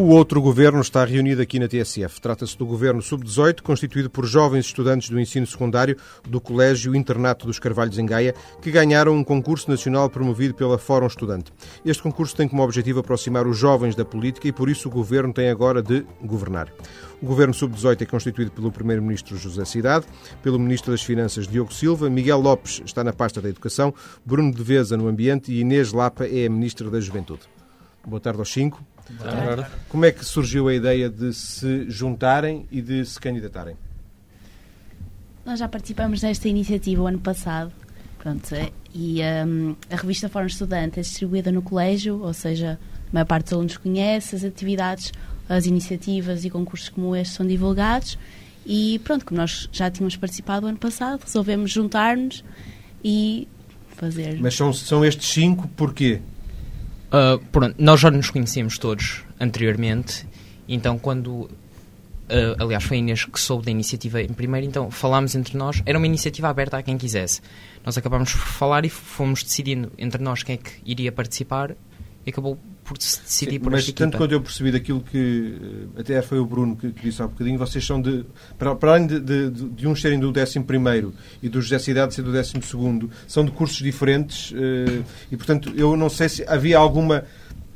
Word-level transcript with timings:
O 0.00 0.14
outro 0.14 0.40
governo 0.40 0.80
está 0.80 1.04
reunido 1.04 1.42
aqui 1.42 1.58
na 1.58 1.68
TSF. 1.68 2.22
Trata-se 2.22 2.56
do 2.56 2.64
governo 2.64 3.02
sub-18, 3.02 3.60
constituído 3.60 4.08
por 4.08 4.24
jovens 4.24 4.64
estudantes 4.64 5.10
do 5.10 5.20
ensino 5.20 5.46
secundário 5.46 5.94
do 6.26 6.40
Colégio 6.40 6.94
Internato 6.94 7.46
dos 7.46 7.58
Carvalhos 7.58 7.98
em 7.98 8.06
Gaia, 8.06 8.34
que 8.62 8.70
ganharam 8.70 9.14
um 9.14 9.22
concurso 9.22 9.70
nacional 9.70 10.08
promovido 10.08 10.54
pela 10.54 10.78
Fórum 10.78 11.06
Estudante. 11.06 11.52
Este 11.84 12.02
concurso 12.02 12.34
tem 12.34 12.48
como 12.48 12.62
objetivo 12.62 13.00
aproximar 13.00 13.46
os 13.46 13.58
jovens 13.58 13.94
da 13.94 14.02
política 14.02 14.48
e 14.48 14.52
por 14.52 14.70
isso 14.70 14.88
o 14.88 14.90
governo 14.90 15.34
tem 15.34 15.50
agora 15.50 15.82
de 15.82 16.06
governar. 16.24 16.72
O 17.20 17.26
governo 17.26 17.52
sub-18 17.52 18.00
é 18.00 18.06
constituído 18.06 18.52
pelo 18.52 18.72
primeiro-ministro 18.72 19.36
José 19.36 19.66
Cidade, 19.66 20.06
pelo 20.42 20.58
ministro 20.58 20.92
das 20.92 21.02
Finanças 21.02 21.46
Diogo 21.46 21.74
Silva, 21.74 22.08
Miguel 22.08 22.40
Lopes 22.40 22.80
está 22.86 23.04
na 23.04 23.12
pasta 23.12 23.42
da 23.42 23.50
Educação, 23.50 23.92
Bruno 24.24 24.50
Devesa 24.50 24.96
no 24.96 25.08
Ambiente 25.08 25.52
e 25.52 25.60
Inês 25.60 25.92
Lapa 25.92 26.24
é 26.24 26.46
a 26.46 26.50
ministra 26.50 26.88
da 26.88 26.98
Juventude. 26.98 27.42
Boa 28.06 28.18
tarde 28.18 28.38
aos 28.38 28.50
cinco. 28.50 28.82
Como 29.88 30.04
é 30.04 30.12
que 30.12 30.24
surgiu 30.24 30.68
a 30.68 30.74
ideia 30.74 31.08
de 31.08 31.32
se 31.32 31.88
juntarem 31.90 32.66
e 32.70 32.80
de 32.80 33.04
se 33.04 33.18
candidatarem? 33.18 33.76
Nós 35.44 35.58
já 35.58 35.68
participamos 35.68 36.20
desta 36.20 36.48
iniciativa 36.48 37.02
o 37.02 37.06
ano 37.06 37.18
passado. 37.18 37.72
Pronto, 38.18 38.54
é, 38.54 38.70
e 38.94 39.20
um, 39.46 39.74
a 39.90 39.96
revista 39.96 40.28
Fórum 40.28 40.46
Estudante 40.46 41.00
é 41.00 41.02
distribuída 41.02 41.50
no 41.50 41.62
colégio, 41.62 42.20
ou 42.22 42.34
seja, 42.34 42.78
a 43.08 43.14
maior 43.14 43.24
parte 43.24 43.44
dos 43.44 43.54
alunos 43.54 43.76
conhece 43.78 44.36
as 44.36 44.44
atividades, 44.44 45.10
as 45.48 45.64
iniciativas 45.64 46.44
e 46.44 46.50
concursos 46.50 46.90
como 46.90 47.16
este 47.16 47.34
são 47.34 47.46
divulgados. 47.46 48.18
E 48.66 49.00
pronto, 49.04 49.24
como 49.24 49.40
nós 49.40 49.68
já 49.72 49.90
tínhamos 49.90 50.16
participado 50.16 50.66
o 50.66 50.68
ano 50.68 50.78
passado, 50.78 51.22
resolvemos 51.24 51.70
juntar-nos 51.70 52.44
e 53.02 53.48
fazer. 53.96 54.38
Mas 54.38 54.54
são, 54.54 54.72
são 54.72 55.04
estes 55.04 55.28
cinco 55.28 55.66
porquê? 55.68 56.20
Uh, 57.10 57.38
pronto, 57.50 57.74
nós 57.78 58.00
já 58.00 58.10
nos 58.10 58.30
conhecíamos 58.30 58.78
todos 58.78 59.24
anteriormente, 59.38 60.26
então 60.68 60.98
quando. 60.98 61.50
Uh, 62.30 62.54
aliás, 62.60 62.84
foi 62.84 62.98
a 62.98 63.00
Inês 63.00 63.24
que 63.24 63.40
soube 63.40 63.64
da 63.64 63.72
iniciativa 63.72 64.22
em 64.22 64.32
primeiro, 64.32 64.64
então 64.64 64.90
falámos 64.90 65.34
entre 65.34 65.58
nós. 65.58 65.82
Era 65.84 65.98
uma 65.98 66.06
iniciativa 66.06 66.48
aberta 66.48 66.78
a 66.78 66.82
quem 66.82 66.96
quisesse. 66.96 67.40
Nós 67.84 67.98
acabámos 67.98 68.32
por 68.32 68.46
falar 68.46 68.84
e 68.84 68.88
fomos 68.88 69.42
decidindo 69.42 69.90
entre 69.98 70.22
nós 70.22 70.44
quem 70.44 70.54
é 70.54 70.56
que 70.58 70.70
iria 70.84 71.10
participar 71.10 71.74
acabou 72.28 72.58
por 72.84 73.00
se 73.00 73.20
decidir 73.20 73.52
Sim, 73.52 73.60
por 73.60 73.72
mas 73.72 73.80
esta 73.80 73.92
tanto 73.92 74.02
equipa. 74.08 74.18
quanto 74.18 74.32
eu 74.32 74.40
percebi 74.40 74.72
daquilo 74.72 75.00
que 75.00 75.54
eh, 75.96 76.00
até 76.00 76.20
foi 76.22 76.38
o 76.38 76.44
Bruno 76.44 76.76
que, 76.76 76.90
que 76.92 77.02
disse 77.02 77.22
há 77.22 77.26
bocadinho, 77.26 77.58
vocês 77.58 77.84
são 77.84 78.00
de, 78.00 78.24
para, 78.58 78.74
para 78.74 78.92
além 78.92 79.06
de, 79.06 79.20
de, 79.20 79.50
de, 79.50 79.88
uns 79.88 80.00
serem 80.00 80.18
do 80.18 80.28
11 80.28 81.12
e 81.42 81.48
do 81.48 81.62
José 81.62 81.78
Cidade 81.78 82.14
ser 82.14 82.22
do 82.22 82.32
12 82.32 82.52
são 83.26 83.44
de 83.44 83.50
cursos 83.50 83.78
diferentes 83.78 84.52
eh, 84.54 85.02
e, 85.32 85.36
portanto, 85.36 85.72
eu 85.76 85.96
não 85.96 86.10
sei 86.10 86.28
se 86.28 86.44
havia 86.46 86.76
alguma 86.76 87.24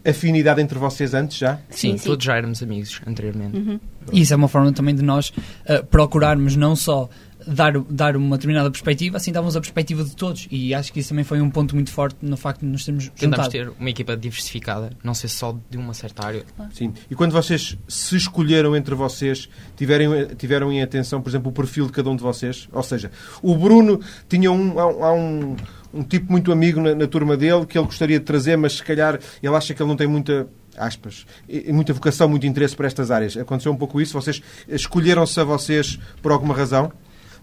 afinidade 0.05 0.61
entre 0.61 0.79
vocês 0.79 1.15
antes 1.15 1.39
já? 1.39 1.57
Sim, 1.71 1.93
Sim, 1.93 1.99
sim. 1.99 2.05
todos 2.05 2.25
já 2.25 2.37
éramos 2.37 2.63
amigos 2.63 3.01
anteriormente. 3.07 3.81
E 4.13 4.21
isso 4.21 4.35
é 4.35 4.37
uma 4.37 4.49
forma 4.49 4.71
também 4.73 4.95
de 4.95 5.03
nós 5.03 5.33
eh, 5.65 5.83
procurarmos 5.83 6.57
não 6.57 6.77
só 6.77 7.09
dar, 7.47 7.79
dar 7.91 8.17
uma 8.17 8.37
determinada 8.37 8.71
perspectiva, 8.71 9.17
assim 9.17 9.33
dávamos 9.33 9.57
a 9.57 9.61
perspectiva 9.61 10.05
de 10.05 10.15
todos. 10.15 10.47
E 10.51 10.75
acho 10.75 10.93
que 10.93 11.01
isso 11.01 11.11
também 11.11 11.25
foi 11.25 11.41
um 11.41 11.51
ponto 11.51 11.75
muito 11.75 11.91
forte 11.91 12.17
no 12.23 12.37
facto 12.37 12.61
de 12.61 12.67
nos 12.67 12.85
termos 12.85 13.09
Tentámos 13.09 13.47
juntado. 13.47 13.51
ter 13.51 13.81
uma 13.81 13.91
equipa 13.91 14.17
diversificada, 14.17 14.91
não 15.03 15.15
ser 15.15 15.29
só 15.29 15.57
de 15.71 15.77
uma 15.77 15.95
certa 15.95 16.27
área. 16.27 16.45
Sim. 16.73 16.93
E 17.11 17.15
quando 17.15 17.33
vocês 17.33 17.77
se 17.89 18.17
escolheram 18.17 18.77
entre 18.77 18.95
vocês, 18.95 19.49
tiveram, 19.77 20.27
tiveram 20.37 20.73
em 20.73 20.83
atenção, 20.83 21.21
por 21.21 21.29
exemplo, 21.29 21.51
o 21.51 21.53
perfil 21.53 21.87
de 21.87 21.93
cada 21.93 22.11
um 22.11 22.17
de 22.17 22.23
vocês? 22.23 22.69
Ou 22.73 22.83
seja, 22.83 23.11
o 23.43 23.57
Bruno 23.57 24.01
tinha 24.29 24.51
um, 24.51 24.79
há, 24.79 25.07
há 25.09 25.13
um, 25.13 25.57
um 25.93 26.03
tipo 26.03 26.31
muito 26.31 26.51
amigo 26.51 26.81
na, 26.81 26.95
na 26.95 27.07
turma 27.07 27.37
dele 27.37 27.67
que 27.67 27.79
ele 27.79 27.87
gostaria 27.87 28.19
de 28.19 28.25
trazer, 28.25 28.57
mas 28.57 28.75
se 28.75 28.83
calhar 28.83 29.19
ele 29.43 29.55
acha 29.55 29.75
que 29.75 29.83
ele 29.83 29.89
não 29.89 29.97
tem 29.97 30.07
muita 30.07 30.49
aspas, 30.77 31.25
muita 31.69 31.93
vocação, 31.93 32.29
muito 32.29 32.47
interesse 32.47 32.75
para 32.75 32.87
estas 32.87 33.11
áreas. 33.11 33.37
Aconteceu 33.37 33.73
um 33.73 33.77
pouco 33.77 34.01
isso? 34.01 34.13
Vocês 34.21 34.43
escolheram-se 34.69 35.39
a 35.39 35.45
vocês 35.45 35.99
por 36.21 36.33
alguma 36.33 36.55
razão? 36.55 36.93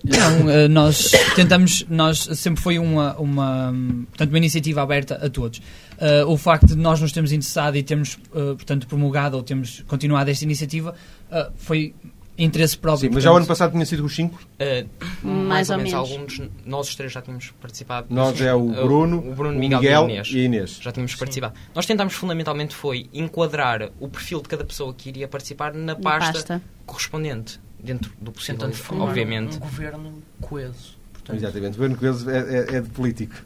Não, 0.04 0.50
eh, 0.50 0.68
nós 0.68 1.12
tentamos, 1.36 1.86
nós 1.90 2.20
sempre 2.34 2.62
foi 2.62 2.80
uma, 2.80 3.16
uma, 3.18 3.74
portanto, 4.10 4.30
uma 4.30 4.38
iniciativa 4.38 4.82
aberta 4.82 5.16
a 5.24 5.30
todos. 5.30 5.62
Eh, 6.00 6.26
o 6.26 6.38
facto 6.38 6.68
de 6.68 6.76
nós 6.78 7.00
nos 7.00 7.12
termos 7.12 7.32
interessado 7.32 7.76
e 7.78 7.84
termos, 7.84 8.18
eh, 8.34 8.54
portanto, 8.56 8.88
promulgado 8.88 9.38
ou 9.38 9.44
termos 9.44 9.84
continuado 9.88 10.30
esta 10.32 10.44
iniciativa 10.44 10.96
eh, 11.32 11.50
foi 11.56 11.94
interesse 12.38 12.76
próprio. 12.76 13.10
Sim, 13.10 13.14
mas 13.14 13.24
já 13.24 13.30
o 13.30 13.34
ano 13.36 13.46
portanto, 13.46 13.58
passado 13.60 13.72
tinha 13.74 13.86
sido 13.86 14.04
os 14.04 14.16
cinco. 14.16 14.40
Uh, 14.60 15.28
Mais 15.28 15.70
ou 15.70 15.78
menos. 15.78 15.94
Alguns, 15.94 16.42
nós 16.66 16.88
os 16.88 16.96
três 16.96 17.12
já 17.12 17.22
tínhamos 17.22 17.52
participado. 17.62 18.08
Nós 18.10 18.40
é 18.42 18.52
o 18.54 18.62
Uh, 18.72 18.84
Bruno, 18.84 19.18
o, 19.20 19.36
Bruno 19.36 19.56
o 19.56 19.60
Miguel, 19.60 19.80
Miguel 19.80 20.08
e 20.10 20.40
Inês. 20.46 20.72
e. 20.80 20.84
Já 20.84 20.92
tínhamos 20.92 21.14
participado. 21.14 21.54
Nós 21.76 21.86
tentámos 21.86 22.14
fundamentalmente 22.14 22.74
foi 22.74 23.08
enquadrar 23.14 23.92
o 24.00 24.08
perfil 24.08 24.42
de 24.42 24.48
cada 24.50 24.66
pessoa 24.66 24.92
que 24.92 25.10
iria 25.10 25.28
participar 25.28 25.74
na 25.74 25.94
Na 25.94 25.96
pasta, 25.96 26.32
pasta. 26.34 26.62
correspondente, 26.86 27.60
dentro 27.84 28.12
do 28.22 28.32
possível, 28.32 28.60
Tentando 28.62 28.76
formar 28.76 29.06
obviamente. 29.06 29.56
um 29.58 29.60
governo 29.60 30.14
coeso. 30.40 31.00
Portanto, 31.14 31.38
Exatamente. 31.38 31.76
O 31.76 31.78
Bruno 31.80 31.96
Coelho 31.98 32.30
é, 32.30 32.38
é- 32.38 32.76
é 32.78 32.82
de 32.82 32.90
político. 32.90 33.36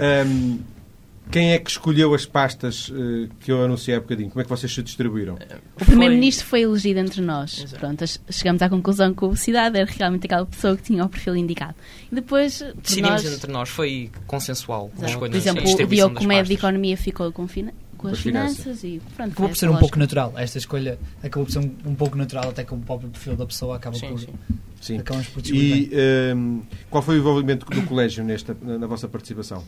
Ahm, 0.00 0.58
quem 1.28 1.52
é 1.52 1.58
que 1.58 1.68
escolheu 1.68 2.14
as 2.14 2.24
pastas 2.24 2.88
eh, 2.94 3.28
que 3.40 3.50
eu 3.50 3.64
anunciei 3.64 3.96
há 3.96 4.00
bocadinho? 4.00 4.30
Como 4.30 4.40
é 4.40 4.44
que 4.44 4.48
vocês 4.50 4.72
se 4.72 4.80
distribuíram? 4.80 5.36
O 5.80 5.84
Primeiro-Ministro 5.84 6.46
foi 6.46 6.60
elegido 6.62 7.00
entre 7.00 7.20
nós. 7.20 7.58
Exato. 7.64 7.80
Pronto, 7.80 8.04
chegamos 8.30 8.62
à 8.62 8.68
conclusão 8.68 9.12
que 9.12 9.24
o 9.24 9.34
Cidade 9.34 9.76
era 9.76 9.90
realmente 9.90 10.24
aquela 10.26 10.46
pessoa 10.46 10.76
que 10.76 10.84
tinha 10.84 11.04
o 11.04 11.08
perfil 11.08 11.34
indicado. 11.36 11.74
E 12.12 12.14
depois, 12.14 12.62
Decidimos 12.80 13.24
nós, 13.24 13.34
entre 13.34 13.50
nós, 13.52 13.68
foi 13.68 14.10
consensual. 14.28 14.88
por 14.96 15.04
exemplo, 15.34 15.64
o 15.64 15.86
Diogo, 15.86 16.32
é 16.32 16.42
de. 16.44 16.54
Economia, 16.54 16.96
ficou 16.96 17.32
com, 17.32 17.48
fina- 17.48 17.74
com 18.06 18.10
Com 18.10 18.14
as 18.14 18.18
as 18.18 18.22
finanças. 18.22 18.56
finanças 18.62 18.84
e 18.84 19.00
pronto. 19.16 19.32
Acabou 19.32 19.48
por 19.50 19.56
ser 19.56 19.68
um 19.70 19.76
pouco 19.76 19.98
natural. 19.98 20.32
Esta 20.36 20.58
escolha 20.58 20.98
acabou 21.22 21.44
por 21.46 21.52
ser 21.52 21.58
um, 21.60 21.70
um 21.86 21.94
pouco 21.94 22.16
natural, 22.16 22.48
até 22.50 22.64
que 22.64 22.74
o 22.74 22.78
próprio 22.78 23.08
perfil 23.10 23.36
da 23.36 23.46
pessoa 23.46 23.76
acaba 23.76 23.96
Sim, 23.96 24.08
por. 24.08 24.20
sim. 24.20 24.28
Sim. 24.80 24.98
Acabamos 24.98 25.26
por 25.28 25.42
descobrir 25.42 25.88
E 25.92 26.30
ahm, 26.32 26.60
qual 26.90 27.02
foi 27.02 27.16
o 27.16 27.18
envolvimento 27.18 27.66
do 27.66 27.82
colégio 27.82 28.22
nesta, 28.24 28.56
na, 28.62 28.78
na 28.78 28.86
vossa 28.86 29.08
participação? 29.08 29.64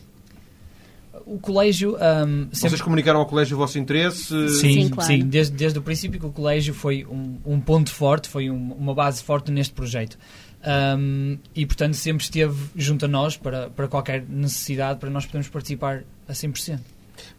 O 1.25 1.37
colégio 1.39 1.95
ahm, 1.99 2.43
sempre 2.51 2.69
Vocês 2.69 2.81
comunicaram 2.81 3.19
ao 3.19 3.25
colégio 3.25 3.55
o 3.55 3.59
vosso 3.59 3.77
interesse? 3.77 4.27
Sim, 4.59 4.83
Sim, 4.83 4.89
claro. 4.89 5.07
sim, 5.11 5.19
desde, 5.27 5.55
desde 5.55 5.77
o 5.77 5.81
princípio 5.81 6.19
que 6.19 6.25
o 6.25 6.31
colégio 6.31 6.73
foi 6.73 7.05
um, 7.05 7.37
um 7.45 7.59
ponto 7.59 7.91
forte, 7.91 8.29
foi 8.29 8.49
um- 8.49 8.71
uma 8.73 8.93
base 8.93 9.21
forte 9.23 9.51
neste 9.51 9.73
projeto. 9.73 10.17
Ahm, 10.63 11.37
e, 11.55 11.65
portanto, 11.65 11.95
sempre 11.95 12.23
esteve 12.23 12.55
junto 12.75 13.05
a 13.05 13.07
nós 13.07 13.35
para, 13.37 13.69
para 13.69 13.87
qualquer 13.87 14.23
necessidade, 14.27 14.99
para 14.99 15.09
nós 15.09 15.25
podermos 15.25 15.49
participar 15.49 16.03
a 16.27 16.33
100%. 16.33 16.79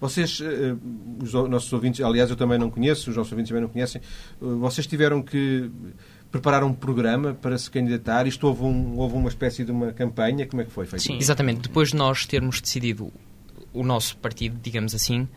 Vocês, 0.00 0.40
eh, 0.40 0.74
os 1.22 1.34
o- 1.34 1.48
nossos 1.48 1.72
ouvintes, 1.72 2.00
aliás, 2.00 2.30
eu 2.30 2.36
também 2.36 2.58
não 2.58 2.70
conheço, 2.70 3.10
os 3.10 3.16
nossos 3.16 3.32
ouvintes 3.32 3.48
também 3.50 3.62
não 3.62 3.68
conhecem, 3.70 4.00
eh, 4.00 4.44
vocês 4.60 4.86
tiveram 4.86 5.22
que 5.22 5.70
preparar 6.30 6.62
um 6.62 6.72
programa 6.72 7.34
para 7.34 7.58
se 7.58 7.70
candidatar? 7.70 8.26
Isto 8.26 8.46
houve, 8.46 8.62
um- 8.62 8.96
houve 8.98 9.16
uma 9.16 9.28
espécie 9.28 9.64
de 9.64 9.72
uma 9.72 9.92
campanha? 9.92 10.46
Como 10.46 10.62
é 10.62 10.64
que 10.64 10.70
foi 10.70 10.86
feito? 10.86 11.02
Sim. 11.02 11.18
Exatamente. 11.18 11.62
Depois 11.62 11.90
de 11.90 11.96
nós 11.96 12.24
termos 12.26 12.60
decidido 12.60 13.12
o 13.72 13.82
nosso 13.82 14.16
partido, 14.16 14.58
digamos 14.62 14.94
assim, 14.94 15.28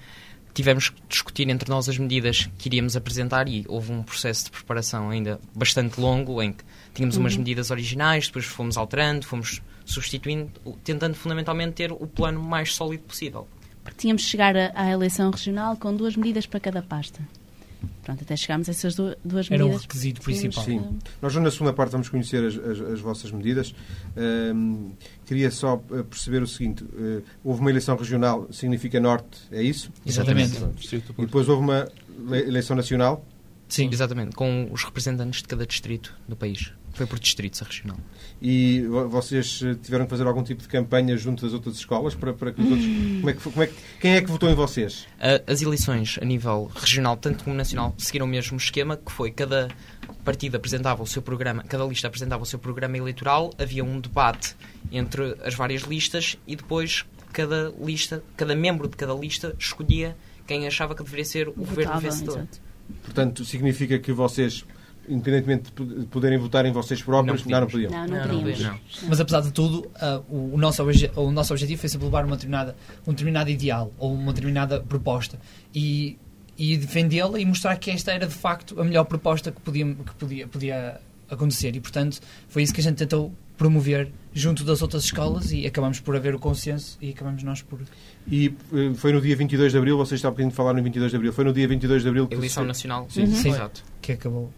tivemos 0.54 0.90
que 0.90 1.02
discutir 1.10 1.50
entre 1.50 1.68
nós 1.70 1.90
as 1.90 1.98
medidas 1.98 2.48
que 2.60 2.70
iríamos 2.70 2.96
apresentar 2.96 3.48
e 3.50 3.66
houve 3.68 3.92
um 3.92 4.04
processo 4.04 4.46
de 4.46 4.52
preparação 4.52 5.10
ainda 5.10 5.40
bastante 5.56 6.00
longo 6.00 6.42
em 6.44 6.54
que 6.54 6.64
tínhamos 6.94 7.18
umas 7.18 7.36
medidas 7.36 7.72
originais, 7.72 8.28
depois 8.28 8.46
fomos 8.46 8.78
alterando, 8.78 9.25
fomos 9.25 9.64
substituindo, 9.84 10.52
tentando 10.84 11.16
fundamentalmente 11.16 11.74
ter 11.74 11.92
o 11.92 12.06
plano 12.08 12.40
mais 12.42 12.74
sólido 12.75 13.02
possível. 13.04 13.48
Porque 13.83 13.97
tínhamos 13.99 14.21
de 14.23 14.27
chegar 14.29 14.55
à, 14.55 14.71
à 14.75 14.89
eleição 14.91 15.29
regional 15.29 15.75
com 15.77 15.95
duas 15.95 16.16
medidas 16.16 16.45
para 16.45 16.59
cada 16.59 16.81
pasta. 16.81 17.19
Pronto, 18.01 18.21
até 18.23 18.35
chegámos 18.35 18.67
a 18.69 18.71
essas 18.71 18.95
du- 18.95 19.16
duas 19.25 19.49
Era 19.51 19.63
o 19.63 19.67
medidas. 19.67 19.81
requisito 19.83 20.21
principal. 20.21 20.63
Sim. 20.63 20.97
Nós 21.21 21.35
na 21.35 21.51
segunda 21.51 21.73
parte 21.73 21.91
vamos 21.91 22.07
conhecer 22.09 22.45
as, 22.45 22.55
as- 22.57 22.79
as 22.94 22.99
vossas 23.01 23.29
medidas. 23.31 23.73
Ahm, 24.16 24.91
queria 25.25 25.49
só 25.51 25.81
eh, 25.91 26.03
perceber 26.03 26.41
o 26.41 26.47
seguinte: 26.47 26.83
eh, 26.97 27.21
houve 27.44 27.59
uma 27.61 27.69
eleição 27.69 27.95
regional, 27.97 28.47
significa 28.51 28.99
Norte, 29.01 29.39
é 29.51 29.61
isso? 29.61 29.89
Exatamente. 30.06 30.57
E 31.18 31.25
depois 31.25 31.47
houve 31.50 31.62
uma 31.63 31.88
le- 32.29 32.39
eleição 32.47 32.75
nacional. 32.75 33.25
Sim, 33.68 33.89
Exatamente, 33.91 34.36
com 34.36 34.69
os 34.71 34.83
representantes 34.83 35.41
de 35.41 35.47
cada 35.47 35.65
distrito 35.65 36.13
do 36.27 36.36
país. 36.36 36.71
Foi 36.94 37.07
por 37.07 37.19
distritos 37.19 37.62
a 37.62 37.66
regional. 37.66 37.98
E 38.42 38.81
vo- 38.84 39.10
vocês 39.10 39.62
eh, 39.63 39.74
tiveram 39.81 40.06
que 40.06 40.12
fazer 40.12 40.28
algum 40.28 40.44
tipo 40.44 40.62
de 40.62 40.68
campanha 40.68 41.18
junto 41.18 41.44
das 41.44 41.54
outras 41.54 41.75
escolas 41.75 42.13
para, 42.13 42.34
para 42.34 42.51
que 42.54 42.62
os 42.62 42.69
outros. 42.69 42.86
Como 43.19 43.30
é 43.30 43.34
que, 43.34 43.40
como 43.42 43.63
é 43.63 43.68
que- 43.68 43.74
quem 44.00 44.12
é 44.16 44.22
que 44.22 44.28
votou 44.30 44.48
em 44.50 44.54
vocês? 44.54 45.07
As 45.48 45.62
eleições 45.62 46.19
a 46.22 46.25
nível 46.25 46.69
regional, 46.75 47.18
tanto 47.18 47.44
como 47.45 47.56
nacional, 47.56 47.95
seguiram 47.98 48.25
o 48.25 48.30
mesmo 48.30 48.57
esquema, 48.57 48.95
que 48.98 49.12
foi 49.12 49.31
cada 49.31 49.69
partido 50.24 50.56
apresentava 50.56 51.01
o 51.01 51.07
seu 51.07 51.22
programa, 51.22 51.63
cada 51.63 51.84
lista 51.86 52.07
apresentava 52.07 52.44
o 52.44 52.45
seu 52.45 52.60
programa 52.60 52.96
eleitoral, 52.98 53.51
havia 53.57 53.84
um 53.84 54.00
debate 54.00 54.56
entre 54.92 55.36
as 55.44 55.54
várias 55.56 55.81
listas 55.84 56.38
e 56.46 56.56
depois 56.56 57.06
cada 57.31 57.74
lista, 57.81 58.24
cada 58.38 58.56
membro 58.56 58.88
de 58.88 58.96
cada 58.96 59.13
lista 59.16 59.56
escolhia 59.57 60.16
quem 60.46 60.68
achava 60.68 60.94
que 60.94 61.04
deveria 61.04 61.25
ser 61.25 61.48
o 61.50 61.54
governo 61.54 61.94
Votava, 61.94 62.00
vencedor. 62.01 62.38
exato. 62.38 62.62
Portanto, 63.01 63.44
significa 63.46 63.98
que 63.98 64.12
vocês, 64.12 64.63
independentemente 65.09 65.63
de 65.65 65.71
po- 65.71 65.85
de 65.85 66.05
poderem 66.07 66.38
votar 66.38 66.65
em 66.65 66.71
vocês 66.71 67.01
próprios, 67.01 67.45
Não 67.45 67.59
não, 67.61 67.67
podiam. 67.67 67.91
Não, 67.91 68.07
não, 68.07 68.07
Não, 68.07 68.27
não 68.33 68.39
podíamos. 68.44 68.59
Não. 69.01 69.09
mas 69.09 69.19
apesar 69.19 69.41
de 69.41 69.51
tudo, 69.51 69.89
ah, 69.95 70.21
o, 70.29 70.57
nosso 70.57 70.81
obje- 70.83 71.11
o 71.15 71.31
nosso 71.31 71.53
objetivo 71.53 71.79
foi 71.79 71.89
sempre 71.89 72.05
levar 72.05 72.25
uma 72.25 72.35
determinada, 72.35 72.75
um 73.07 73.11
determinado 73.11 73.50
ideal 73.50 73.91
ou 73.97 74.13
uma 74.13 74.31
determinada 74.33 74.79
proposta. 74.81 75.39
E 75.73 76.17
e 76.55 76.77
defendê-la 76.77 77.39
e 77.39 77.45
mostrar 77.45 77.75
que 77.77 77.89
esta 77.89 78.11
era 78.11 78.27
de 78.27 78.33
facto 78.33 78.79
a 78.79 78.83
melhor 78.83 79.05
proposta 79.05 79.51
que 79.51 79.59
podia, 79.59 79.85
que 79.95 80.13
podia, 80.13 80.47
podia 80.47 81.01
acontecer. 81.27 81.75
E 81.75 81.79
portanto 81.79 82.19
foi 82.47 82.61
isso 82.61 82.71
que 82.71 82.79
a 82.79 82.83
gente 82.83 82.97
tentou 82.97 83.33
promover 83.57 84.11
junto 84.35 84.63
das 84.63 84.83
outras 84.83 85.03
escolas 85.03 85.51
e 85.51 85.65
acabamos 85.65 86.00
por 86.00 86.15
haver 86.15 86.35
o 86.35 86.39
consenso 86.39 86.95
e 87.01 87.09
acabamos 87.09 87.41
nós 87.41 87.63
por. 87.63 87.79
E 88.31 88.53
eh, 88.71 88.94
foi 88.94 89.11
no 89.13 89.19
dia 89.19 89.35
22 89.35 89.71
de 89.71 89.77
Abril, 89.79 89.97
vocês 89.97 90.19
estavam 90.19 90.47
a 90.47 90.51
falar 90.51 90.73
no 90.75 90.83
22 90.83 91.09
de 91.09 91.15
Abril, 91.15 91.33
foi 91.33 91.44
no 91.44 91.51
dia 91.53 91.67
22 91.67 92.03
de 92.03 92.07
Abril 92.09 92.27
que 92.27 92.35
Eleição 92.35 92.61
se- 92.63 92.67
nacional. 92.67 93.07
Sim. 93.09 93.25
Sim. 93.25 93.50
Exato. 93.50 93.83
que 94.00 94.11
acabou. 94.11 94.51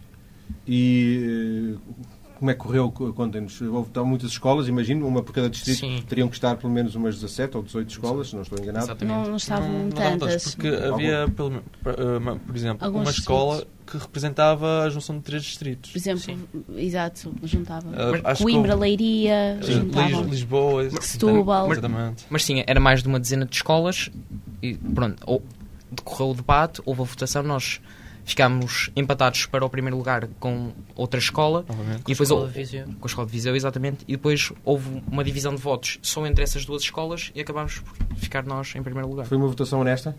E 0.66 1.74
eh, 1.76 1.92
como 2.38 2.50
é 2.50 2.54
que 2.54 2.60
correu? 2.60 2.90
Contem-nos. 2.90 3.60
Houve 3.62 3.88
muitas 4.04 4.30
escolas, 4.32 4.68
imagino, 4.68 5.06
uma 5.06 5.22
por 5.22 5.32
cada 5.32 5.48
distrito. 5.48 5.78
Sim. 5.78 6.02
Teriam 6.06 6.28
que 6.28 6.34
estar 6.34 6.54
pelo 6.56 6.72
menos 6.72 6.94
umas 6.94 7.14
17 7.14 7.56
ou 7.56 7.62
18 7.62 7.88
escolas, 7.90 8.28
se 8.28 8.34
não 8.34 8.42
estou 8.42 8.58
enganado. 8.58 8.84
Exatamente. 8.86 9.16
Não, 9.16 9.26
não 9.30 9.36
estavam 9.36 9.68
Não- 9.72 9.78
não 9.84 9.90
tantas. 9.90 10.54
porque 10.54 10.68
havia, 10.68 11.28
pelo, 11.34 11.62
por, 11.82 11.92
eh, 11.92 12.38
por 12.46 12.56
exemplo, 12.56 12.84
Alguns 12.84 12.98
uma 13.02 13.12
distritos. 13.12 13.18
escola 13.20 13.66
que 13.86 13.96
representava 13.96 14.82
a 14.82 14.90
junção 14.90 15.16
de 15.16 15.22
três 15.22 15.42
distritos. 15.44 15.92
Por 15.92 15.98
exemplo, 15.98 16.20
Sim. 16.20 16.38
exato, 16.76 17.32
juntava. 17.44 17.86
Uh, 17.88 18.34
que 18.36 18.42
Coimbra, 18.42 18.72
houve- 18.74 18.82
Leiria, 18.82 19.32
Eh, 19.32 19.62
juntavam. 19.62 20.22
Lis- 20.22 20.30
Lisboa, 20.30 20.90
Setúbal. 21.00 21.70
exatamente. 21.72 22.24
Mas 22.28 22.44
sim, 22.44 22.62
era 22.66 22.80
mais 22.80 23.02
de 23.02 23.08
uma 23.08 23.18
dezena 23.20 23.46
de 23.46 23.54
escolas 23.54 24.10
e 24.62 24.74
pronto, 24.74 25.40
decorreu 25.90 26.30
o 26.32 26.34
debate, 26.34 26.82
houve 26.84 27.00
a 27.00 27.04
votação, 27.04 27.42
nós 27.44 27.80
ficámos 28.26 28.90
empatados 28.94 29.46
para 29.46 29.64
o 29.64 29.70
primeiro 29.70 29.96
lugar 29.96 30.26
com 30.40 30.72
outra 30.94 31.18
escola 31.18 31.64
e 32.00 32.10
depois 32.10 32.20
Escola 32.28 32.40
houve- 32.42 32.52
de 32.52 32.58
Viseu. 32.58 32.84
com 32.84 32.92
a 33.04 33.06
escola 33.06 33.26
de 33.26 33.32
Viseu, 33.32 33.56
exatamente, 33.56 34.04
e 34.06 34.12
depois 34.16 34.52
houve 34.64 35.02
uma 35.10 35.22
divisão 35.24 35.54
de 35.54 35.62
votos 35.62 35.98
só 36.02 36.26
entre 36.26 36.42
essas 36.42 36.66
duas 36.66 36.82
escolas 36.82 37.30
e 37.34 37.40
acabámos 37.40 37.78
por 37.78 37.96
ficar 38.16 38.44
nós 38.44 38.74
em 38.74 38.82
primeiro 38.82 39.08
lugar. 39.08 39.26
Foi 39.26 39.38
uma 39.38 39.46
votação 39.46 39.80
honesta? 39.80 40.14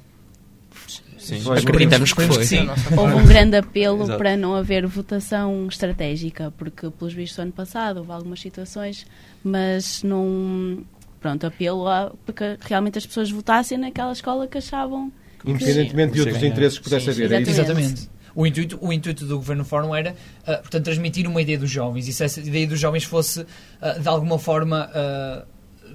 Sim. 1.17 1.41
Foi. 1.41 1.57
Acreditamos 1.59 2.13
que 2.13 2.21
foi. 2.27 2.45
sim. 2.45 2.67
Houve 2.97 3.15
um 3.15 3.25
grande 3.25 3.57
apelo 3.57 4.03
Exato. 4.03 4.17
para 4.17 4.37
não 4.37 4.55
haver 4.55 4.85
votação 4.87 5.67
estratégica, 5.67 6.53
porque, 6.57 6.89
pelos 6.89 7.13
vistos, 7.13 7.35
do 7.37 7.41
ano 7.41 7.51
passado 7.51 7.97
houve 7.97 8.11
algumas 8.11 8.39
situações, 8.39 9.05
mas 9.43 10.01
não. 10.03 10.83
Pronto, 11.19 11.45
apelo 11.47 11.87
a, 11.89 12.11
porque 12.25 12.57
realmente 12.61 12.99
as 12.99 13.05
pessoas 13.05 13.29
votassem 13.31 13.77
naquela 13.77 14.13
escola 14.13 14.47
que 14.47 14.59
achavam. 14.59 15.11
Independentemente 15.45 16.13
de 16.13 16.21
outros 16.21 16.43
interesses 16.43 16.77
que 16.77 16.83
pudesse 16.83 17.09
haver. 17.09 17.31
É 17.31 17.41
isso? 17.41 17.51
Exatamente. 17.51 17.85
Exatamente. 17.85 18.17
O 18.37 18.45
intuito, 18.45 18.77
o 18.79 18.93
intuito 18.93 19.25
do 19.25 19.37
Governo 19.37 19.65
Fórum 19.65 19.95
era, 19.95 20.15
ah, 20.45 20.57
portanto, 20.57 20.83
transmitir 20.83 21.27
uma 21.27 21.41
ideia 21.41 21.57
dos 21.57 21.71
jovens. 21.71 22.07
E 22.07 22.13
se 22.13 22.23
essa 22.23 22.39
ideia 22.39 22.67
dos 22.67 22.79
jovens 22.79 23.03
fosse, 23.03 23.43
ah, 23.81 23.93
de 23.93 24.07
alguma 24.07 24.37
forma, 24.37 24.87
ah, 24.93 25.43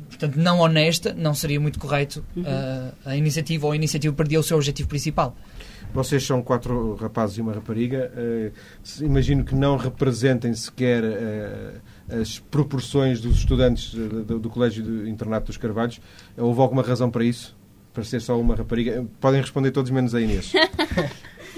portanto, 0.09 0.35
não 0.41 0.59
honesta, 0.59 1.15
não 1.15 1.35
seria 1.35 1.61
muito 1.61 1.79
correto 1.79 2.25
ah, 2.44 2.91
a 3.05 3.17
iniciativa 3.17 3.65
ou 3.67 3.73
a 3.73 3.77
iniciativa 3.77 4.12
perdia 4.12 4.41
o 4.41 4.43
seu 4.43 4.56
objetivo 4.56 4.89
principal. 4.89 5.37
Vocês 5.94 6.27
são 6.27 6.43
quatro 6.43 6.97
rapazes 6.97 7.39
e 7.39 7.41
uma 7.41 7.53
rapariga. 7.53 8.11
imagino 9.00 9.44
que 9.44 9.55
não 9.55 9.77
representem 9.77 10.53
sequer 10.55 11.05
as 12.09 12.39
proporções 12.39 13.21
dos 13.21 13.37
estudantes 13.37 13.94
do, 13.94 14.41
do 14.41 14.50
Colégio 14.50 14.83
de 14.83 15.09
Internato 15.09 15.47
dos 15.47 15.59
Carvalhos. 15.59 16.00
Houve 16.37 16.61
alguma 16.61 16.83
razão 16.83 17.09
para 17.09 17.23
isso? 17.23 17.55
Para 17.93 18.05
ser 18.05 18.21
só 18.21 18.39
uma 18.41 18.55
rapariga? 18.55 19.05
Podem 19.21 19.41
responder 19.41 19.71
todos 19.71 19.91
menos 19.91 20.15
a 20.15 20.21
Inês. 20.21 20.53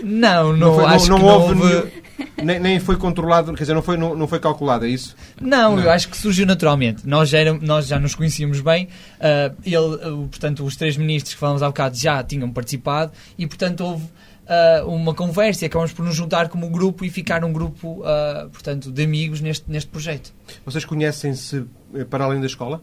Não, 0.02 0.52
não, 0.54 0.75
foi- 0.75 0.84
acho 0.86 1.08
não 1.08 1.16
que 1.16 1.22
não 1.22 1.28
houve 1.32 1.62
houve... 1.62 1.92
nem, 2.42 2.58
nem 2.58 2.81
foi 2.81 2.96
controlado, 2.96 3.52
quer 3.54 3.62
dizer, 3.62 3.75
não 3.75 3.81
foi, 3.81 3.96
não, 3.96 4.14
não 4.14 4.26
foi 4.26 4.38
calculado, 4.40 4.84
é 4.84 4.88
isso? 4.88 5.14
Não, 5.40 5.76
Não. 5.76 5.82
eu 5.84 5.90
acho 5.90 6.08
que 6.10 6.16
surgiu 6.16 6.44
naturalmente. 6.44 7.06
Nós 7.08 7.28
já, 7.31 7.38
nós 7.54 7.86
já 7.86 7.98
nos 7.98 8.14
conhecíamos 8.14 8.60
bem. 8.60 8.88
ah, 9.20 9.52
ele, 9.64 9.76
ah, 10.02 10.10
portanto, 10.28 10.64
os 10.64 10.76
três 10.76 10.96
ministros 10.96 11.32
que 11.34 11.40
falamos 11.40 11.62
há 11.62 11.69
bocado 11.69 11.96
já 11.96 12.22
tinham 12.25 12.50
participado 12.50 13.12
e, 13.38 13.46
portanto, 13.46 13.81
houve 13.82 14.04
ah, 14.48 14.82
uma 14.84 15.14
conversa 15.14 15.64
e 15.64 15.66
acabamos 15.66 15.92
por 15.92 16.04
nos 16.04 16.16
juntar 16.16 16.48
como 16.48 16.69
grupo 16.69 17.04
e 17.04 17.08
ficar 17.08 17.42
um 17.44 17.52
grupo, 17.52 18.02
ah, 18.04 18.48
portanto, 18.52 18.90
de 18.90 19.04
amigos 19.04 19.40
neste, 19.40 19.70
neste 19.70 19.88
projeto. 19.88 20.34
Vocês 20.66 20.84
conhecem-se 20.84 21.64
eh, 21.94 22.04
para 22.04 22.25
além 22.25 22.40
da 22.40 22.46
escola? 22.46 22.82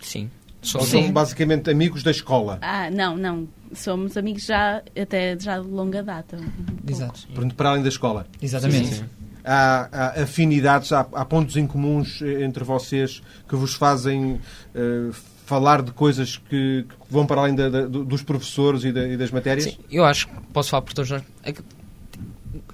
Sim. 0.00 0.30
Somos 0.60 0.88
são 0.88 1.12
basicamente 1.12 1.70
amigos 1.70 2.02
da 2.02 2.10
escola? 2.10 2.58
Ah, 2.62 2.90
não, 2.90 3.16
não. 3.16 3.48
Somos 3.74 4.16
amigos 4.16 4.44
já, 4.44 4.82
até 5.00 5.38
já 5.38 5.58
de 5.60 5.66
longa 5.68 6.02
data. 6.02 6.36
um. 6.36 6.90
Exato. 6.90 7.26
Para 7.56 7.70
além 7.70 7.82
da 7.82 7.88
escola? 7.88 8.26
Exatamente. 8.42 8.94
Sim. 8.96 9.04
Há, 9.44 9.88
há 10.18 10.22
afinidades, 10.22 10.92
há, 10.92 11.00
há 11.12 11.24
pontos 11.24 11.56
em 11.56 11.66
comuns 11.66 12.20
eh, 12.22 12.42
entre 12.42 12.64
vocês 12.64 13.22
que 13.48 13.54
vos 13.56 13.74
fazem 13.74 14.40
eh, 14.74 15.10
falar 15.46 15.80
de 15.80 15.92
coisas 15.92 16.36
que, 16.36 16.84
que 16.88 16.94
vão 17.10 17.24
para 17.24 17.40
além 17.42 17.54
da- 17.54 17.68
da- 17.70 17.86
do- 17.86 18.04
dos 18.04 18.22
professores 18.22 18.84
e, 18.84 18.92
da- 18.92 19.06
e 19.08 19.16
das 19.16 19.30
matérias? 19.30 19.64
Sim, 19.72 19.78
eu 19.90 20.04
acho 20.04 20.28
que 20.28 20.34
posso 20.52 20.68
falar 20.70 20.82
por 20.82 20.92
todos 20.92 21.10
nós. 21.10 21.22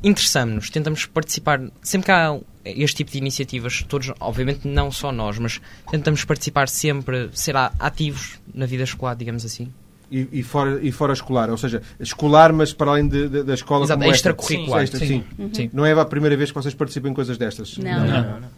Interessamos-nos, 0.02 0.70
tentamos 0.70 1.06
participar. 1.06 1.60
Sempre 1.82 2.06
que 2.06 2.12
há 2.12 2.38
este 2.64 2.96
tipo 2.98 3.10
de 3.10 3.18
iniciativas, 3.18 3.82
todos, 3.88 4.12
obviamente 4.20 4.66
não 4.68 4.90
só 4.90 5.10
nós, 5.12 5.38
mas 5.38 5.60
tentamos 5.90 6.24
participar 6.24 6.68
sempre, 6.68 7.28
ser 7.32 7.54
ativos 7.56 8.38
na 8.54 8.66
vida 8.66 8.84
escolar, 8.84 9.14
digamos 9.14 9.44
assim. 9.44 9.72
E, 10.10 10.28
e 10.32 10.42
fora, 10.42 10.78
e 10.82 10.92
fora 10.92 11.12
escolar, 11.12 11.50
ou 11.50 11.56
seja, 11.56 11.82
escolar, 11.98 12.52
mas 12.52 12.72
para 12.72 12.90
além 12.92 13.08
de- 13.08 13.28
de- 13.28 13.42
da 13.42 13.54
escola 13.54 13.84
Exato, 13.84 13.98
como 14.00 14.10
esta. 14.12 14.16
extracurricular. 14.30 14.78
Sim, 14.80 14.84
extra- 14.84 15.06
sim. 15.06 15.24
Sim. 15.52 15.70
Não 15.72 15.84
é 15.84 15.92
a 15.92 16.04
primeira 16.04 16.36
vez 16.36 16.50
que 16.50 16.54
vocês 16.54 16.74
participam 16.74 17.08
em 17.08 17.14
coisas 17.14 17.36
destas? 17.38 17.76
Não. 17.78 18.06
Não, 18.06 18.22
não, 18.22 18.40
não. 18.40 18.48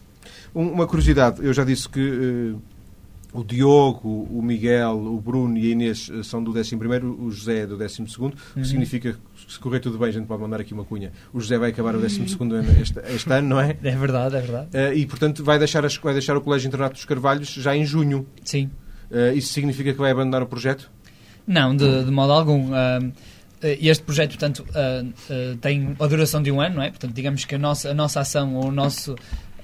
Um- 0.54 0.72
Uma 0.72 0.86
curiosidade, 0.86 1.44
eu 1.44 1.52
já 1.52 1.64
disse 1.64 1.88
que 1.88 2.00
eh, 2.00 2.58
o 3.32 3.44
Diogo, 3.44 4.26
o 4.30 4.40
Miguel, 4.42 4.92
o 4.96 5.20
Bruno 5.20 5.58
e 5.58 5.66
a 5.68 5.70
Inês 5.72 6.10
eh, 6.12 6.22
são 6.22 6.42
do 6.42 6.52
11º, 6.52 7.18
o 7.20 7.30
José 7.30 7.60
é 7.60 7.66
do 7.66 7.76
12º, 7.76 8.26
o 8.28 8.30
que 8.30 8.58
Uhum. 8.58 8.64
significa 8.64 9.12
que 9.12 9.52
se 9.52 9.58
correr 9.58 9.80
tudo 9.80 9.98
bem, 9.98 10.08
a 10.08 10.12
gente 10.12 10.26
pode 10.26 10.40
mandar 10.40 10.60
aqui 10.60 10.72
uma 10.72 10.84
cunha. 10.84 11.12
O 11.32 11.40
José 11.40 11.58
vai 11.58 11.70
acabar 11.70 11.94
o 11.94 12.00
12º 12.00 12.40
ano 12.52 12.80
este, 12.80 12.98
este 13.14 13.30
ano, 13.32 13.48
não 13.48 13.60
é? 13.60 13.76
É 13.84 13.96
verdade, 13.96 14.36
é 14.36 14.40
verdade. 14.40 14.68
Eh, 14.72 14.94
e, 14.96 15.06
portanto, 15.06 15.44
vai 15.44 15.58
deixar, 15.58 15.84
as- 15.84 15.96
vai 15.96 16.12
deixar 16.12 16.36
o 16.36 16.40
Colégio 16.40 16.68
Internato 16.68 16.94
dos 16.94 17.04
Carvalhos 17.04 17.48
já 17.48 17.76
em 17.76 17.84
junho. 17.84 18.26
Sim. 18.44 18.70
Eh, 19.10 19.34
isso 19.34 19.52
significa 19.52 19.92
que 19.92 19.98
vai 19.98 20.10
abandonar 20.10 20.42
o 20.42 20.46
projeto? 20.46 20.90
Não, 21.46 21.76
de, 21.76 22.04
de 22.04 22.10
modo 22.10 22.32
algum. 22.32 22.74
Eh, 22.74 23.12
este 23.62 24.02
projeto, 24.04 24.30
portanto, 24.30 24.64
ah, 24.74 25.02
ah, 25.30 25.56
tem 25.60 25.96
a 25.98 26.06
duração 26.06 26.42
de 26.42 26.50
um 26.52 26.60
ano, 26.60 26.76
não 26.76 26.82
é? 26.82 26.90
Portanto, 26.90 27.12
digamos 27.14 27.44
que 27.44 27.54
a 27.54 27.58
nossa, 27.58 27.90
a 27.90 27.94
nossa 27.94 28.20
ação 28.20 28.54
ou 28.54 28.66
o 28.68 28.72
nosso. 28.72 29.14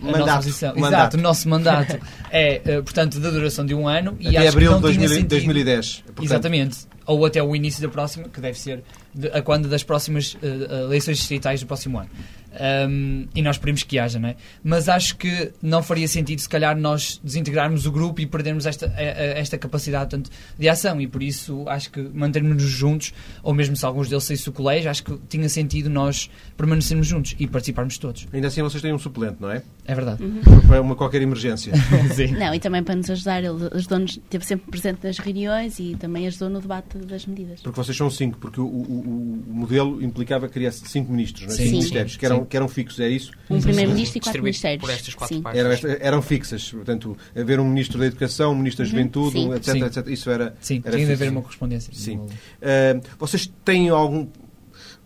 Mandato, 0.02 0.26
nossa 0.26 0.36
posição, 0.38 0.74
mandato. 0.76 0.92
Exato, 1.00 1.16
o 1.16 1.20
nosso 1.20 1.48
mandato 1.48 1.98
é, 2.30 2.60
eh, 2.64 2.82
portanto, 2.82 3.20
da 3.20 3.30
duração 3.30 3.64
de 3.64 3.74
um 3.74 3.86
ano 3.88 4.16
e 4.20 4.28
Até 4.28 4.38
acho 4.38 4.48
abril 4.56 4.70
que 4.72 4.76
de 4.76 4.82
não 4.82 4.90
tinha 4.92 4.98
2000 5.00 5.08
sentido- 5.08 5.28
2010. 5.30 5.96
Portanto, 6.06 6.24
Exatamente. 6.24 6.78
Ou 7.04 7.26
até 7.26 7.42
o 7.42 7.54
início 7.56 7.82
da 7.82 7.88
próxima, 7.88 8.28
que 8.28 8.40
deve 8.40 8.58
ser 8.58 8.82
de- 9.14 9.28
a 9.28 9.42
quando 9.42 9.68
das 9.68 9.82
próximas 9.82 10.36
eh, 10.42 10.82
eleições 10.84 11.18
distritais 11.18 11.60
do 11.60 11.66
próximo 11.66 11.98
ano. 11.98 12.08
Ahm, 12.54 13.28
e 13.34 13.40
nós 13.40 13.56
esperemos 13.56 13.82
que 13.82 13.98
haja, 13.98 14.18
não 14.18 14.28
é? 14.28 14.36
Mas 14.62 14.86
acho 14.86 15.16
que 15.16 15.50
não 15.62 15.82
faria 15.82 16.06
sentido, 16.06 16.38
se 16.38 16.48
calhar, 16.48 16.76
nós 16.76 17.18
desintegrarmos 17.24 17.86
o 17.86 17.90
grupo 17.90 18.20
e 18.20 18.26
perdermos 18.26 18.66
esta, 18.66 18.86
esta 18.94 19.56
capacidade 19.56 20.10
tanto, 20.10 20.30
de 20.58 20.68
ação. 20.68 21.00
E 21.00 21.06
por 21.06 21.22
isso 21.22 21.64
acho 21.66 21.90
que 21.90 22.00
mantermos-nos 22.02 22.62
juntos, 22.70 23.14
ou 23.42 23.54
mesmo 23.54 23.74
se 23.74 23.84
alguns 23.86 24.08
deles 24.10 24.24
saíssem 24.24 24.44
do 24.44 24.52
colégio, 24.52 24.90
acho 24.90 25.02
que 25.02 25.18
tinha 25.30 25.48
sentido 25.48 25.88
nós 25.88 26.28
permanecermos 26.56 27.06
juntos 27.06 27.34
e 27.38 27.46
participarmos 27.46 27.96
todos. 27.96 28.28
Ainda 28.32 28.48
assim, 28.48 28.60
vocês 28.62 28.82
têm 28.82 28.92
um 28.92 28.98
suplente, 28.98 29.36
não 29.40 29.50
é? 29.50 29.62
É 29.92 29.94
verdade. 29.94 30.22
Para 30.66 30.80
uma 30.80 30.96
qualquer 30.96 31.22
emergência. 31.22 31.72
Sim. 32.14 32.28
Não, 32.32 32.54
e 32.54 32.58
também 32.60 32.82
para 32.82 32.94
nos 32.96 33.10
ajudar, 33.10 33.42
ele 33.44 33.68
ajudou-nos, 33.72 34.12
esteve 34.12 34.44
sempre 34.44 34.70
presente 34.70 35.00
nas 35.04 35.18
reuniões 35.18 35.78
e 35.78 35.94
também 35.96 36.26
ajudou 36.26 36.48
no 36.48 36.60
debate 36.60 36.98
das 36.98 37.26
medidas. 37.26 37.60
Porque 37.60 37.76
vocês 37.76 37.96
são 37.96 38.08
cinco, 38.10 38.38
porque 38.38 38.60
o, 38.60 38.64
o- 38.64 39.42
o 39.48 39.52
modelo 39.54 40.02
implicava 40.02 40.48
criar 40.48 40.72
cinco 40.72 41.12
ministros, 41.12 41.46
não 41.46 41.52
é? 41.52 41.56
Sim. 41.56 41.62
cinco 41.64 41.68
Sim. 41.70 41.76
ministérios, 41.78 42.16
que 42.16 42.26
eram, 42.26 42.38
Sim. 42.38 42.44
que 42.46 42.56
eram 42.56 42.68
fixos, 42.68 43.00
é 43.00 43.08
isso? 43.08 43.32
Um 43.50 43.60
primeiro-ministro 43.60 44.18
e 44.18 44.20
quatro 44.20 44.42
ministérios. 44.42 44.80
por 44.80 44.90
estas 44.90 45.14
quatro 45.14 45.36
Sim. 45.36 45.42
partes. 45.42 45.84
Eram, 46.00 46.22
fixas, 46.22 46.70
portanto, 46.70 47.16
haver 47.36 47.60
um 47.60 47.68
ministro 47.68 47.98
da 47.98 48.06
Educação, 48.06 48.52
um 48.52 48.56
ministro 48.56 48.84
da 48.84 48.90
Juventude, 48.90 49.32
Sim. 49.32 49.48
um 49.48 49.54
etc, 49.54 49.72
Sim. 49.72 49.84
etc. 49.84 50.06
Isso 50.08 50.30
era. 50.30 50.54
Sim, 50.60 50.80
era 50.84 50.94
tinha 50.96 51.06
de 51.06 51.12
haver 51.12 51.30
uma 51.30 51.42
correspondência. 51.42 51.92
Sim. 51.94 52.20
Ah, 52.62 53.00
vocês 53.18 53.52
têm 53.64 53.88
algum. 53.88 54.26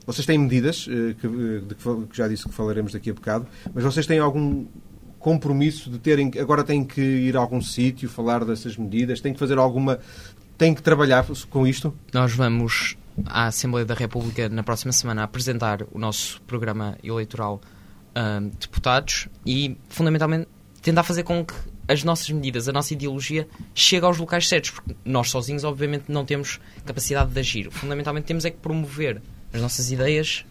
Vocês 0.07 0.25
têm 0.25 0.39
medidas, 0.39 0.87
eh, 0.89 1.15
que, 1.21 1.27
eh, 1.27 1.61
de 1.67 1.75
que 1.75 2.17
já 2.17 2.29
disse 2.29 2.45
que 2.45 2.53
falaremos 2.53 2.93
daqui 2.93 3.11
a 3.11 3.15
bocado, 3.15 3.47
mas 3.75 3.83
vocês 3.83 4.07
têm 4.07 4.21
algum 4.21 4.67
compromisso 5.19 5.91
de 5.91 5.99
terem. 5.99 6.31
Agora 6.39 6.63
têm 6.63 6.85
que 6.85 7.01
ir 7.01 7.37
a 7.37 7.41
algum 7.41 7.61
sítio, 7.61 8.09
falar 8.09 8.45
dessas 8.45 8.77
medidas, 8.77 9.21
têm 9.21 9.33
que 9.33 9.39
fazer 9.41 9.59
alguma. 9.59 9.99
têm 10.57 10.73
que 10.73 10.81
trabalhar 10.81 11.27
com 11.51 11.67
isto? 11.67 11.93
Nós 12.13 12.33
vamos 12.33 12.97
à 13.25 13.47
Assembleia 13.47 13.85
da 13.85 13.95
República 13.95 14.49
na 14.49 14.63
próxima 14.63 14.93
semana 14.93 15.25
apresentar 15.25 15.83
o 15.91 15.99
nosso 15.99 16.41
programa 16.43 16.97
eleitoral 17.03 17.61
a 18.15 18.41
deputados 18.61 19.29
e, 19.45 19.77
fundamentalmente, 19.89 20.47
tentar 20.81 21.03
fazer 21.03 21.25
com 21.25 21.45
que 21.45 21.55
as 21.89 22.05
nossas 22.05 22.31
medidas, 22.31 22.69
a 22.69 22.73
nossa 22.73 22.95
ideologia, 22.95 23.49
chegue 23.75 24.07
aos 24.07 24.19
locais 24.19 24.49
certos, 24.49 24.71
porque 24.71 24.95
nós 25.05 25.31
sozinhos, 25.31 25.65
obviamente, 25.65 26.05
não 26.09 26.25
temos 26.25 26.61
capacidade 26.85 27.33
de 27.33 27.41
agir. 27.41 27.71
Fundamentalmente, 27.71 28.27
temos 28.27 28.45
é 28.45 28.51
que 28.51 28.59
promover 28.59 29.21
as 29.57 29.63
nossas 29.63 29.91
ideias 29.91 30.45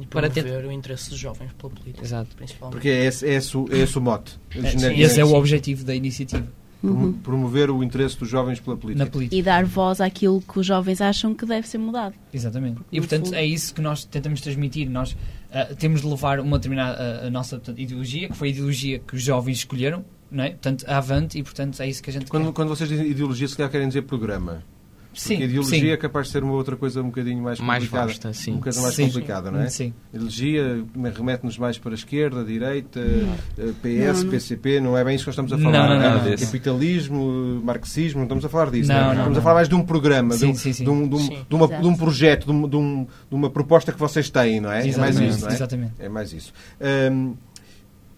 E 0.00 0.06
Para 0.06 0.30
promover 0.30 0.64
o 0.64 0.72
interesse 0.72 1.10
dos 1.10 1.18
jovens 1.18 1.50
pela 1.52 1.70
política, 1.70 2.02
Exato. 2.04 2.34
principalmente. 2.34 2.72
Porque 2.72 2.88
é 2.88 3.04
esse, 3.04 3.26
é 3.26 3.34
esse, 3.34 3.56
o- 3.56 3.68
é 3.70 3.78
esse 3.78 3.98
o 3.98 4.00
mote. 4.00 4.38
sim. 4.52 4.62
Generic- 4.66 5.00
Esse 5.02 5.20
é 5.20 5.24
o 5.24 5.34
objetivo 5.34 5.84
da 5.84 5.94
iniciativa. 5.94 6.46
Uhum. 6.82 7.12
Promover 7.12 7.70
o 7.70 7.80
interesse 7.84 8.18
dos 8.18 8.28
jovens 8.28 8.58
pela 8.58 8.76
política. 8.76 9.04
na 9.04 9.08
política. 9.10 9.36
E 9.36 9.42
dar 9.42 9.64
voz 9.64 10.00
àquilo 10.00 10.40
que 10.40 10.58
os 10.58 10.66
jovens 10.66 11.00
acham 11.00 11.32
que 11.34 11.46
deve 11.46 11.68
ser 11.68 11.78
mudado. 11.78 12.14
Exatamente. 12.32 12.80
E 12.90 12.96
no 12.98 13.02
portanto 13.06 13.26
fundo- 13.26 13.36
é 13.36 13.44
isso 13.44 13.72
que 13.74 13.80
nós 13.80 14.04
tentamos 14.04 14.40
transmitir. 14.40 14.90
Nós 14.90 15.16
ah, 15.52 15.66
temos 15.78 16.00
de 16.00 16.06
levar 16.08 16.40
uma 16.40 16.58
determinada 16.58 16.98
ah, 17.22 17.26
a 17.26 17.30
nossa 17.30 17.56
portanto, 17.56 17.78
ideologia, 17.78 18.28
que 18.30 18.34
foi 18.36 18.48
a 18.48 18.50
ideologia 18.50 18.98
que 18.98 19.14
os 19.14 19.22
jovens 19.22 19.58
escolheram, 19.58 20.04
não 20.30 20.42
é? 20.42 20.50
Portanto, 20.50 20.84
avante 20.88 21.38
e 21.38 21.42
portanto 21.44 21.80
é 21.80 21.86
isso 21.88 22.02
que 22.02 22.10
a 22.10 22.12
gente 22.14 22.26
Quando, 22.26 22.46
quer. 22.46 22.52
quando 22.52 22.68
vocês 22.70 22.88
dizem 22.88 23.06
ideologia, 23.06 23.46
se 23.46 23.56
calhar 23.56 23.70
querem 23.70 23.86
dizer 23.86 24.02
programa. 24.02 24.64
Sim, 25.14 25.34
Porque 25.34 25.42
a 25.42 25.46
ideologia 25.46 25.78
sim. 25.80 25.90
é 25.90 25.96
capaz 25.98 26.26
de 26.28 26.32
ser 26.32 26.42
uma 26.42 26.54
outra 26.54 26.74
coisa 26.74 27.02
um 27.02 27.06
bocadinho 27.06 27.42
mais 27.42 27.60
Mais 27.60 27.84
complicada. 27.84 28.06
vasta, 28.06 28.32
sim. 28.32 28.52
Um 28.54 28.60
coisa 28.60 28.80
mais 28.80 28.94
Sim. 28.94 29.06
complicada, 29.08 29.50
não 29.50 29.60
é? 29.60 29.68
Sim. 29.68 29.92
Ideologia 30.12 30.84
remete-nos 31.14 31.58
mais 31.58 31.76
para 31.76 31.90
a 31.90 31.94
esquerda, 31.94 32.40
a 32.40 32.44
direita, 32.44 32.98
eh, 32.98 33.72
PS, 33.82 34.16
Não, 34.18 34.24
não. 34.24 34.30
PCP, 34.30 34.80
não 34.80 34.96
é 34.96 35.04
bem 35.04 35.14
isso 35.16 35.24
que 35.24 35.28
nós 35.28 35.34
estamos 35.34 35.52
a 35.52 35.56
Não, 35.58 35.70
falar. 35.70 35.88
não, 35.88 35.94
é? 36.02 36.08
não, 36.24 36.30
não. 36.30 36.36
Capitalismo, 36.38 37.60
marxismo, 37.62 38.18
não 38.20 38.24
estamos 38.24 38.44
a 38.44 38.48
falar 38.48 38.70
disso. 38.70 38.88
Não, 38.88 38.96
é? 38.96 39.00
não, 39.02 39.10
estamos 39.10 39.32
a 39.32 39.34
não. 39.34 39.42
falar 39.42 39.54
mais 39.56 39.68
de 39.68 39.74
um 39.74 39.84
programa, 39.84 40.36
de, 40.36 40.44
um, 40.46 40.52
de 40.52 40.90
um- 40.90 41.08
de 41.08 41.14
um- 41.14 41.18
Sim. 41.18 41.38
de 41.48 41.54
uma- 41.54 41.66
Exato. 41.66 41.82
de 41.82 41.88
um 41.88 41.94
projeto, 41.96 42.46
de, 42.46 42.52
um- 42.52 42.68
de 42.68 42.76
um- 42.76 43.04
de 43.28 43.34
uma 43.36 43.50
proposta 43.50 43.92
que 43.92 43.98
vocês 43.98 44.30
têm, 44.30 44.60
não 44.62 44.72
é? 44.72 44.78
É 44.88 44.96
mais 44.96 45.16
Exatamente. 45.16 45.28
isso, 45.30 45.40
não 45.42 45.48
é? 45.50 45.52
Exatamente. 45.54 45.92
É 45.98 46.08
mais 46.08 46.32
isso. 46.32 46.52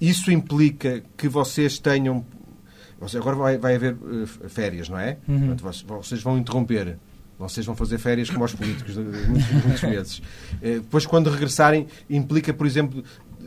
Isso 0.01 0.31
implica 0.31 1.03
que 1.17 1.29
vocês 1.29 1.79
tenham. 1.79 2.25
Você- 3.09 3.19
Agora 3.19 3.37
vai, 3.37 3.59
vai 3.59 3.75
haver 3.77 3.97
eh, 4.43 4.49
férias, 4.49 4.89
não 4.89 4.99
é? 4.99 5.17
Uhum. 5.29 5.55
Portanto, 5.55 5.85
vocês- 6.03 6.23
vão 6.23 6.39
interromper. 6.39 6.97
Vocês 7.39 7.67
vão 7.67 7.75
fazer 7.75 7.99
férias 7.99 8.31
como 8.31 8.45
os 8.45 8.55
políticos, 8.55 8.97
muitos, 8.97 9.51
muitos 9.65 9.83
meses. 9.83 10.23
Eh, 10.63 10.75
Depois, 10.75 11.05
quando 11.05 11.29
regressarem, 11.31 11.87
implica, 12.09 12.53
por 12.55 12.67
exemplo, 12.67 13.03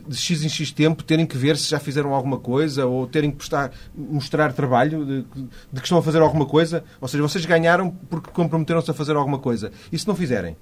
de 0.06 0.16
X 0.16 0.42
em 0.44 0.48
X 0.48 0.70
tempo, 0.72 1.02
terem 1.02 1.26
que 1.26 1.36
ver 1.36 1.56
se 1.56 1.70
já 1.70 1.78
fizeram 1.80 2.14
alguma 2.14 2.38
coisa 2.38 2.86
ou 2.86 3.06
terem 3.06 3.30
que 3.30 3.38
prestar, 3.38 3.72
mostrar 3.94 4.52
trabalho 4.52 5.04
de, 5.04 5.22
de 5.72 5.80
que 5.80 5.84
estão 5.86 5.98
a 5.98 6.02
fazer 6.02 6.20
alguma 6.20 6.44
coisa. 6.46 6.84
Ou 7.00 7.08
seja, 7.08 7.22
vocês 7.22 7.44
ganharam 7.46 7.90
porque 7.90 8.30
comprometeram-se 8.30 8.90
a 8.90 8.94
fazer 8.94 9.16
alguma 9.16 9.38
coisa. 9.38 9.72
E 9.90 9.98
se 9.98 10.06
não 10.06 10.14
fizerem? 10.14 10.56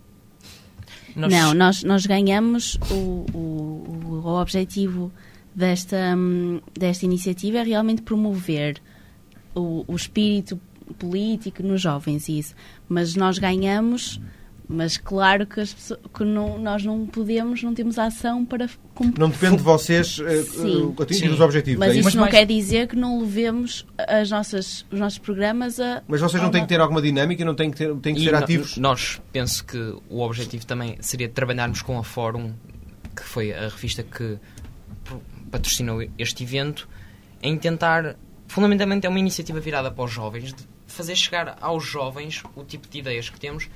Nós- 1.14 1.32
Não, 1.32 1.54
nós, 1.54 1.82
nós 1.82 2.06
ganhamos 2.06 2.78
o, 2.90 3.26
o, 3.34 4.20
o 4.24 4.40
objetivo 4.40 5.10
desta, 5.54 6.14
hum, 6.16 6.60
desta 6.78 7.04
iniciativa 7.06 7.58
é 7.58 7.62
realmente 7.62 8.02
promover 8.02 8.76
o, 9.56 9.84
o 9.88 9.96
espírito 9.96 10.60
político 10.98 11.62
nos 11.62 11.80
jovens 11.80 12.28
e 12.28 12.38
isso. 12.38 12.54
Mas 12.88 13.16
nós 13.16 13.38
ganhamos, 13.38 14.20
mas 14.68 14.96
claro 14.96 15.46
que, 15.46 15.60
as 15.60 15.72
pessoas, 15.72 15.98
que 16.14 16.24
não, 16.24 16.58
nós 16.58 16.84
não 16.84 17.06
podemos, 17.06 17.62
não 17.62 17.74
temos 17.74 17.98
ação 17.98 18.44
para 18.44 18.68
cumprir. 18.94 19.18
Não 19.20 19.28
depende 19.30 19.56
de 19.56 19.62
vocês 19.62 20.16
Sim. 20.16 20.94
eh, 20.98 21.02
atingir 21.02 21.28
os 21.30 21.40
objetivos. 21.40 21.78
Mas 21.80 21.88
é 21.88 21.90
isso 21.92 21.98
isso? 22.00 22.06
Mas 22.06 22.14
não 22.14 22.22
mais- 22.22 22.34
quer 22.34 22.44
dizer 22.46 22.86
que 22.88 22.94
não 22.96 23.18
levemos 23.20 23.86
as 23.98 24.30
nossas, 24.30 24.84
os 24.92 24.98
nossos 25.00 25.18
programas 25.18 25.80
a. 25.80 26.02
Mas 26.06 26.20
vocês 26.20 26.40
não 26.42 26.50
têm 26.50 26.62
que 26.62 26.68
ter 26.68 26.80
alguma 26.80 27.02
dinâmica, 27.02 27.44
não 27.44 27.54
têm 27.54 27.70
que, 27.70 27.78
ter, 27.78 27.94
têm 27.96 28.14
que 28.14 28.20
E 28.20 28.24
ser 28.24 28.32
no- 28.32 28.38
ativos. 28.38 28.76
Nós 28.76 29.20
penso 29.32 29.64
que 29.64 29.78
o 30.08 30.20
objetivo 30.20 30.64
também 30.66 30.96
seria 31.00 31.28
trabalharmos 31.28 31.82
com 31.82 31.98
a 31.98 32.04
Fórum, 32.04 32.52
que 33.16 33.22
foi 33.22 33.52
a 33.52 33.68
revista 33.68 34.02
que 34.02 34.38
patrocinou 35.50 36.02
este 36.18 36.42
evento, 36.44 36.88
em 37.42 37.56
tentar, 37.56 38.16
fundamentalmente 38.48 39.06
é 39.06 39.10
uma 39.10 39.18
iniciativa 39.18 39.60
virada 39.60 39.90
para 39.90 40.04
os 40.04 40.10
jovens, 40.10 40.52
de 40.52 40.64
fazer 40.86 41.16
chegar 41.16 41.56
aos 41.60 41.84
jovens 41.84 42.42
o 42.54 42.64
tipo 42.64 42.88
de 42.88 42.98
ideias 42.98 43.28
que 43.28 43.38
temos 43.38 43.68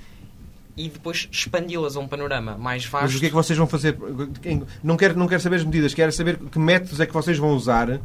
e 0.76 0.88
depois 0.88 1.28
expandi-las 1.30 1.96
a 1.96 2.00
um 2.00 2.08
panorama 2.08 2.56
mais 2.56 2.84
Mas 2.84 3.02
vasto. 3.02 3.16
o 3.16 3.20
que 3.20 3.26
é 3.26 3.28
que 3.28 3.34
vocês 3.34 3.58
vão 3.58 3.66
fazer? 3.66 3.96
Não 4.82 4.96
quero, 4.96 5.18
não 5.18 5.28
quero 5.28 5.40
saber 5.40 5.56
as 5.56 5.64
medidas, 5.64 5.92
quero 5.92 6.12
saber 6.12 6.38
que 6.38 6.58
métodos 6.58 7.00
é 7.00 7.06
que 7.06 7.12
vocês 7.12 7.36
vão 7.36 7.50
usar, 7.50 8.00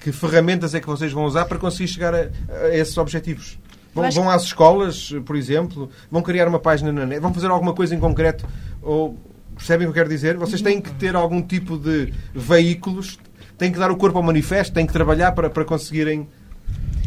que 0.00 0.10
ferramentas 0.10 0.74
é 0.74 0.80
que 0.80 0.86
vocês 0.86 1.12
vão 1.12 1.24
usar 1.24 1.44
para 1.44 1.58
conseguir 1.58 1.88
chegar 1.88 2.14
a, 2.14 2.28
a 2.64 2.76
esses 2.76 2.96
objetivos. 2.96 3.58
Vão, 3.94 4.10
vão 4.10 4.30
às 4.30 4.44
escolas, 4.44 5.12
por 5.24 5.36
exemplo, 5.36 5.90
vão 6.10 6.22
criar 6.22 6.48
uma 6.48 6.58
página 6.58 6.92
na 6.92 7.06
net, 7.06 7.20
vão 7.20 7.32
fazer 7.32 7.48
alguma 7.48 7.74
coisa 7.74 7.94
em 7.94 8.00
concreto? 8.00 8.46
Ou, 8.82 9.16
percebem 9.56 9.86
o 9.86 9.92
que 9.92 9.98
eu 9.98 10.04
quero 10.04 10.08
dizer? 10.08 10.36
Vocês 10.36 10.62
têm 10.62 10.80
que 10.80 10.90
ter 10.92 11.16
algum 11.16 11.42
tipo 11.42 11.76
de 11.76 12.12
veículos, 12.34 13.18
têm 13.58 13.70
que 13.72 13.78
dar 13.78 13.90
o 13.90 13.96
corpo 13.96 14.16
ao 14.18 14.24
manifesto, 14.24 14.72
têm 14.72 14.86
que 14.86 14.92
trabalhar 14.92 15.32
para, 15.32 15.50
para 15.50 15.64
conseguirem. 15.64 16.26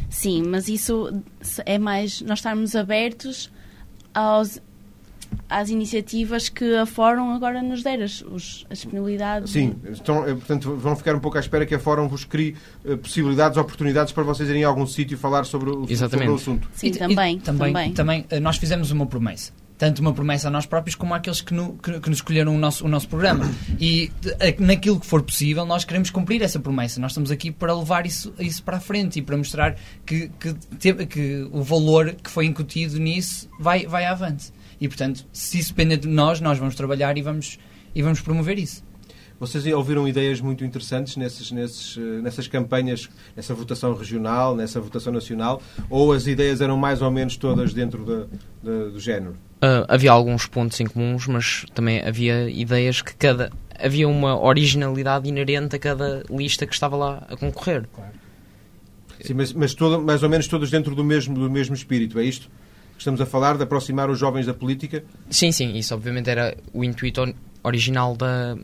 Sim, 0.09 0.43
mas 0.47 0.67
isso 0.67 1.21
é 1.65 1.79
mais 1.79 2.21
nós 2.21 2.39
estarmos 2.39 2.75
abertos 2.75 3.49
aos, 4.13 4.61
às 5.49 5.69
iniciativas 5.69 6.49
que 6.49 6.75
a 6.75 6.85
Fórum 6.85 7.33
agora 7.33 7.61
nos 7.61 7.81
der, 7.81 8.01
as, 8.01 8.21
os- 8.21 8.65
as 8.69 8.79
disponibilidades. 8.79 9.51
Sim, 9.51 9.75
estão, 9.89 10.27
eh, 10.27 10.33
portanto, 10.33 10.75
vão 10.75 10.95
ficar 10.97 11.15
um 11.15 11.19
pouco 11.19 11.37
à 11.37 11.39
espera 11.39 11.65
que 11.65 11.73
a 11.73 11.79
Fórum 11.79 12.09
vos 12.09 12.25
crie 12.25 12.57
eh, 12.83 12.97
possibilidades, 12.97 13.57
oportunidades 13.57 14.11
para 14.11 14.23
vocês 14.23 14.49
irem 14.49 14.65
a 14.65 14.67
algum 14.67 14.85
sítio 14.85 15.15
e 15.15 15.17
falar 15.17 15.45
sobre 15.45 15.69
o, 15.69 15.73
sobre 15.73 15.93
Exatamente. 15.93 16.29
o 16.31 16.35
assunto. 16.35 16.69
Sim, 16.73 16.87
E- 16.87 16.91
também, 16.91 17.37
e 17.37 17.39
também, 17.39 17.73
também. 17.73 17.93
também, 17.93 18.25
eh, 18.29 18.39
nós 18.41 18.57
fizemos 18.57 18.91
uma 18.91 19.05
promessa. 19.05 19.53
Tanto 19.81 19.97
uma 19.99 20.13
promessa 20.13 20.47
a 20.47 20.51
nós 20.51 20.67
próprios 20.67 20.93
como 20.95 21.11
àqueles 21.15 21.41
que, 21.41 21.55
no- 21.55 21.73
que- 21.73 21.99
que 21.99 22.07
nos 22.07 22.19
escolheram 22.19 22.55
o 22.55 22.59
nosso, 22.59 22.85
o 22.85 22.87
nosso 22.87 23.07
programa. 23.09 23.49
E 23.79 24.11
de- 24.21 24.63
naquilo 24.63 24.99
que 24.99 25.07
for 25.07 25.23
possível, 25.23 25.65
nós 25.65 25.83
queremos 25.83 26.11
cumprir 26.11 26.39
essa 26.43 26.59
promessa. 26.59 27.01
Nós 27.01 27.13
estamos 27.13 27.31
aqui 27.31 27.49
para 27.51 27.73
levar 27.75 28.05
isso, 28.05 28.31
isso 28.37 28.61
para 28.61 28.77
a 28.77 28.79
frente 28.79 29.17
e 29.17 29.21
para 29.23 29.35
mostrar 29.35 29.75
que, 30.05 30.29
que, 30.39 30.53
te- 30.77 31.05
que 31.07 31.49
o 31.51 31.63
valor 31.63 32.13
que 32.13 32.29
foi 32.29 32.45
incutido 32.45 32.99
nisso 32.99 33.49
vai, 33.59 33.87
vai 33.87 34.05
avante. 34.05 34.53
E, 34.79 34.87
portanto, 34.87 35.25
se 35.33 35.57
isso 35.57 35.69
depender 35.69 35.97
de 35.97 36.07
nós, 36.07 36.39
nós 36.39 36.59
vamos 36.59 36.75
trabalhar 36.75 37.17
e 37.17 37.23
vamos, 37.23 37.57
e 37.95 38.03
vamos 38.03 38.21
promover 38.21 38.59
isso. 38.59 38.83
Vocês 39.39 39.65
ouviram 39.65 40.07
ideias 40.07 40.39
muito 40.39 40.63
interessantes 40.63 41.17
nesses, 41.17 41.49
nesses, 41.51 41.97
eh, 41.97 42.21
nessas 42.21 42.47
campanhas, 42.47 43.09
nessa 43.35 43.55
votação 43.55 43.95
regional, 43.95 44.55
nessa 44.55 44.79
votação 44.79 45.11
nacional, 45.11 45.59
ou 45.89 46.13
as 46.13 46.27
ideias 46.27 46.61
eram 46.61 46.77
mais 46.77 47.01
ou 47.01 47.09
menos 47.09 47.35
todas 47.35 47.73
dentro 47.73 48.05
da- 48.05 48.27
da- 48.61 48.89
do 48.89 48.99
género? 48.99 49.35
Ah, 49.61 49.85
havia 49.87 50.11
alguns 50.11 50.45
pontos 50.47 50.79
em 50.79 50.85
comuns, 50.87 51.27
mas 51.27 51.65
também 51.73 52.01
havia 52.01 52.49
ideias 52.49 53.01
que 53.01 53.13
cada. 53.15 53.51
Havia 53.79 54.07
uma 54.07 54.39
originalidade 54.39 55.27
inerente 55.27 55.75
a 55.75 55.79
cada 55.79 56.23
lista 56.29 56.65
que 56.67 56.73
estava 56.73 56.95
lá 56.95 57.27
a 57.29 57.35
concorrer. 57.37 57.85
Sim, 59.21 59.33
mas, 59.35 59.53
mas 59.53 59.73
todo- 59.73 60.01
mais 60.01 60.23
ou 60.23 60.29
menos 60.29 60.47
todos 60.47 60.69
dentro 60.71 60.95
do 60.95 61.03
mesmo, 61.03 61.35
do 61.35 61.49
mesmo 61.49 61.75
espírito, 61.75 62.17
é 62.19 62.23
isto? 62.23 62.49
Estamos 62.97 63.19
a 63.21 63.25
falar 63.25 63.57
de 63.57 63.63
aproximar 63.63 64.09
os 64.09 64.19
jovens 64.19 64.45
da 64.45 64.53
política. 64.53 65.03
Sim, 65.29 65.51
sim, 65.51 65.75
isso 65.75 65.93
obviamente 65.93 66.29
era 66.29 66.55
o 66.73 66.83
intuito 66.83 67.21
or- 67.21 67.33
original 67.63 68.15
da, 68.15 68.55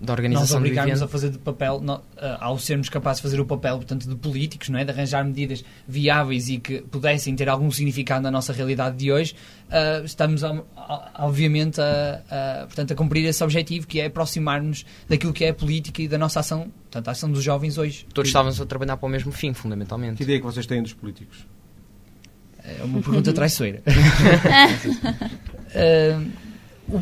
da 0.00 0.06
Nós 0.12 0.18
organização 0.18 0.56
do 0.56 0.60
obrigarmos 0.64 0.92
evento. 0.96 1.04
a 1.04 1.08
fazer 1.08 1.28
de 1.30 1.38
papel, 1.38 1.78
no- 1.80 2.00
ah, 2.16 2.38
ao 2.40 2.58
sermos 2.58 2.88
capazes 2.88 3.18
de 3.20 3.22
fazer 3.28 3.38
o 3.40 3.44
papel, 3.44 3.76
portanto, 3.76 4.08
de 4.08 4.14
políticos, 4.16 4.70
não 4.70 4.78
é? 4.78 4.84
de 4.84 4.90
arranjar 4.90 5.22
medidas 5.24 5.62
viáveis 5.86 6.48
e 6.48 6.58
que 6.58 6.80
pudessem 6.80 7.36
ter 7.36 7.48
algum 7.50 7.70
significado 7.70 8.22
na 8.22 8.30
nossa 8.30 8.50
realidade 8.52 8.96
de 8.96 9.12
hoje, 9.12 9.34
ah, 9.70 10.00
estamos, 10.02 10.42
a- 10.42 10.62
a- 10.76 11.10
obviamente, 11.26 11.80
a, 11.80 12.22
a, 12.62 12.66
portanto, 12.66 12.92
a 12.92 12.96
cumprir 12.96 13.26
esse 13.26 13.44
objetivo, 13.44 13.86
que 13.86 14.00
é 14.00 14.06
aproximar-nos 14.06 14.86
daquilo 15.06 15.32
que 15.34 15.44
é 15.44 15.50
a 15.50 15.54
política 15.54 16.00
e 16.00 16.08
da 16.08 16.16
nossa 16.16 16.40
ação, 16.40 16.70
portanto, 16.84 17.08
a 17.08 17.10
ação 17.10 17.30
dos 17.30 17.42
jovens 17.44 17.76
hoje. 17.76 18.06
Todos 18.14 18.30
estávamos 18.30 18.58
a 18.58 18.64
trabalhar 18.64 18.96
para 18.96 19.06
o 19.06 19.10
mesmo 19.10 19.30
fim, 19.32 19.52
Que 19.52 19.58
fundamentalmente. 19.58 20.22
ideia 20.22 20.36
é 20.36 20.40
que 20.40 20.46
vocês 20.46 20.64
têm 20.66 20.82
dos 20.82 20.94
políticos? 20.94 21.46
É 22.64 22.82
uma 22.84 23.02
pergunta 23.02 23.32
traiçoeira. 23.34 23.82
O, 26.88 27.00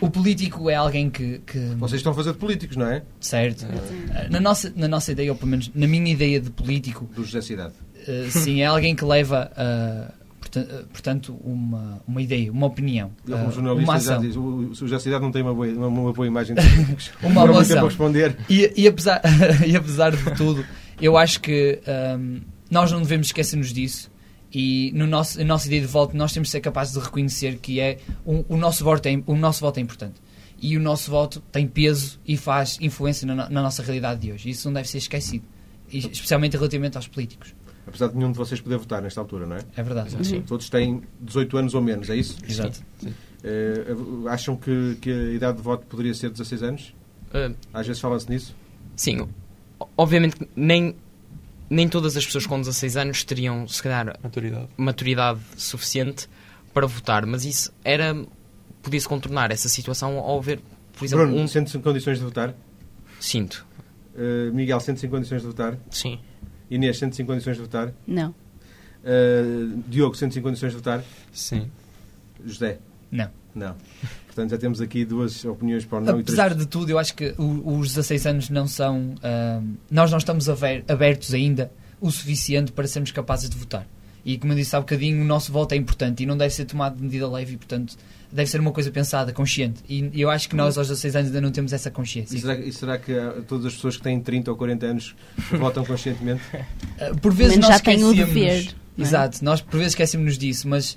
o 0.00 0.10
político 0.10 0.68
é 0.68 0.74
alguém 0.74 1.08
que... 1.10 1.40
que 1.46 1.58
Vocês 1.78 2.00
estão 2.00 2.12
a 2.12 2.14
fazer 2.14 2.32
de 2.32 2.38
políticos, 2.38 2.76
não 2.76 2.86
é? 2.86 3.02
certo. 3.20 3.66
Ah, 4.14 4.28
na, 4.30 4.40
nossa, 4.40 4.72
na 4.76 4.86
nossa 4.88 5.12
ideia, 5.12 5.30
ou 5.32 5.36
pelo 5.38 5.50
menos 5.50 5.70
na 5.74 5.86
minha 5.86 6.10
ideia 6.12 6.40
de 6.40 6.50
político, 6.50 7.08
Do 7.14 7.24
José 7.24 7.40
Cidade. 7.40 7.74
Uh, 8.06 8.30
sim, 8.30 8.60
é 8.60 8.66
alguém 8.66 8.94
que 8.94 9.04
leva, 9.04 9.50
uh, 9.52 10.12
porta- 10.40 10.86
portanto, 10.92 11.36
uma, 11.42 12.00
uma 12.06 12.22
ideia, 12.22 12.52
uma 12.52 12.66
opinião, 12.66 13.10
Ele, 13.26 13.34
uh, 13.34 13.38
como 13.38 13.44
uma 13.44 13.52
jornalista, 13.52 13.92
já 13.92 13.98
ação. 14.12 14.20
diz, 14.20 14.36
o, 14.36 14.40
o 14.42 14.74
José 14.74 14.98
Cidade 14.98 15.22
não 15.22 15.32
tem 15.32 15.42
uma 15.42 15.54
boa, 15.54 15.66
uma, 15.68 15.86
uma 15.88 16.12
boa 16.12 16.26
imagem 16.26 16.54
de 16.54 16.62
políticos. 16.68 17.10
Uma 17.22 17.46
muito 17.46 17.58
ação. 17.60 17.84
responder. 17.84 18.36
E, 18.48 18.72
e 18.76 18.86
apesar, 18.86 19.20
e 19.66 19.74
apesar 19.74 20.10
de 20.14 20.34
tudo, 20.36 20.64
eu 21.00 21.16
acho 21.16 21.40
que 21.40 21.80
um, 22.18 22.40
nós 22.70 22.92
não 22.92 23.00
devemos 23.02 23.28
esquecer-nos 23.28 23.72
disso. 23.72 24.10
E 24.52 24.92
no 24.94 25.06
nosso, 25.06 25.40
a 25.40 25.44
nossa 25.44 25.66
ideia 25.66 25.82
de 25.82 25.86
voto, 25.88 26.16
nós 26.16 26.32
temos 26.32 26.48
de 26.48 26.52
ser 26.52 26.60
capazes 26.60 26.94
de 26.94 27.00
reconhecer 27.00 27.58
que 27.58 27.80
é 27.80 27.98
um- 28.26 28.44
o, 28.48 28.56
nosso 28.56 28.82
voto 28.84 29.06
é, 29.06 29.22
o 29.26 29.36
nosso 29.36 29.60
voto 29.60 29.78
é 29.78 29.80
importante. 29.82 30.14
E 30.60 30.76
o 30.76 30.80
nosso 30.80 31.10
voto 31.10 31.40
tem 31.52 31.66
peso 31.66 32.18
e 32.26 32.36
faz 32.36 32.78
influência 32.80 33.26
na, 33.26 33.50
na 33.50 33.62
nossa 33.62 33.82
realidade 33.82 34.20
de 34.20 34.32
hoje. 34.32 34.48
Isso 34.50 34.66
não 34.68 34.72
deve 34.74 34.88
ser 34.88 34.98
esquecido. 34.98 35.44
E 35.92 35.98
especialmente 35.98 36.56
relativamente 36.56 36.96
aos 36.96 37.06
políticos. 37.06 37.54
Apesar 37.86 38.08
de 38.08 38.16
nenhum 38.16 38.32
de 38.32 38.38
vocês 38.38 38.60
poder 38.60 38.78
votar 38.78 39.00
nesta 39.02 39.20
altura, 39.20 39.46
não 39.46 39.56
é? 39.56 39.60
É 39.76 39.82
verdade. 39.82 40.10
Sim. 40.26 40.40
Todos 40.42 40.68
têm 40.70 41.02
18 41.20 41.56
anos 41.58 41.74
ou 41.74 41.82
menos, 41.82 42.08
é 42.10 42.16
isso? 42.16 42.38
Exato. 42.48 42.80
Eh, 43.44 43.84
acham 44.28 44.56
que, 44.56 44.96
que 45.00 45.10
a 45.10 45.32
idade 45.34 45.58
de 45.58 45.62
voto 45.62 45.86
poderia 45.86 46.12
ser 46.14 46.30
16 46.30 46.62
anos? 46.62 46.94
Ah, 47.32 47.52
Às 47.74 47.86
vezes 47.86 48.00
fala-se 48.00 48.28
nisso. 48.30 48.56
sim, 48.96 49.28
obviamente 49.96 50.36
que 50.36 50.48
nem, 50.56 50.96
nem 51.68 51.88
todas 51.88 52.16
as 52.16 52.24
pessoas 52.24 52.46
com 52.46 52.58
16 52.60 52.96
anos 52.96 53.24
teriam, 53.24 53.66
se 53.68 53.82
calhar, 53.82 54.18
Maturidade. 54.22 54.68
maturidade 54.76 55.40
suficiente 55.56 56.28
para 56.72 56.86
votar, 56.86 57.24
mas 57.26 57.44
isso 57.44 57.72
era. 57.84 58.14
podia-se 58.82 59.08
contornar 59.08 59.50
essa 59.50 59.68
situação 59.68 60.18
ao 60.18 60.40
ver, 60.40 60.60
por 60.96 61.04
exemplo, 61.04 61.26
Bruno, 61.26 61.42
um. 61.42 61.48
sente-se 61.48 61.76
em 61.76 61.80
condições 61.80 62.18
de 62.18 62.24
votar? 62.24 62.54
Sinto. 63.18 63.66
Eh, 64.16 64.50
Miguel, 64.52 64.78
sente-se 64.80 65.06
em 65.06 65.10
condições 65.10 65.40
de 65.42 65.46
votar? 65.48 65.76
Sim. 65.90 66.18
Inês, 66.70 66.98
sente-se 66.98 67.22
em 67.22 67.26
condições 67.26 67.56
de 67.56 67.62
votar? 67.62 67.92
Não. 68.06 68.34
Uh, 69.04 69.82
Diogo, 69.88 70.16
sente-se 70.16 70.40
em 70.40 70.42
condições 70.42 70.70
de 70.70 70.76
votar? 70.76 71.02
Sim. 71.32 71.70
José? 72.44 72.78
Não. 73.10 73.30
Não. 73.54 73.76
Portanto, 74.36 74.50
já 74.50 74.58
temos 74.58 74.82
aqui 74.82 75.02
duas 75.06 75.46
opiniões 75.46 75.86
para 75.86 75.96
o 75.96 76.00
não 76.02 76.18
Apesar 76.18 76.48
e 76.48 76.50
três... 76.50 76.60
de 76.60 76.66
tudo, 76.66 76.90
eu 76.90 76.98
acho 76.98 77.14
que 77.14 77.34
os 77.38 77.88
16 77.88 78.26
anos 78.26 78.50
não 78.50 78.68
são. 78.68 79.14
ah, 79.22 79.62
nós 79.90 80.10
não 80.10 80.18
estamos 80.18 80.46
abertos 80.50 81.32
ainda 81.32 81.72
o 81.98 82.10
suficiente 82.10 82.70
para 82.70 82.86
sermos 82.86 83.10
capazes 83.10 83.48
de 83.48 83.56
votar. 83.56 83.88
E 84.26 84.36
como 84.36 84.52
eu 84.52 84.56
disse 84.56 84.76
há 84.76 84.80
bocadinho, 84.80 85.22
o 85.22 85.24
nosso 85.24 85.50
voto 85.50 85.72
é 85.72 85.76
importante 85.76 86.22
e 86.22 86.26
não 86.26 86.36
deve 86.36 86.52
ser 86.52 86.66
tomado 86.66 86.96
de 86.96 87.02
medida 87.02 87.26
leve 87.26 87.54
e, 87.54 87.56
portanto, 87.56 87.96
deve 88.30 88.50
ser 88.50 88.60
uma 88.60 88.72
coisa 88.72 88.90
pensada, 88.90 89.32
consciente. 89.32 89.82
E 89.88 90.20
eu 90.20 90.28
acho 90.28 90.50
que 90.50 90.56
nós, 90.56 90.76
aos 90.76 90.88
16 90.88 91.16
anos, 91.16 91.28
ainda 91.28 91.40
não 91.40 91.50
temos 91.50 91.72
essa 91.72 91.90
consciência. 91.90 92.36
E 92.36 92.40
será, 92.40 92.58
e 92.58 92.72
será 92.72 92.98
que 92.98 93.12
ah, 93.12 93.36
todas 93.48 93.64
as 93.64 93.74
pessoas 93.74 93.96
que 93.96 94.02
têm 94.02 94.20
30 94.20 94.50
ou 94.50 94.56
40 94.58 94.84
anos 94.84 95.14
votam 95.58 95.82
conscientemente? 95.82 96.42
Ah, 97.00 97.14
por 97.22 97.32
vezes 97.32 97.54
Menos 97.54 97.68
nós 97.70 97.78
já 97.78 97.82
têm 97.82 98.04
o 98.04 98.12
dever, 98.12 98.74
é? 98.98 99.02
Exato, 99.02 99.44
nós 99.44 99.62
por 99.62 99.78
vezes 99.78 99.92
esquecemos-nos 99.92 100.36
disso, 100.36 100.68
mas 100.68 100.96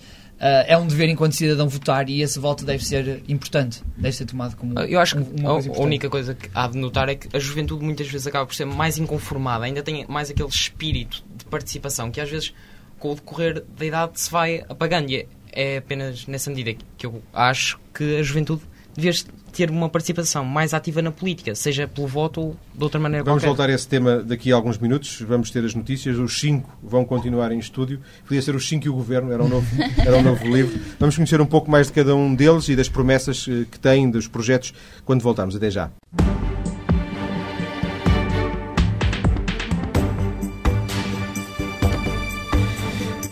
é 0.67 0.77
um 0.77 0.87
dever 0.87 1.09
enquanto 1.09 1.33
cidadão 1.33 1.67
votar 1.67 2.09
e 2.09 2.21
esse 2.21 2.39
voto 2.39 2.63
deve 2.63 2.85
ser 2.85 3.21
importante, 3.27 3.81
deve 3.97 4.15
ser 4.15 4.25
tomado 4.25 4.55
como 4.55 4.79
Eu 4.79 4.99
acho 4.99 5.15
que 5.17 5.21
um- 5.21 5.35
uma 5.41 5.49
a, 5.49 5.53
coisa 5.53 5.69
a 5.71 5.81
única 5.81 6.09
coisa 6.09 6.33
que 6.33 6.49
há 6.55 6.67
de 6.67 6.77
notar 6.77 7.09
é 7.09 7.15
que 7.15 7.27
a 7.35 7.39
juventude 7.39 7.83
muitas 7.83 8.07
vezes 8.07 8.25
acaba 8.25 8.45
por 8.45 8.55
ser 8.55 8.65
mais 8.65 8.97
inconformada, 8.97 9.65
ainda 9.65 9.83
tem 9.83 10.05
mais 10.07 10.29
aquele 10.29 10.47
espírito 10.49 11.23
de 11.37 11.43
participação 11.45 12.09
que 12.09 12.21
às 12.21 12.29
vezes 12.29 12.53
com 12.97 13.11
o 13.11 13.15
decorrer 13.15 13.63
da 13.77 13.85
idade 13.85 14.19
se 14.19 14.29
vai 14.31 14.63
apagando. 14.69 15.09
E 15.09 15.15
é, 15.17 15.25
é 15.51 15.77
apenas 15.77 16.25
nessa 16.27 16.49
medida 16.49 16.79
que 16.97 17.05
eu 17.05 17.21
acho 17.33 17.79
que 17.93 18.17
a 18.17 18.23
juventude 18.23 18.61
devia 18.95 19.11
ter 19.51 19.69
uma 19.69 19.89
participação 19.89 20.43
mais 20.45 20.73
ativa 20.73 21.01
na 21.01 21.11
política, 21.11 21.53
seja 21.55 21.87
pelo 21.87 22.07
voto 22.07 22.41
ou 22.41 22.57
de 22.73 22.83
outra 22.83 22.99
maneira 22.99 23.23
Vamos 23.23 23.41
qualquer. 23.43 23.47
voltar 23.57 23.69
a 23.71 23.75
esse 23.75 23.87
tema 23.87 24.17
daqui 24.17 24.51
a 24.51 24.55
alguns 24.55 24.77
minutos. 24.77 25.21
Vamos 25.21 25.51
ter 25.51 25.63
as 25.65 25.73
notícias. 25.75 26.17
Os 26.17 26.39
cinco 26.39 26.69
vão 26.81 27.03
continuar 27.05 27.51
em 27.51 27.59
estúdio. 27.59 27.99
Podia 28.25 28.41
ser 28.41 28.55
os 28.55 28.67
cinco 28.67 28.85
e 28.85 28.89
o 28.89 28.93
governo, 28.93 29.31
era 29.31 29.43
um 29.43 29.47
novo, 29.49 29.67
era 29.97 30.17
um 30.17 30.21
novo 30.21 30.45
livro. 30.45 30.79
Vamos 30.99 31.15
conhecer 31.15 31.41
um 31.41 31.45
pouco 31.45 31.69
mais 31.69 31.87
de 31.87 31.93
cada 31.93 32.15
um 32.15 32.33
deles 32.33 32.69
e 32.69 32.75
das 32.75 32.89
promessas 32.89 33.45
eh, 33.49 33.65
que 33.69 33.79
têm, 33.79 34.09
dos 34.09 34.27
projetos, 34.27 34.73
quando 35.05 35.21
voltarmos. 35.21 35.55
Até 35.55 35.69
já. 35.69 35.89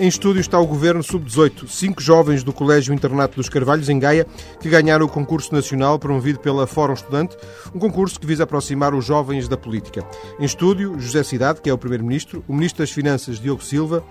Em 0.07 0.09
estúdio 0.09 0.39
está 0.39 0.57
o 0.57 0.65
Governo 0.65 1.03
Sub-18, 1.03 1.67
cinco 1.67 2.01
jovens 2.01 2.41
do 2.41 2.53
Colégio 2.53 2.93
Internato 2.93 3.35
dos 3.35 3.49
Carvalhos, 3.49 3.89
em 3.89 3.99
Gaia, 3.99 4.25
que 4.57 4.69
ganharam 4.69 5.05
o 5.05 5.09
concurso 5.09 5.53
nacional 5.53 5.99
promovido 5.99 6.39
pela 6.39 6.65
Fórum 6.65 6.93
Estudante, 6.93 7.35
um 7.75 7.77
concurso 7.79 8.17
que 8.17 8.25
visa 8.25 8.45
aproximar 8.45 8.95
os 8.95 9.03
jovens 9.03 9.49
da 9.49 9.57
política. 9.57 10.07
Em 10.39 10.45
estúdio, 10.45 10.97
José 10.97 11.23
Cidade, 11.23 11.59
que 11.59 11.69
é 11.69 11.73
o 11.73 11.77
Primeiro-Ministro, 11.77 12.41
o 12.47 12.53
Ministro 12.53 12.83
das 12.83 12.91
Finanças, 12.91 13.37
Diogo 13.37 13.61
Silva, 13.61 14.01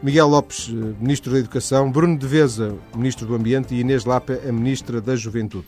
Miguel 0.00 0.28
Lopes, 0.28 0.70
eh, 0.70 0.94
Ministro 1.00 1.32
da 1.32 1.40
Educação, 1.40 1.90
Bruno 1.90 2.16
Deveza, 2.16 2.76
Ministro 2.94 3.26
do 3.26 3.34
Ambiente 3.34 3.74
e 3.74 3.80
Inês 3.80 4.04
Lapa, 4.04 4.38
a 4.48 4.52
Ministra 4.52 5.00
da 5.00 5.16
Juventude. 5.16 5.66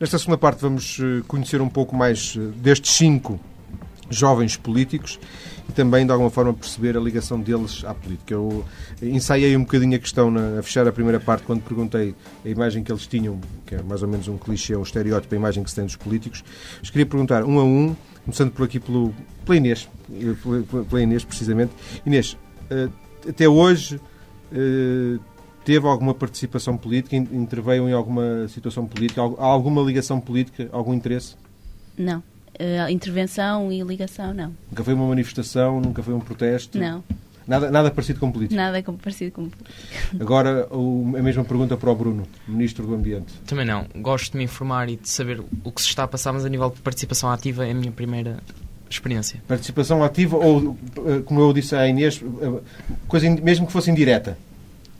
Nesta 0.00 0.18
segunda 0.18 0.38
parte 0.38 0.62
vamos 0.62 0.98
eh, 0.98 1.22
conhecer 1.28 1.60
um 1.60 1.68
pouco 1.68 1.94
mais 1.94 2.34
eh, 2.34 2.40
destes 2.56 2.96
cinco 2.96 3.38
jovens 4.08 4.56
políticos 4.56 5.18
e 5.68 5.72
também, 5.72 6.04
de 6.04 6.12
alguma 6.12 6.30
forma, 6.30 6.52
perceber 6.52 6.96
a 6.96 7.00
ligação 7.00 7.40
deles 7.40 7.84
à 7.84 7.94
política. 7.94 8.34
Eu 8.34 8.64
ensaiei 9.02 9.56
um 9.56 9.60
bocadinho 9.62 9.96
a 9.96 9.98
questão 9.98 10.30
na, 10.30 10.58
a 10.58 10.62
fechar 10.62 10.86
a 10.86 10.92
primeira 10.92 11.20
parte 11.20 11.44
quando 11.44 11.62
perguntei 11.62 12.14
a 12.44 12.48
imagem 12.48 12.82
que 12.82 12.90
eles 12.90 13.06
tinham, 13.06 13.40
que 13.66 13.74
é 13.76 13.82
mais 13.82 14.02
ou 14.02 14.08
menos 14.08 14.28
um 14.28 14.36
clichê, 14.36 14.76
um 14.76 14.82
estereótipo, 14.82 15.34
a 15.34 15.38
imagem 15.38 15.62
que 15.62 15.70
se 15.70 15.76
tem 15.76 15.84
dos 15.84 15.96
políticos. 15.96 16.42
Mas 16.80 16.90
queria 16.90 17.06
perguntar, 17.06 17.44
um 17.44 17.58
a 17.58 17.64
um, 17.64 17.94
começando 18.24 18.50
por 18.52 18.64
aqui 18.64 18.78
pelo, 18.80 19.14
pela 19.44 19.56
Inês, 19.56 19.88
eh, 20.12 20.34
pela, 20.88 21.02
Inês, 21.02 21.24
precisamente. 21.24 21.72
Inês, 22.04 22.36
eh, 22.70 22.88
até 23.28 23.48
hoje 23.48 24.00
eh, 24.52 25.18
teve 25.64 25.86
alguma 25.86 26.12
participação 26.14 26.76
política? 26.76 27.16
In- 27.16 27.28
Interveio 27.32 27.88
em 27.88 27.92
alguma 27.92 28.48
situação 28.48 28.84
política? 28.86 29.20
Alguma 29.20 29.80
ligação 29.82 30.20
política? 30.20 30.68
Algum 30.72 30.92
interesse? 30.92 31.36
Não. 31.96 32.22
Eh, 32.58 32.90
intervenção 32.90 33.72
e 33.72 33.80
ligação, 33.82 34.32
não. 34.34 34.52
Nunca 34.70 34.84
foi 34.84 34.94
uma 34.94 35.06
manifestação? 35.08 35.80
Nunca 35.80 36.02
foi 36.02 36.12
um 36.14 36.20
protesto? 36.20 36.78
Não. 36.78 37.02
Nada, 37.46 37.70
nada 37.72 37.90
parecido 37.90 38.20
com 38.20 38.30
política. 38.30 38.54
Nada 38.60 38.80
como 38.82 38.96
parecido 38.98 39.32
com. 39.32 39.48
Agora, 40.20 40.68
o- 40.70 41.12
a 41.18 41.22
mesma 41.22 41.42
pergunta 41.44 41.76
para 41.76 41.90
o 41.90 41.94
Bruno, 41.94 42.22
Ministro 42.46 42.86
do 42.86 42.94
Ambiente. 42.94 43.32
Também 43.46 43.64
não. 43.66 43.84
Gosto 43.96 44.32
de 44.32 44.38
me 44.38 44.44
informar 44.44 44.88
e 44.88 44.96
de 44.96 45.08
saber 45.08 45.40
o 45.64 45.72
que 45.72 45.82
se 45.82 45.88
está 45.88 46.04
a 46.04 46.08
passar, 46.08 46.32
mas 46.32 46.44
a 46.44 46.48
nível 46.48 46.70
de 46.70 46.80
participação 46.80 47.30
ativa 47.30 47.66
é 47.66 47.72
a 47.72 47.74
minha 47.74 47.90
primeira 47.90 48.38
experiência. 48.88 49.42
Participação 49.48 50.04
ativa 50.04 50.36
ou, 50.36 50.76
eh, 51.06 51.22
como 51.24 51.40
eu 51.40 51.52
disse 51.52 51.74
à 51.74 51.88
Inês, 51.88 52.22
eh, 52.40 52.60
coisa 53.08 53.26
in- 53.26 53.40
mesmo 53.40 53.66
que 53.66 53.72
fosse 53.72 53.90
indireta? 53.90 54.38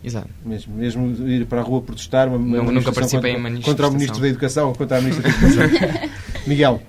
Exato. 0.03 0.29
Mesmo, 0.45 0.75
mesmo 0.75 1.29
ir 1.29 1.47
para 1.47 1.61
a 1.61 1.63
rua 1.63 1.81
protestar, 1.81 2.27
uma, 2.27 2.37
uma 2.39 2.73
Nunca 2.73 2.91
participei 2.93 3.31
contra, 3.35 3.39
em 3.39 3.41
manifestação. 3.41 3.73
contra 3.75 3.89
o 3.89 3.93
Ministro 3.93 4.21
da 4.21 4.29
Educação 4.29 4.69
ou 4.71 4.75
contra 4.75 4.99
a 4.99 5.01
Ministra 5.01 5.23
da 5.31 5.37
Educação. 5.65 6.11
Miguel, 6.45 6.83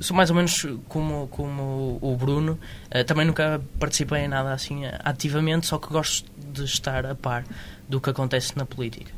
Sou 0.00 0.16
mais 0.16 0.30
ou 0.30 0.36
menos 0.36 0.66
como, 0.88 1.26
como 1.28 1.98
o 2.00 2.16
Bruno. 2.16 2.58
Ah, 2.90 3.04
também 3.04 3.26
nunca 3.26 3.60
participei 3.78 4.20
em 4.20 4.28
nada 4.28 4.52
assim 4.52 4.82
ativamente, 5.04 5.66
só 5.66 5.78
que 5.78 5.88
gosto 5.88 6.30
de 6.52 6.64
estar 6.64 7.04
a 7.06 7.14
par 7.14 7.44
do 7.88 8.00
que 8.00 8.10
acontece 8.10 8.56
na 8.56 8.64
política. 8.64 9.12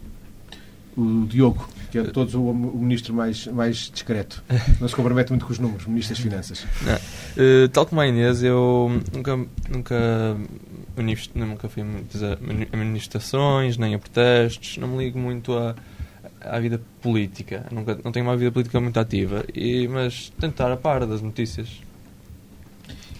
o 0.96 1.26
Diogo, 1.26 1.68
que 1.90 1.98
é 1.98 2.03
de 2.03 2.11
todos 2.12 2.35
o, 2.35 2.40
o 2.40 2.79
Ministro 2.79 3.14
mais, 3.14 3.46
mais 3.46 3.90
discreto. 3.92 4.42
Não 4.81 4.88
se 4.88 4.94
compromete 4.94 5.31
muito 5.31 5.46
com 5.46 5.53
os 5.53 5.59
números, 5.59 5.87
Ministro 5.87 6.14
das 6.14 6.22
Finanças. 6.22 6.66
Eh, 7.37 7.68
tal 7.72 7.87
como 7.87 8.00
a 8.00 8.07
Inês, 8.07 8.42
eu 8.42 8.90
nunca, 9.14 9.37
nunca, 9.68 10.37
nunca 11.35 11.68
fui 11.68 11.83
a 11.83 11.87
a 11.87 12.72
a 12.72 12.76
manifestações, 12.76 13.76
nem 13.76 13.94
a 13.94 13.98
protestos, 13.98 14.79
não 14.79 14.88
me 14.88 15.05
ligo 15.05 15.18
muito 15.18 15.53
à, 15.57 15.74
à 16.40 16.59
vida 16.59 16.81
política. 17.00 17.66
Nunca, 17.70 17.98
não 18.05 18.12
tenho 18.12 18.26
uma 18.26 18.37
vida 18.37 18.50
política 18.50 18.81
muito 18.81 18.98
ativa, 18.98 19.44
e, 19.55 19.87
mas 19.88 20.33
tentar 20.40 20.72
a 20.72 20.76
par 20.76 21.07
das 21.07 21.22
notícias. 21.22 21.81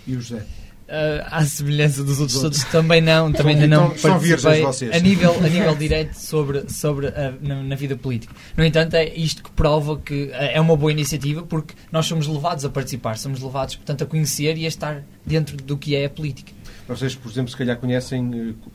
E 0.07 0.17
o 0.17 0.21
José? 0.21 0.45
Ah, 0.93 1.39
à 1.39 1.45
semelhança 1.45 2.03
dos 2.03 2.19
outros 2.19 2.41
todos, 2.41 2.65
também 2.65 3.01
não, 3.01 3.31
também 3.31 3.55
ainda 3.55 3.67
Então, 3.67 3.91
não 3.91 3.97
são 3.97 4.19
virgens 4.19 4.43
participei 4.43 4.67
vocês. 4.67 4.97
a 4.97 4.99
nível, 4.99 5.37
a 5.39 5.49
nível 5.49 5.77
direto 5.79 6.15
sobre, 6.15 6.69
sobre 6.69 7.07
a, 7.07 7.33
na, 7.41 7.63
na 7.63 7.77
vida 7.77 7.97
política. 7.97 8.35
No 8.57 8.65
entanto, 8.65 8.95
é 8.95 9.15
isto 9.15 9.41
que 9.41 9.53
prova 9.53 9.97
que 9.99 10.33
ah, 10.33 10.47
é 10.47 10.61
uma 10.61 10.77
boa 10.77 10.91
iniciativa 10.91 11.43
porque 11.43 11.75
nós 11.93 12.07
somos 12.07 12.27
levados 12.27 12.65
a 12.65 12.69
participar, 12.69 13.17
somos 13.19 13.41
levados, 13.41 13.77
portanto, 13.77 14.03
a 14.03 14.07
conhecer 14.07 14.59
e 14.59 14.65
a 14.65 14.69
estar 14.69 15.05
dentro 15.25 15.57
do 15.57 15.79
que 15.79 15.95
é 15.95 16.07
a 16.07 16.11
política. 16.11 16.53
Vocês, 16.89 17.15
por 17.15 17.31
exemplo, 17.31 17.53
se 17.53 17.57
calhar 17.57 17.77
conhecem 17.77 18.51
eh, 18.51 18.69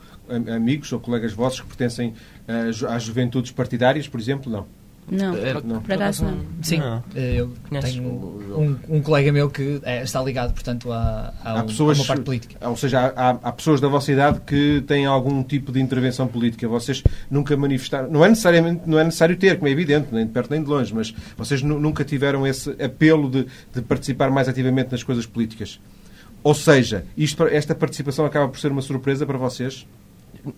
amigos 0.54 0.92
ou 0.92 1.00
colegas 1.00 1.32
vossos 1.32 1.60
que 1.60 1.66
pertencem 1.66 2.14
eh, 2.48 2.70
às 2.88 3.02
juventudes 3.02 3.50
partidárias, 3.52 4.08
por 4.08 4.20
exemplo? 4.20 4.50
Não. 4.50 4.66
Não. 5.08 5.36
Eh, 5.36 5.54
não. 5.64 5.80
Por 5.82 5.92
acaso 5.92 6.24
não. 6.24 6.40
Sim, 6.60 6.80
eh, 7.14 7.34
eu 7.36 7.52
tenho 7.80 8.02
um, 8.08 8.76
um 8.88 9.00
colega 9.00 9.30
meu 9.30 9.48
que 9.48 9.80
eh, 9.84 10.02
está 10.02 10.20
ligado, 10.20 10.52
portanto, 10.52 10.90
a, 10.90 11.32
a, 11.44 11.62
um- 11.62 11.66
pessoas- 11.66 11.96
a 11.98 12.00
uma 12.02 12.06
parte 12.08 12.22
política. 12.24 12.68
Ou 12.68 12.76
seja, 12.76 13.12
há, 13.14 13.30
há- 13.30 13.52
pessoas 13.52 13.80
da 13.80 13.86
vossa 13.86 14.10
idade 14.10 14.40
que 14.40 14.82
têm 14.84 15.06
algum 15.06 15.44
tipo 15.44 15.70
de 15.70 15.80
intervenção 15.80 16.26
política. 16.26 16.66
Vocês 16.66 17.04
nunca 17.30 17.56
manifestaram. 17.56 18.10
Não 18.10 18.24
é 18.24 18.28
necessariamente 18.28 18.80
não 18.84 18.98
é 18.98 19.04
necessário 19.04 19.36
ter, 19.36 19.54
como 19.58 19.68
é 19.68 19.70
evidente, 19.70 20.08
nem 20.10 20.26
de 20.26 20.32
perto 20.32 20.50
nem 20.50 20.60
de 20.60 20.68
longe, 20.68 20.92
mas 20.92 21.14
vocês 21.36 21.62
nu- 21.62 21.78
nunca 21.78 22.02
tiveram 22.04 22.44
esse 22.44 22.70
apelo 22.82 23.30
de, 23.30 23.46
de 23.72 23.82
participar 23.82 24.28
mais 24.32 24.48
ativamente 24.48 24.90
nas 24.90 25.04
coisas 25.04 25.24
políticas. 25.24 25.78
Ou 26.42 26.52
seja, 26.52 27.04
isto, 27.16 27.44
esta 27.46 27.76
participação 27.76 28.24
acaba 28.24 28.48
por 28.48 28.58
ser 28.58 28.72
uma 28.72 28.82
surpresa 28.82 29.24
para 29.24 29.38
vocês. 29.38 29.86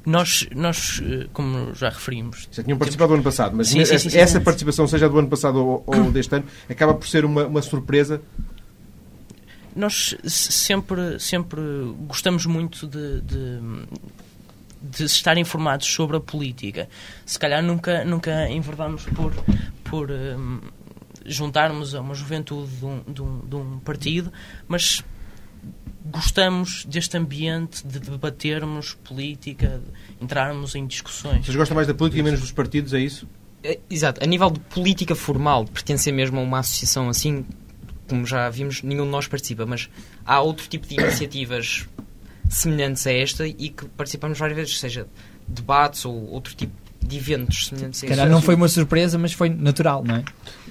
Nós, 0.05 0.47
nós 0.55 1.01
eh, 1.05 1.27
como 1.33 1.75
já 1.75 1.89
referimos, 1.89 2.49
Já 2.53 2.63
tinham 2.63 2.77
participado 2.79 3.09
do 3.09 3.15
ano 3.15 3.23
passado, 3.23 3.57
mas 3.57 3.69
Sim, 3.69 3.85
sim, 3.85 3.95
essa, 3.95 4.11
sim, 4.11 4.19
essa 4.19 4.41
participação, 4.41 4.87
seja 4.87 5.09
do 5.09 5.19
ano 5.19 5.29
passado 5.29 5.57
ou, 5.65 5.83
ou 5.87 6.11
deste 6.13 6.35
ano, 6.35 6.45
acaba 6.69 6.95
por 6.95 7.07
ser 7.09 7.25
uma, 7.25 7.47
uma 7.47 7.63
surpresa. 7.63 8.21
nós 9.75 10.17
se- 10.25 10.53
sempre, 10.53 11.19
sempre 11.21 11.61
gostamos 12.07 12.45
muito 12.47 12.87
de, 12.87 13.21
de, 13.23 13.61
de 14.83 15.05
estar 15.05 15.37
informados 15.39 15.87
sobre 15.87 16.17
a 16.17 16.21
política. 16.21 16.89
Se 17.25 17.39
calhar 17.39 17.63
nunca, 17.63 18.05
nunca 18.05 18.49
enverdamos 18.51 19.05
por, 19.07 19.33
por 19.85 20.11
hum, 20.11 20.61
juntarmos 21.25 21.95
a 21.95 22.01
uma 22.01 22.15
juventude 22.15 22.71
de 22.77 22.85
um, 22.85 23.03
de 23.07 23.23
um- 23.23 23.41
de 23.41 23.57
um 23.57 23.79
partido, 23.81 24.33
mas 24.67 25.03
gostamos 26.11 26.85
deste 26.85 27.17
ambiente 27.17 27.87
de 27.87 27.99
debatermos 27.99 28.95
política, 29.05 29.81
de 30.19 30.25
entrarmos 30.25 30.75
em 30.75 30.87
discussões. 30.87 31.45
Vocês 31.45 31.57
gostam 31.57 31.75
mais 31.75 31.87
da 31.87 31.95
política 31.95 32.21
e 32.21 32.23
menos 32.23 32.41
dos 32.41 32.53
partidos, 32.53 32.95
é 32.95 33.01
isso? 33.01 33.29
É, 33.63 33.79
Exato. 33.91 34.23
A 34.23 34.27
nível 34.27 34.51
de 34.51 34.61
política 34.61 35.15
formal, 35.15 35.65
pertencer 35.67 36.13
mesmo 36.13 36.39
a 36.39 36.43
uma 36.43 36.61
associação 36.61 37.09
assim, 37.09 37.45
como 38.09 38.25
já 38.25 38.49
vimos, 38.49 38.83
nenhum 38.83 39.05
de 39.05 39.11
nós 39.11 39.27
participa, 39.27 39.67
mas 39.67 39.89
há 40.25 40.41
outro 40.41 40.69
tipo 40.69 40.87
de 40.87 40.95
iniciativas 40.95 41.87
semelhantes 42.49 43.07
a 43.07 43.13
esta 43.13 43.47
e 43.47 43.69
que 43.69 43.87
participamos 43.89 44.39
várias 44.39 44.57
vezes, 44.57 44.79
seja 44.79 45.07
debates 45.47 46.05
ou 46.05 46.31
outro 46.31 46.55
tipo 46.55 46.73
de 47.01 47.17
eventos 47.17 47.69
semelhantes 47.69 48.03
a 48.05 48.07
calhar 48.09 48.29
não 48.29 48.43
foi 48.43 48.55
uma 48.55 48.69
surpresa, 48.69 49.17
mas 49.17 49.33
foi 49.33 49.49
natural, 49.49 50.05
não 50.05 50.17
é? 50.17 50.25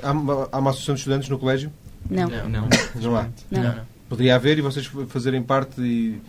Há 0.03 0.11
uma, 0.11 0.49
há 0.51 0.59
uma 0.59 0.69
associação 0.71 0.95
de 0.95 1.01
estudantes 1.01 1.29
no 1.29 1.39
colégio? 1.39 1.71
Não. 2.09 2.29
Não. 2.29 2.49
Não. 2.49 2.69
Não 2.95 3.15
há. 3.15 3.29
Não. 3.49 3.63
Não, 3.63 3.75
não. 3.75 3.96
Poderia 4.09 4.35
haver 4.35 4.57
e 4.57 4.61
vocês 4.61 4.85
fazerem 5.09 5.41
parte 5.43 5.81
e... 5.81 6.21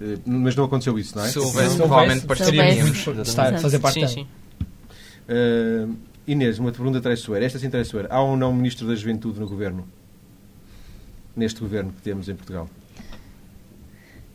eh, 0.00 0.18
Mas 0.26 0.56
não 0.56 0.64
aconteceu 0.64 0.98
isso, 0.98 1.16
não 1.16 1.24
é? 1.24 1.28
Se 1.28 1.38
houvesse, 1.38 1.70
Se 1.70 1.76
provavelmente 1.76 2.26
estar, 3.22 3.58
fazer 3.58 3.78
parte 3.78 4.00
Sim, 4.00 4.08
sim. 4.08 4.26
Eh, 5.28 5.86
Inês, 6.26 6.58
uma 6.58 6.70
pergunta 6.72 7.00
traiçoeira. 7.00 7.44
Esta 7.46 7.58
sim 7.58 7.70
traiçoeira. 7.70 8.08
Há 8.12 8.20
ou 8.20 8.36
não 8.36 8.52
Ministro 8.52 8.86
da 8.86 8.94
Juventude 8.94 9.38
no 9.40 9.48
Governo? 9.48 9.86
Neste 11.36 11.60
Governo 11.60 11.92
que 11.92 12.02
temos 12.02 12.28
em 12.28 12.34
Portugal? 12.34 12.68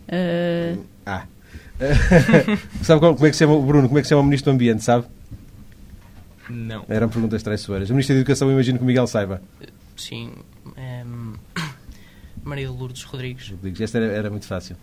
Eh, 0.07 0.75
Ah. 1.05 1.25
sabe 2.83 3.01
como 3.01 3.15
como 3.15 3.25
é 3.27 3.29
que 3.29 3.35
se 3.35 3.39
chama 3.39 3.53
o 3.53 3.61
Bruno? 3.61 3.87
Como 3.87 3.99
é 3.99 4.01
que 4.01 4.07
se 4.07 4.09
chama 4.09 4.21
o 4.21 4.23
Ministro 4.25 4.51
do 4.51 4.55
Ambiente, 4.55 4.83
sabe? 4.83 5.05
Não. 6.49 6.85
Eram 6.87 7.09
perguntas 7.09 7.43
traiçoeiras. 7.43 7.89
O 7.89 7.93
Ministro 7.93 8.15
da 8.15 8.21
Educação, 8.21 8.49
imagino 8.51 8.77
que 8.77 8.83
o 8.83 8.87
Miguel 8.87 9.07
saiba. 9.07 9.41
Sim. 9.97 10.31
ehm, 10.77 11.14
Maria 12.45 12.67
de 12.67 12.73
Lourdes 12.73 13.03
Rodrigues. 13.03 13.49
Rodrigues, 13.49 13.81
Esta 13.81 13.97
era, 13.97 14.05
era 14.13 14.29
muito 14.29 14.45
fácil. 14.45 14.77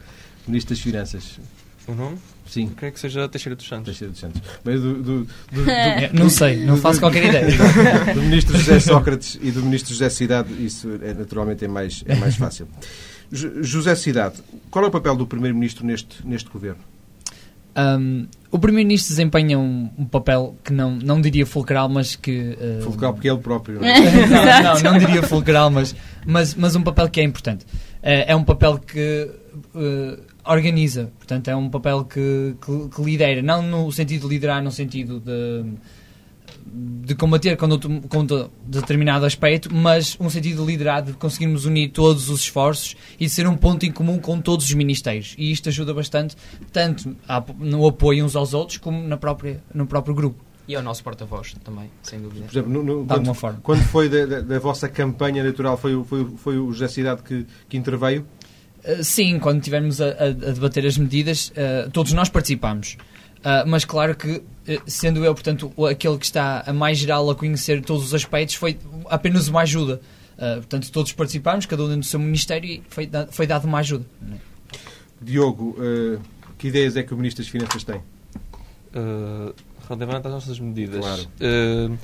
Ministro 0.46 0.74
das 0.74 0.82
Finanças. 0.82 1.38
O 1.86 1.94
nome? 1.94 2.16
Sim. 2.46 2.68
Creio 2.76 2.92
que 2.92 3.00
seja 3.00 3.28
Teixeira 3.28 3.56
dos 3.56 3.66
Santos. 3.66 3.86
Teixeira 3.86 4.10
dos 4.12 4.20
Santos. 4.20 4.40
Mas 4.64 4.80
do, 4.80 4.94
do, 4.94 5.02
do, 5.02 5.24
do- 5.52 5.70
É, 5.70 6.10
Não 6.12 6.28
sei, 6.28 6.64
não 6.64 6.76
faço 6.76 7.00
qualquer 7.00 7.24
ideia. 7.24 7.56
do 8.14 8.22
Ministro 8.22 8.56
José 8.56 8.78
Sócrates 8.80 9.38
e 9.40 9.50
do 9.50 9.62
Ministro 9.62 9.92
José 9.92 10.08
Cidade, 10.10 10.52
isso 10.64 10.88
é, 11.02 11.14
naturalmente 11.14 11.64
é 11.64 11.68
mais, 11.68 12.04
é 12.06 12.14
mais 12.16 12.36
fácil. 12.36 12.68
Jo- 13.32 13.62
José 13.62 13.94
Cidade, 13.94 14.36
qual 14.70 14.84
é 14.84 14.88
o 14.88 14.90
papel 14.90 15.16
do 15.16 15.26
Primeiro-Ministro 15.26 15.84
neste, 15.86 16.24
neste 16.26 16.48
Governo? 16.50 16.80
Um, 17.76 18.26
o 18.52 18.58
Primeiro-Ministro 18.58 19.08
desempenha 19.08 19.58
um, 19.58 19.90
um 19.98 20.04
papel 20.04 20.54
que 20.62 20.74
não, 20.74 20.92
não 20.92 21.20
diria 21.20 21.46
fulcral, 21.46 21.88
mas 21.88 22.14
que. 22.14 22.56
uh, 22.80 22.82
Fulcral, 22.82 23.14
porque 23.14 23.28
é 23.28 23.32
ele 23.32 23.40
próprio. 23.40 23.80
não 23.80 23.88
é? 23.88 23.98
não, 24.28 24.74
não, 24.74 24.92
não 24.92 24.98
diria 24.98 25.22
fulcral, 25.22 25.70
mas, 25.70 25.96
mas, 26.26 26.54
mas 26.54 26.76
um 26.76 26.82
papel 26.82 27.08
que 27.08 27.20
é 27.20 27.24
importante. 27.24 27.64
Eh, 28.02 28.32
é 28.32 28.36
um 28.36 28.44
papel 28.44 28.78
que 28.78 29.30
eh, 29.74 30.18
organiza, 30.44 31.10
portanto, 31.18 31.48
é 31.48 31.56
um 31.56 31.70
papel 31.70 32.04
que, 32.04 32.54
que, 32.60 32.88
que 32.94 33.02
lidera, 33.02 33.40
não 33.40 33.62
no 33.62 33.90
sentido 33.90 34.28
de 34.28 34.34
liderar, 34.34 34.62
no 34.62 34.70
sentido 34.70 35.18
de, 35.18 35.64
de 36.74 37.14
combater 37.14 37.56
com 37.56 37.68
de- 38.24 38.50
determinado 38.66 39.26
aspecto, 39.26 39.68
mas 39.74 40.16
um 40.18 40.30
sentido 40.30 40.64
de 40.64 40.72
liderar, 40.72 41.02
de 41.02 41.12
conseguirmos 41.12 41.66
unir 41.66 41.90
todos 41.90 42.30
os 42.30 42.40
esforços 42.40 42.96
e 43.20 43.26
de 43.26 43.30
ser 43.30 43.46
um 43.46 43.56
ponto 43.56 43.84
em 43.84 43.92
comum 43.92 44.18
com 44.18 44.40
todos 44.40 44.64
os 44.66 44.72
ministérios. 44.74 45.34
E 45.36 45.50
isto 45.52 45.68
ajuda 45.68 45.92
bastante, 45.92 46.34
tanto 46.72 47.14
a- 47.28 47.44
no 47.58 47.86
apoio 47.86 48.24
uns 48.24 48.34
aos 48.34 48.54
outros, 48.54 48.78
como 48.78 49.06
na 49.06 49.16
própria, 49.18 49.62
no 49.74 49.86
próprio 49.86 50.14
grupo, 50.14 50.42
E 50.68 50.76
ao 50.76 50.82
nosso 50.82 51.02
porta-voz 51.02 51.54
também, 51.64 51.90
sem 52.04 52.20
dúvida. 52.20 52.46
Por 52.46 52.52
exemplo, 52.52 52.72
no- 52.72 52.82
no- 52.84 53.04
de 53.04 53.12
alguma 53.12 53.34
forma. 53.34 53.58
quando 53.62 53.82
foi 53.82 54.08
da, 54.08 54.24
da- 54.24 54.40
da 54.40 54.58
vossa 54.60 54.88
campanha 54.88 55.40
eleitoral, 55.40 55.76
foi, 55.76 55.94
o- 55.94 56.04
foi, 56.04 56.24
foi 56.36 56.56
o 56.58 56.72
José 56.72 56.86
Cidade 56.88 57.22
que, 57.24 57.44
que 57.68 57.76
interveio? 57.76 58.24
Uh, 58.84 59.02
Sim, 59.04 59.38
quando 59.40 59.58
estivermos 59.58 60.00
a, 60.00 60.06
a- 60.06 60.24
a 60.26 60.30
debater 60.52 60.86
as 60.86 60.96
medidas, 60.96 61.50
uh, 61.50 61.90
todos 61.90 62.12
nós 62.12 62.28
participamos. 62.28 62.96
Uh, 63.40 63.66
mas 63.68 63.84
claro 63.84 64.14
que, 64.16 64.40
sendo 64.86 65.24
eu, 65.24 65.34
portanto, 65.34 65.72
aquele 65.90 66.18
que 66.18 66.24
está 66.24 66.62
a 66.66 66.72
mais 66.72 66.98
geral 66.98 67.28
a 67.30 67.34
conhecer 67.34 67.82
todos 67.82 68.04
os 68.04 68.14
aspectos, 68.14 68.54
foi 68.54 68.78
apenas 69.10 69.48
uma 69.48 69.62
ajuda. 69.62 70.00
Uh, 70.36 70.56
portanto, 70.56 70.90
todos 70.90 71.12
participámos, 71.12 71.66
cada 71.66 71.82
um 71.82 71.86
dentro 71.86 72.00
do 72.00 72.06
seu 72.06 72.18
ministério, 72.20 72.68
e 72.68 72.82
foi, 72.88 73.06
da- 73.06 73.26
foi 73.26 73.46
dado 73.46 73.64
uma 73.66 73.78
ajuda. 73.78 74.04
Diogo, 75.20 75.76
eh, 75.78 76.18
que 76.58 76.68
ideias 76.68 76.96
é 76.96 77.02
que 77.02 77.14
o 77.14 77.16
Ministro 77.16 77.44
das 77.44 77.50
Finanças 77.50 77.84
tem? 77.84 77.96
Uh, 78.94 79.54
relativamente 79.86 80.26
às 80.26 80.32
nossas 80.32 80.58
medidas. 80.58 81.00
Claro. 81.00 81.22
Uh, 81.40 81.98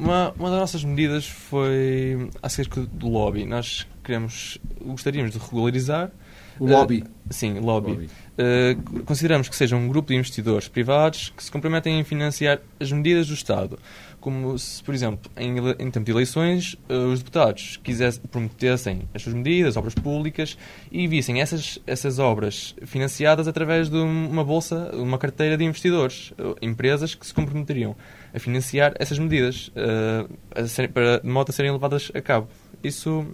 uma, 0.00 0.32
uma 0.38 0.50
das 0.50 0.58
nossas 0.60 0.84
medidas 0.84 1.26
foi 1.26 2.28
acerca 2.42 2.80
do 2.82 3.08
lobby. 3.08 3.44
Nós 3.44 3.86
queremos, 4.02 4.58
gostaríamos 4.84 5.32
de 5.32 5.38
regularizar. 5.38 6.10
O 6.58 6.66
lobby. 6.66 7.04
sim, 7.30 7.58
lobby. 7.58 7.90
Lobby. 7.92 8.08
Uh, 8.38 9.02
consideramos 9.04 9.48
que 9.48 9.56
seja 9.56 9.76
um 9.76 9.88
grupo 9.88 10.08
de 10.08 10.14
investidores 10.16 10.68
privados 10.68 11.32
que 11.34 11.42
se 11.42 11.50
comprometem 11.50 11.98
em 11.98 12.04
financiar 12.04 12.60
as 12.78 12.92
medidas 12.92 13.28
do 13.28 13.34
Estado. 13.34 13.78
Como 14.20 14.58
se, 14.58 14.82
por 14.84 14.94
exemplo, 14.94 15.30
em, 15.38 15.54
em 15.78 15.90
tempo 15.90 16.04
de 16.04 16.10
eleições, 16.10 16.74
uh, 16.90 17.10
os 17.12 17.20
deputados 17.20 17.78
quisessem, 17.82 18.22
prometessem 18.30 19.02
as 19.14 19.22
suas 19.22 19.34
medidas, 19.34 19.78
obras 19.78 19.94
públicas, 19.94 20.58
e 20.92 21.06
vissem 21.08 21.40
essas, 21.40 21.78
essas 21.86 22.18
obras 22.18 22.74
financiadas 22.84 23.48
através 23.48 23.88
de 23.88 23.96
um- 23.96 24.28
uma 24.30 24.44
bolsa, 24.44 24.90
uma 24.94 25.16
carteira 25.16 25.56
de 25.56 25.64
investidores, 25.64 26.32
uh, 26.32 26.54
empresas 26.60 27.14
que 27.14 27.26
se 27.26 27.32
comprometeriam 27.32 27.96
a 28.34 28.38
financiar 28.38 28.94
essas 28.98 29.18
medidas, 29.18 29.68
uh, 29.68 30.30
a 30.54 30.66
serem- 30.66 30.90
para, 30.90 31.20
de 31.20 31.28
modo 31.28 31.50
a 31.50 31.52
serem 31.52 31.70
levadas 31.72 32.10
a 32.14 32.20
cabo. 32.20 32.48
Isso 32.82 33.26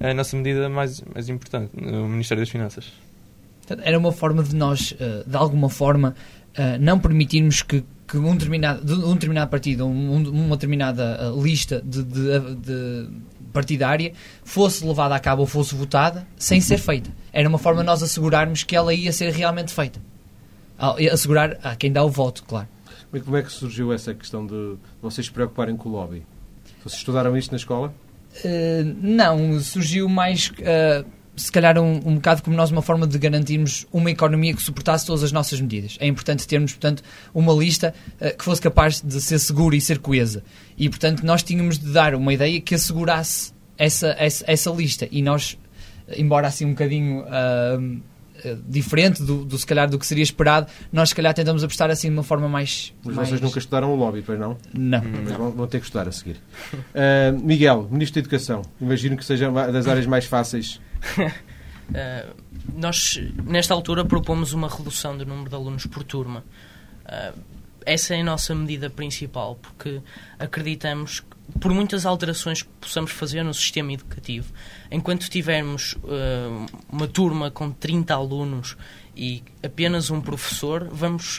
é 0.00 0.10
a 0.10 0.14
nossa 0.14 0.36
medida 0.36 0.68
mais, 0.68 1.02
mais 1.14 1.28
importante 1.28 1.70
no 1.74 2.08
Ministério 2.08 2.42
das 2.42 2.50
Finanças. 2.50 2.92
Era 3.82 3.98
uma 3.98 4.12
forma 4.12 4.42
de 4.42 4.54
nós, 4.54 4.92
uh, 4.92 5.28
de 5.28 5.36
alguma 5.36 5.68
forma, 5.70 6.14
uh, 6.58 6.78
não 6.80 6.98
permitirmos 6.98 7.62
que, 7.62 7.84
que 8.06 8.18
um, 8.18 8.32
determinado, 8.36 8.84
de 8.84 8.92
um 9.04 9.14
determinado 9.14 9.50
partido, 9.50 9.86
um- 9.86 10.16
um- 10.16 10.30
uma 10.46 10.56
determinada 10.56 11.32
lista 11.40 11.80
de, 11.84 12.02
de- 12.02 12.54
de 12.56 13.08
partidária 13.52 14.12
fosse 14.42 14.84
levada 14.84 15.14
a 15.14 15.20
cabo 15.20 15.42
ou 15.42 15.46
fosse 15.46 15.74
votada 15.74 16.26
sem 16.36 16.60
ser 16.60 16.76
feita. 16.78 17.10
Era 17.32 17.48
uma 17.48 17.56
forma 17.58 17.80
de 17.80 17.86
nós 17.86 18.02
assegurarmos 18.02 18.62
que 18.64 18.74
ela 18.76 18.92
ia 18.92 19.12
ser 19.12 19.32
realmente 19.32 19.72
feita. 19.72 20.00
Assegurar 21.12 21.56
a 21.62 21.76
quem 21.76 21.90
dá 21.92 22.02
o 22.02 22.10
voto, 22.10 22.42
claro. 22.44 22.66
Mas 23.14 23.22
Como 23.22 23.36
é 23.36 23.42
que 23.42 23.52
surgiu 23.52 23.92
essa 23.92 24.12
questão 24.12 24.44
de 24.44 24.74
vocês 25.00 25.28
se 25.28 25.32
preocuparem 25.32 25.76
com 25.76 25.88
o 25.88 25.92
lobby? 25.92 26.26
Vocês 26.82 26.98
estudaram 26.98 27.36
isto 27.36 27.52
na 27.52 27.56
escola? 27.56 27.94
Uh, 28.44 28.96
não, 29.00 29.60
surgiu 29.60 30.08
mais, 30.08 30.48
uh, 30.48 31.08
se 31.36 31.52
calhar, 31.52 31.78
um, 31.78 32.00
um 32.04 32.16
bocado 32.16 32.42
como 32.42 32.56
nós, 32.56 32.72
uma 32.72 32.82
forma 32.82 33.06
de 33.06 33.16
garantirmos 33.16 33.86
uma 33.92 34.10
economia 34.10 34.52
que 34.52 34.60
suportasse 34.60 35.06
todas 35.06 35.22
as 35.22 35.30
nossas 35.30 35.60
medidas. 35.60 35.96
É 36.00 36.08
importante 36.08 36.44
termos, 36.44 36.72
portanto, 36.72 37.04
uma 37.32 37.52
lista 37.52 37.94
uh, 38.20 38.36
que 38.36 38.42
fosse 38.42 38.60
capaz 38.60 39.00
de 39.00 39.20
ser 39.20 39.38
segura 39.38 39.76
e 39.76 39.80
ser 39.80 40.00
coesa. 40.00 40.42
E, 40.76 40.88
portanto, 40.88 41.24
nós 41.24 41.44
tínhamos 41.44 41.78
de 41.78 41.92
dar 41.92 42.16
uma 42.16 42.34
ideia 42.34 42.60
que 42.60 42.74
assegurasse 42.74 43.52
essa, 43.78 44.08
essa, 44.18 44.44
essa 44.48 44.70
lista. 44.72 45.06
E 45.12 45.22
nós, 45.22 45.56
embora 46.16 46.48
assim 46.48 46.64
um 46.64 46.70
bocadinho. 46.70 47.24
Uh, 48.44 48.52
uh, 48.52 48.62
diferente 48.66 49.22
do, 49.22 49.44
do 49.44 49.58
se 49.58 49.66
calhar 49.66 49.88
do 49.88 49.98
que 49.98 50.06
seria 50.06 50.22
esperado 50.22 50.66
nós 50.92 51.10
se 51.10 51.14
calhar 51.14 51.34
tentamos 51.34 51.64
apostar 51.64 51.90
assim 51.90 52.08
de 52.08 52.14
uma 52.14 52.22
forma 52.22 52.48
mais, 52.48 52.92
Mas 53.04 53.14
mais... 53.14 53.28
vocês 53.28 53.40
nunca 53.40 53.58
estudaram 53.58 53.92
o 53.92 53.96
lobby, 53.96 54.22
pois 54.22 54.38
não? 54.38 54.56
não 54.72 55.02
Mas 55.24 55.32
vão, 55.32 55.50
vão 55.50 55.66
ter 55.66 55.78
que 55.78 55.86
estudar 55.86 56.08
a 56.08 56.12
seguir. 56.12 56.36
Ah, 56.94 57.32
Miguel, 57.42 57.88
Ministro 57.90 58.14
da 58.14 58.20
Educação. 58.20 58.62
Imagino 58.80 59.16
que 59.16 59.24
seja 59.24 59.48
uma 59.48 59.70
das 59.70 59.86
áreas 59.86 60.06
mais 60.06 60.24
fáceis. 60.24 60.80
Uh, 61.18 62.34
nós, 62.74 63.20
nesta 63.44 63.74
altura, 63.74 64.04
propomos 64.04 64.52
uma 64.52 64.68
redução 64.68 65.16
do 65.16 65.26
número 65.26 65.48
de 65.48 65.54
alunos 65.54 65.86
por 65.86 66.02
turma. 66.02 66.44
Uh, 67.04 67.38
essa 67.86 68.14
é 68.14 68.20
a 68.20 68.24
nossa 68.24 68.54
medida 68.54 68.88
principal, 68.88 69.56
porque 69.56 70.00
acreditamos 70.38 71.20
que, 71.20 71.33
por 71.60 71.72
muitas 71.72 72.06
alterações 72.06 72.62
que 72.62 72.68
possamos 72.80 73.10
fazer 73.10 73.42
no 73.42 73.54
sistema 73.54 73.92
educativo, 73.92 74.52
enquanto 74.90 75.28
tivermos 75.28 75.94
uh, 75.94 76.66
uma 76.90 77.06
turma 77.06 77.50
com 77.50 77.70
30 77.70 78.14
alunos 78.14 78.76
e 79.16 79.42
apenas 79.62 80.10
um 80.10 80.20
professor, 80.20 80.88
vamos. 80.90 81.38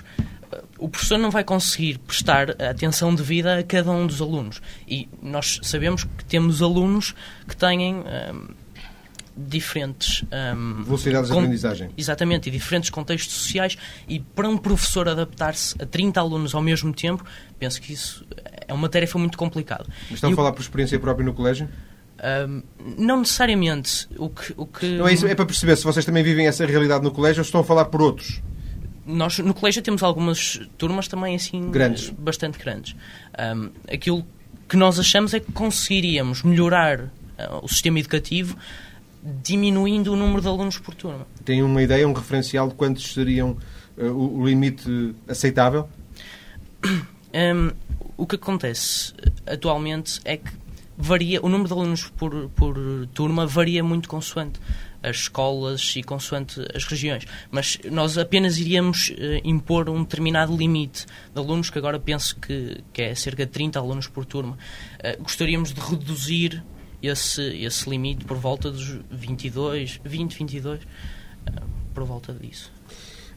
uh, 0.51 0.63
O 0.77 0.89
professor 0.89 1.17
não 1.17 1.31
vai 1.31 1.43
conseguir 1.43 1.97
prestar 1.99 2.51
atenção 2.61 3.13
devida 3.13 3.59
a 3.59 3.63
cada 3.63 3.91
um 3.91 4.07
dos 4.07 4.21
alunos. 4.21 4.61
E 4.87 5.09
nós 5.21 5.59
sabemos 5.63 6.03
que 6.03 6.25
temos 6.25 6.61
alunos 6.61 7.15
que 7.47 7.55
têm. 7.55 7.95
um, 7.95 8.64
diferentes 9.37 10.23
um, 10.55 10.83
Velocidades 10.83 11.29
de 11.29 11.37
aprendizagem. 11.37 11.89
Exatamente, 11.97 12.47
e 12.49 12.51
diferentes 12.51 12.89
contextos 12.89 13.33
sociais 13.35 13.77
e 14.07 14.19
para 14.19 14.47
um 14.47 14.57
professor 14.57 15.09
adaptar-se 15.09 15.75
a 15.81 15.85
30 15.85 16.19
alunos 16.19 16.55
ao 16.55 16.61
mesmo 16.61 16.93
tempo, 16.93 17.23
penso 17.59 17.81
que 17.81 17.93
isso 17.93 18.25
é 18.67 18.73
uma 18.73 18.87
tarefa 18.89 19.17
muito 19.19 19.37
complicada. 19.37 19.85
Mas 20.03 20.13
estão 20.15 20.29
E 20.29 20.31
a 20.31 20.33
o- 20.33 20.35
falar 20.37 20.51
por 20.53 20.61
experiência 20.61 20.97
própria 20.99 21.25
no 21.25 21.33
colégio? 21.33 21.67
Um, 22.47 22.63
não 22.97 23.19
necessariamente 23.19 24.07
o 24.17 24.29
que, 24.29 24.53
o 24.55 24.65
que 24.65 24.85
Não 24.97 25.07
é 25.07 25.13
isso, 25.13 25.27
é 25.27 25.35
para 25.35 25.45
perceber 25.45 25.75
se 25.75 25.83
vocês 25.83 26.05
também 26.05 26.23
vivem 26.23 26.47
essa 26.47 26.65
realidade 26.65 27.03
no 27.03 27.11
colégio 27.11 27.41
ou 27.41 27.43
se 27.43 27.49
estão 27.49 27.59
a 27.59 27.63
falar 27.63 27.85
por 27.85 28.01
outros. 28.01 28.41
nós 29.05 29.37
no 29.39 29.53
colégio 29.53 29.81
temos 29.81 30.01
algumas 30.01 30.59
turmas 30.77 31.09
também 31.09 31.35
assim 31.35 31.69
Grandes. 31.69 32.09
bastante 32.11 32.57
grandes. 32.57 32.95
Um, 33.37 33.69
aquilo 33.93 34.25
que 34.67 34.77
nós 34.77 34.97
achamos 34.97 35.33
é 35.33 35.41
que 35.41 35.51
conseguiríamos 35.51 36.41
melhorar 36.41 37.11
ah, 37.37 37.59
o 37.61 37.67
sistema 37.67 37.99
educativo 37.99 38.55
diminuindo 39.43 40.13
o 40.13 40.15
número 40.15 40.41
de 40.41 40.47
alunos 40.47 40.77
por 40.77 40.93
turma. 40.93 41.25
Têm 41.43 41.63
uma 41.63 41.81
ideia, 41.81 42.07
um 42.07 42.13
referencial 42.13 42.67
de 42.67 42.75
quantos 42.75 43.13
seriam 43.13 43.57
ah, 43.97 44.03
o, 44.05 44.45
limite 44.45 45.15
aceitável? 45.27 45.89
Hum, 47.37 47.71
o 48.15 48.25
que 48.25 48.37
acontece 48.37 49.13
eh, 49.21 49.55
atualmente 49.55 50.21
é 50.23 50.37
que 50.37 50.49
varia, 50.97 51.41
o 51.43 51.49
número 51.49 51.67
de 51.67 51.73
alunos 51.73 52.05
por, 52.05 52.49
por 52.51 52.77
turma 53.13 53.45
varia 53.45 53.83
muito 53.83 54.07
consoante 54.07 54.57
as 55.03 55.17
escolas 55.17 55.93
e 55.95 56.01
consoante 56.01 56.65
as 56.73 56.85
regiões. 56.85 57.25
Mas 57.51 57.77
nós 57.91 58.17
apenas 58.17 58.57
iríamos 58.57 59.13
eh, 59.17 59.41
impor 59.43 59.89
um 59.89 60.01
determinado 60.03 60.55
limite 60.55 61.05
de 61.33 61.39
alunos, 61.39 61.69
que 61.69 61.77
agora 61.77 61.99
penso 61.99 62.35
que, 62.37 62.81
que 62.91 63.01
é 63.01 63.15
cerca 63.15 63.45
de 63.45 63.51
30 63.51 63.79
alunos 63.79 64.07
por 64.07 64.25
turma. 64.25 64.57
Eh, 64.99 65.17
gostaríamos 65.19 65.73
de 65.73 65.81
reduzir 65.81 66.63
esse, 67.07 67.41
esse 67.41 67.89
limite 67.89 68.25
por 68.25 68.37
volta 68.37 68.71
dos 68.71 68.99
22, 69.11 69.99
20, 70.03 70.37
22, 70.37 70.79
eh, 71.45 71.51
por 71.93 72.03
volta 72.03 72.33
disso. 72.33 72.71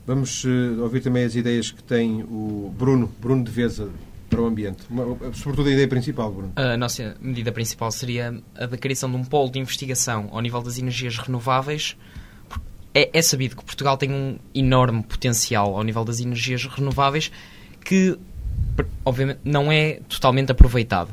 Vamos 0.07 0.43
uh, 0.45 0.81
ouvir 0.81 1.01
também 1.01 1.25
as 1.25 1.35
ideias 1.35 1.71
que 1.71 1.83
tem 1.83 2.23
o 2.23 2.75
Bruno, 2.79 3.13
Bruno 3.21 3.45
de 3.45 3.51
Veza, 3.51 3.91
para 4.29 4.41
o 4.41 4.47
ambiente. 4.47 4.83
Uma, 4.89 5.05
sobretudo 5.35 5.69
a 5.69 5.73
ideia 5.73 5.89
principal, 5.89 6.33
Bruno. 6.33 6.53
A 6.57 6.77
nossa 6.77 7.17
medida 7.21 7.53
principal 7.53 7.91
seria 7.91 8.41
a 8.55 8.67
da 8.67 8.77
criação 8.77 9.11
de 9.11 9.17
um 9.17 9.25
polo 9.25 9.51
de 9.51 9.59
investigação 9.59 10.29
ao 10.31 10.41
nível 10.41 10.63
das 10.63 10.79
energias 10.79 11.19
renováveis. 11.19 11.97
É, 12.95 13.11
é 13.13 13.23
sabido 13.23 13.57
que 13.57 13.65
Portugal 13.65 13.97
tem 13.97 14.11
um 14.11 14.39
enorme 14.55 15.03
potencial 15.03 15.77
ao 15.77 15.83
nível 15.83 16.05
das 16.05 16.21
energias 16.21 16.65
renováveis 16.65 17.31
que, 17.85 18.19
obviamente, 19.05 19.41
não 19.45 19.71
é 19.71 20.01
totalmente 20.09 20.53
aproveitado. 20.53 21.11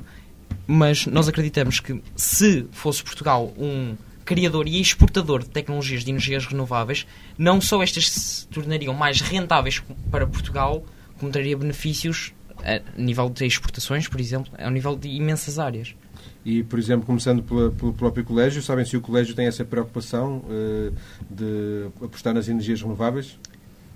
Mas 0.68 1.06
nós 1.06 1.28
acreditamos 1.28 1.80
que 1.80 2.02
se 2.16 2.68
fosse 2.72 3.04
Portugal 3.04 3.54
um 3.58 3.96
criador 4.26 4.68
e 4.68 4.82
exportador 4.82 5.44
de 5.44 5.50
tecnologias 5.50 6.04
de 6.04 6.10
energias 6.10 6.46
renováveis, 6.46 7.06
não 7.38 7.62
só 7.62 7.84
estas 7.84 8.10
se 8.10 8.48
tornariam 8.48 8.94
mais 8.94 9.22
rentáveis 9.22 9.84
para 10.10 10.26
Portugal, 10.26 10.84
como 11.20 11.32
traria 11.32 11.56
benefícios 11.56 12.34
a 12.64 12.82
nível 13.00 13.30
de 13.30 13.46
exportações, 13.46 14.08
por 14.08 14.20
exemplo, 14.20 14.52
ao 14.58 14.72
nível 14.72 14.96
de 14.96 15.08
imensas 15.08 15.60
áreas. 15.60 15.96
E, 16.44 16.64
por 16.64 16.80
exemplo, 16.80 17.06
começando 17.06 17.44
pela, 17.44 17.72
pelo 17.72 17.94
próprio 17.94 18.24
colégio, 18.24 18.62
sabem 18.62 18.86
se 18.86 18.98
o 18.98 19.02
colégio 19.02 19.36
tem 19.36 19.48
essa 19.48 19.64
preocupação 19.64 20.44
uh, 20.46 20.94
de 21.30 21.88
apostar 22.04 22.34
nas 22.34 22.48
energias 22.48 22.82
renováveis? 22.82 23.38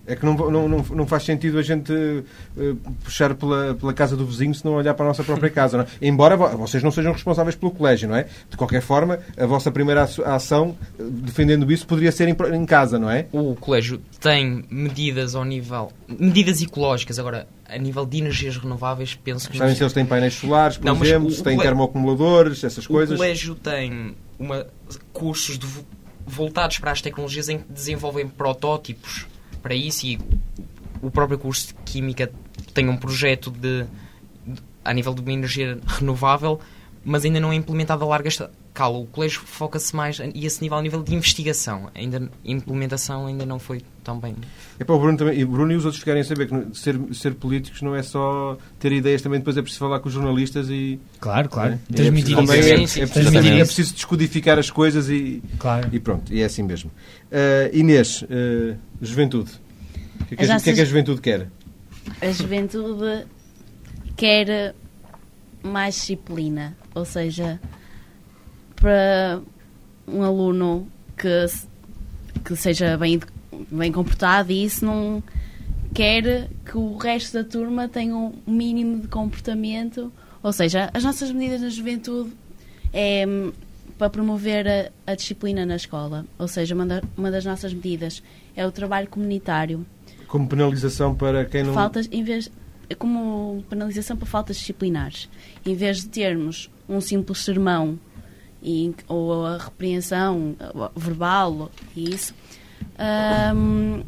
É 0.09 0.15
que 0.15 0.25
não, 0.25 0.33
não, 0.33 0.67
não, 0.67 1.05
faz 1.05 1.23
sentido 1.23 1.59
a 1.59 1.61
gente 1.61 1.93
uh, 1.93 2.75
puxar 3.03 3.35
pela, 3.35 3.75
pela 3.75 3.93
casa 3.93 4.17
do 4.17 4.25
vizinho 4.25 4.55
se 4.55 4.65
não 4.65 4.73
olhar 4.73 4.95
para 4.95 5.05
a 5.05 5.09
nossa 5.09 5.23
própria 5.23 5.51
casa. 5.51 5.77
Não 5.77 5.83
é? 5.83 5.87
Embora 6.01 6.35
vocês 6.35 6.81
não 6.81 6.89
sejam 6.89 7.13
responsáveis 7.13 7.55
pelo 7.55 7.71
colégio, 7.71 8.09
não 8.09 8.15
é? 8.15 8.25
De 8.49 8.57
qualquer 8.57 8.81
forma, 8.81 9.19
a 9.37 9.45
vossa 9.45 9.71
primeira 9.71 10.09
ação, 10.25 10.75
eh, 10.99 11.03
defendendo 11.07 11.71
isso, 11.71 11.85
poderia 11.85 12.11
ser 12.11 12.27
em, 12.27 12.35
em 12.55 12.65
casa, 12.65 12.97
não 12.97 13.07
é? 13.07 13.27
O 13.31 13.55
colégio 13.55 14.01
tem 14.19 14.65
medidas 14.67 15.35
ao 15.35 15.45
nível. 15.45 15.91
medidas 16.07 16.59
ecológicas. 16.59 17.19
Agora, 17.19 17.47
a 17.67 17.77
nível 17.77 18.03
de 18.03 18.17
energias 18.17 18.57
renováveis, 18.57 19.13
penso 19.13 19.47
que. 19.47 19.59
Sabem 19.59 19.75
se 19.75 19.83
eles 19.83 19.93
têm 19.93 20.07
painéis 20.07 20.33
solares, 20.33 20.77
por 20.77 20.85
não, 20.85 21.03
exemplo, 21.03 21.29
se 21.29 21.43
têm 21.43 21.55
termoacumuladores, 21.55 22.63
essas 22.63 22.87
coisas? 22.87 23.13
O 23.13 23.17
colégio 23.17 23.53
tem 23.53 24.15
uma, 24.39 24.65
cursos 25.13 25.59
de, 25.59 25.67
voltados 26.25 26.79
para 26.79 26.91
as 26.91 26.99
tecnologias 26.99 27.47
em 27.47 27.59
que 27.59 27.71
desenvolvem 27.71 28.27
protótipos 28.27 29.27
para 29.61 29.75
isso 29.75 30.05
e 30.05 30.19
o 31.01 31.09
próprio 31.09 31.37
curso 31.37 31.67
de 31.67 31.73
Química 31.85 32.31
tem 32.73 32.89
um 32.89 32.97
projeto 32.97 33.51
de, 33.51 33.83
de 34.45 34.61
a 34.83 34.93
nível 34.93 35.13
de 35.13 35.21
uma 35.21 35.31
energia 35.31 35.79
renovável, 35.85 36.59
mas 37.03 37.25
ainda 37.25 37.39
não 37.39 37.51
é 37.51 37.55
implementado 37.55 38.03
a 38.03 38.07
larga 38.07 38.29
O 38.87 39.05
colégio 39.05 39.41
foca-se 39.45 39.95
mais 39.95 40.19
a 40.19 40.27
esse 40.27 40.61
nível, 40.61 40.77
a 40.77 40.81
nível 40.81 41.03
de 41.03 41.13
investigação. 41.13 41.89
Ainda, 41.93 42.17
a 42.17 42.51
implementação 42.51 43.27
ainda 43.27 43.45
não 43.45 43.59
foi 43.59 43.81
tão 44.03 44.19
bem. 44.19 44.35
É 44.79 44.83
para 44.83 44.95
o 44.95 44.99
Bruno 44.99 45.17
também. 45.17 45.39
E 45.39 45.45
Bruno 45.45 45.71
e 45.71 45.75
os 45.75 45.85
outros 45.85 46.03
querem 46.03 46.23
saber 46.23 46.47
que 46.47 46.77
ser, 46.77 46.99
ser 47.13 47.35
políticos 47.35 47.81
não 47.81 47.95
é 47.95 48.01
só 48.01 48.57
ter 48.79 48.91
ideias, 48.91 49.21
também 49.21 49.39
depois 49.39 49.57
é 49.57 49.61
preciso 49.61 49.79
falar 49.79 49.99
com 49.99 50.07
os 50.07 50.13
jornalistas 50.13 50.69
e. 50.69 50.99
Claro, 51.19 51.49
claro. 51.49 51.79
É, 51.91 51.95
Transmitir 51.95 52.33
é, 52.33 52.35
também 52.35 52.59
é, 52.59 52.69
é, 52.69 52.77
preciso, 52.77 53.37
é, 53.37 53.65
preciso 53.65 53.93
descodificar 53.93 54.57
as 54.57 54.69
coisas 54.69 55.09
e. 55.09 55.41
Claro. 55.57 55.89
E 55.91 55.99
pronto, 55.99 56.33
e 56.33 56.41
é 56.41 56.45
assim 56.45 56.63
mesmo. 56.63 56.91
Uh, 57.31 57.75
Inês, 57.75 58.23
uh, 58.23 58.77
juventude. 59.01 59.51
O 60.21 60.25
que, 60.25 60.33
é 60.35 60.37
que, 60.37 60.51
a, 60.51 60.59
que 60.59 60.69
é 60.69 60.73
que 60.73 60.81
a 60.81 60.85
juventude 60.85 61.21
quer? 61.21 61.47
A 62.21 62.31
juventude 62.31 63.25
quer 64.15 64.75
mais 65.63 65.95
disciplina, 65.95 66.75
ou 66.93 67.05
seja, 67.05 67.59
para 68.79 69.41
um 70.07 70.23
aluno 70.23 70.87
que, 71.17 71.45
que 72.43 72.55
seja 72.55 72.97
bem, 72.97 73.19
bem 73.71 73.91
comportado 73.91 74.51
e 74.51 74.63
isso 74.63 74.85
não 74.85 75.21
quer 75.93 76.49
que 76.65 76.77
o 76.77 76.97
resto 76.97 77.33
da 77.33 77.43
turma 77.43 77.87
tenha 77.87 78.15
um 78.15 78.33
mínimo 78.45 79.01
de 79.01 79.07
comportamento, 79.07 80.11
ou 80.41 80.53
seja, 80.53 80.89
as 80.93 81.03
nossas 81.03 81.31
medidas 81.31 81.61
na 81.61 81.69
juventude 81.69 82.31
é 82.93 83.25
para 83.97 84.09
promover 84.09 84.65
a, 84.65 85.11
a 85.11 85.15
disciplina 85.15 85.65
na 85.65 85.75
escola, 85.75 86.25
ou 86.37 86.47
seja, 86.47 86.73
uma, 86.73 86.85
da, 86.85 87.01
uma 87.17 87.29
das 87.29 87.43
nossas 87.43 87.73
medidas 87.73 88.23
é 88.55 88.65
o 88.65 88.71
trabalho 88.71 89.07
comunitário. 89.07 89.85
Como 90.27 90.47
penalização 90.47 91.13
para 91.13 91.43
quem 91.43 91.63
não. 91.63 91.73
Faltas, 91.73 92.07
em 92.09 92.23
vez, 92.23 92.49
como 92.97 93.63
penalização 93.69 94.15
para 94.15 94.25
faltas 94.25 94.55
disciplinares. 94.55 95.27
Em 95.65 95.75
vez 95.75 95.97
de 95.97 96.07
termos 96.07 96.69
um 96.87 97.01
simples 97.01 97.39
sermão 97.39 97.99
e, 98.61 98.93
ou 99.07 99.45
a 99.45 99.57
repreensão 99.57 100.55
verbal 100.95 101.71
e 101.95 102.13
isso, 102.13 102.33
um, 103.55 104.03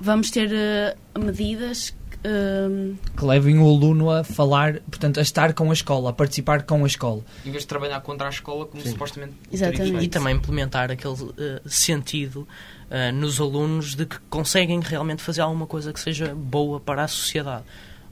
vamos 0.00 0.30
ter 0.30 0.50
uh, 0.50 1.18
medidas 1.18 1.94
um, 2.24 2.96
que 3.16 3.24
levem 3.24 3.58
o 3.58 3.66
aluno 3.66 4.10
a 4.10 4.24
falar, 4.24 4.80
portanto, 4.80 5.18
a 5.18 5.22
estar 5.22 5.52
com 5.54 5.70
a 5.70 5.72
escola, 5.72 6.10
a 6.10 6.12
participar 6.12 6.62
com 6.62 6.84
a 6.84 6.86
escola. 6.86 7.22
Em 7.44 7.50
vez 7.50 7.62
de 7.62 7.68
trabalhar 7.68 8.00
contra 8.00 8.26
a 8.26 8.30
escola, 8.30 8.66
como 8.66 8.82
Sim. 8.82 8.90
supostamente 8.90 9.34
Exatamente. 9.52 10.04
E 10.04 10.08
também 10.08 10.36
implementar 10.36 10.90
aquele 10.90 11.14
uh, 11.14 11.34
sentido 11.66 12.46
uh, 12.90 13.12
nos 13.14 13.40
alunos 13.40 13.94
de 13.94 14.06
que 14.06 14.18
conseguem 14.28 14.80
realmente 14.80 15.22
fazer 15.22 15.42
alguma 15.42 15.66
coisa 15.66 15.92
que 15.92 16.00
seja 16.00 16.34
boa 16.34 16.80
para 16.80 17.04
a 17.04 17.08
sociedade. 17.08 17.64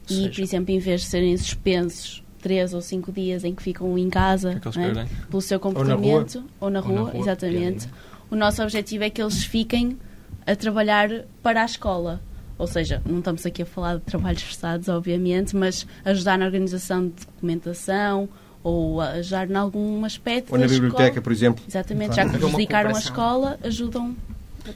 Ou 0.09 0.15
e, 0.15 0.19
seja, 0.19 0.31
por 0.31 0.41
exemplo, 0.41 0.73
em 0.73 0.79
vez 0.79 1.01
de 1.01 1.07
serem 1.07 1.37
suspensos 1.37 2.23
três 2.47 2.73
ou 2.73 2.81
cinco 2.81 3.11
dias 3.11 3.43
em 3.43 3.53
que 3.53 3.61
ficam 3.61 3.97
em 3.97 4.09
casa 4.09 4.59
que 4.59 4.79
é 4.79 4.93
né? 4.93 5.07
pelo 5.29 5.41
seu 5.41 5.59
comportamento 5.59 6.43
ou 6.61 6.69
na 6.69 6.79
rua, 6.79 6.91
ou 6.91 6.95
na 6.95 7.01
rua, 7.01 7.11
rua 7.11 7.21
exatamente. 7.21 7.89
O 8.31 8.35
nosso 8.35 8.63
objetivo 8.63 9.03
é 9.03 9.09
que 9.09 9.21
eles 9.21 9.43
fiquem 9.43 9.97
a 10.45 10.55
trabalhar 10.55 11.09
para 11.43 11.61
a 11.61 11.65
escola. 11.65 12.21
Ou 12.57 12.65
seja, 12.65 13.01
não 13.05 13.19
estamos 13.19 13.45
aqui 13.45 13.61
a 13.61 13.65
falar 13.65 13.97
de 13.97 14.01
trabalhos 14.01 14.41
forçados, 14.41 14.87
obviamente, 14.87 15.55
mas 15.55 15.85
ajudar 16.05 16.37
na 16.39 16.45
organização 16.45 17.09
de 17.09 17.25
documentação 17.25 18.29
ou 18.63 19.01
ajudar 19.01 19.49
em 19.49 19.55
algum 19.55 20.03
aspecto. 20.05 20.53
Ou 20.53 20.57
na 20.57 20.67
biblioteca, 20.67 21.03
escola. 21.03 21.21
por 21.21 21.31
exemplo. 21.31 21.63
Exatamente, 21.67 22.15
já 22.15 22.27
que 22.27 22.37
dedicaram 22.37 22.95
a 22.95 22.99
escola, 22.99 23.59
ajudam 23.61 24.15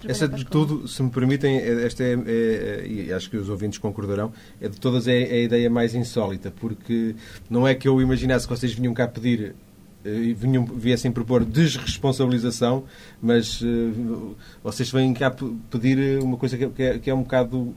essa 0.07 0.27
de 0.27 0.45
tudo, 0.45 0.87
se 0.87 1.01
me 1.01 1.09
permitem, 1.09 1.57
é, 1.57 1.85
esta 1.85 2.03
é, 2.03 2.13
é, 2.13 2.87
e 2.87 3.13
acho 3.13 3.29
que 3.29 3.37
os 3.37 3.49
ouvintes 3.49 3.79
concordarão, 3.79 4.31
é 4.59 4.67
de 4.67 4.79
todas 4.79 5.07
é, 5.07 5.21
é, 5.21 5.33
a 5.33 5.43
ideia 5.43 5.69
mais 5.69 5.95
insólita, 5.95 6.51
porque 6.51 7.15
não 7.49 7.67
é 7.67 7.75
que 7.75 7.87
eu 7.87 8.01
imaginasse 8.01 8.47
que 8.47 8.55
vocês 8.55 8.73
vinham 8.73 8.93
cá 8.93 9.07
pedir 9.07 9.55
eh, 10.03 10.09
e 10.09 10.33
vinham, 10.33 10.65
viessem 10.65 11.11
propor 11.11 11.45
desresponsabilização, 11.45 12.85
mas 13.21 13.61
uh, 13.61 14.35
vocês 14.63 14.91
vêm 14.91 15.13
cá 15.13 15.31
pedir 15.69 16.21
uma 16.21 16.37
coisa 16.37 16.57
que 16.57 16.83
é, 16.83 16.99
que 16.99 17.09
é 17.09 17.13
um 17.13 17.23
bocado 17.23 17.75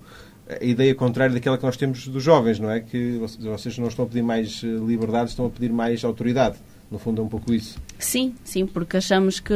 a 0.49 0.65
ideia 0.65 0.95
contrária 0.95 1.33
daquela 1.33 1.57
que 1.57 1.65
nós 1.65 1.77
temos 1.77 2.07
dos 2.07 2.23
jovens, 2.23 2.59
não 2.59 2.71
é? 2.71 2.81
Que 2.81 3.19
vocês 3.41 3.79
não 3.79 3.89
estão 3.89 4.05
a 4.05 4.09
pedir 4.09 4.23
mais 4.23 4.63
eh, 4.63 4.67
liberdade, 4.67 5.31
estão 5.31 5.47
a 5.47 5.51
pedir 5.51 5.73
mais 5.73 6.05
autoridade. 6.05 6.57
No 6.91 6.99
fundo 6.99 7.23
é 7.23 7.25
um 7.25 7.29
pouco 7.29 7.53
isso. 7.53 7.79
Sim, 7.99 8.35
sim, 8.45 8.67
porque 8.67 8.97
achamos 8.97 9.41
que 9.41 9.55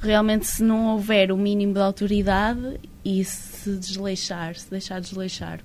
realmente 0.00 0.46
se 0.46 0.62
não 0.62 0.88
houver 0.88 1.30
o 1.30 1.36
mínimo 1.36 1.74
de 1.74 1.80
autoridade 1.80 2.80
e 3.04 3.24
se 3.24 3.76
desleixar, 3.76 4.54
se 4.56 4.70
deixar 4.70 5.00
desleixar. 5.00 5.60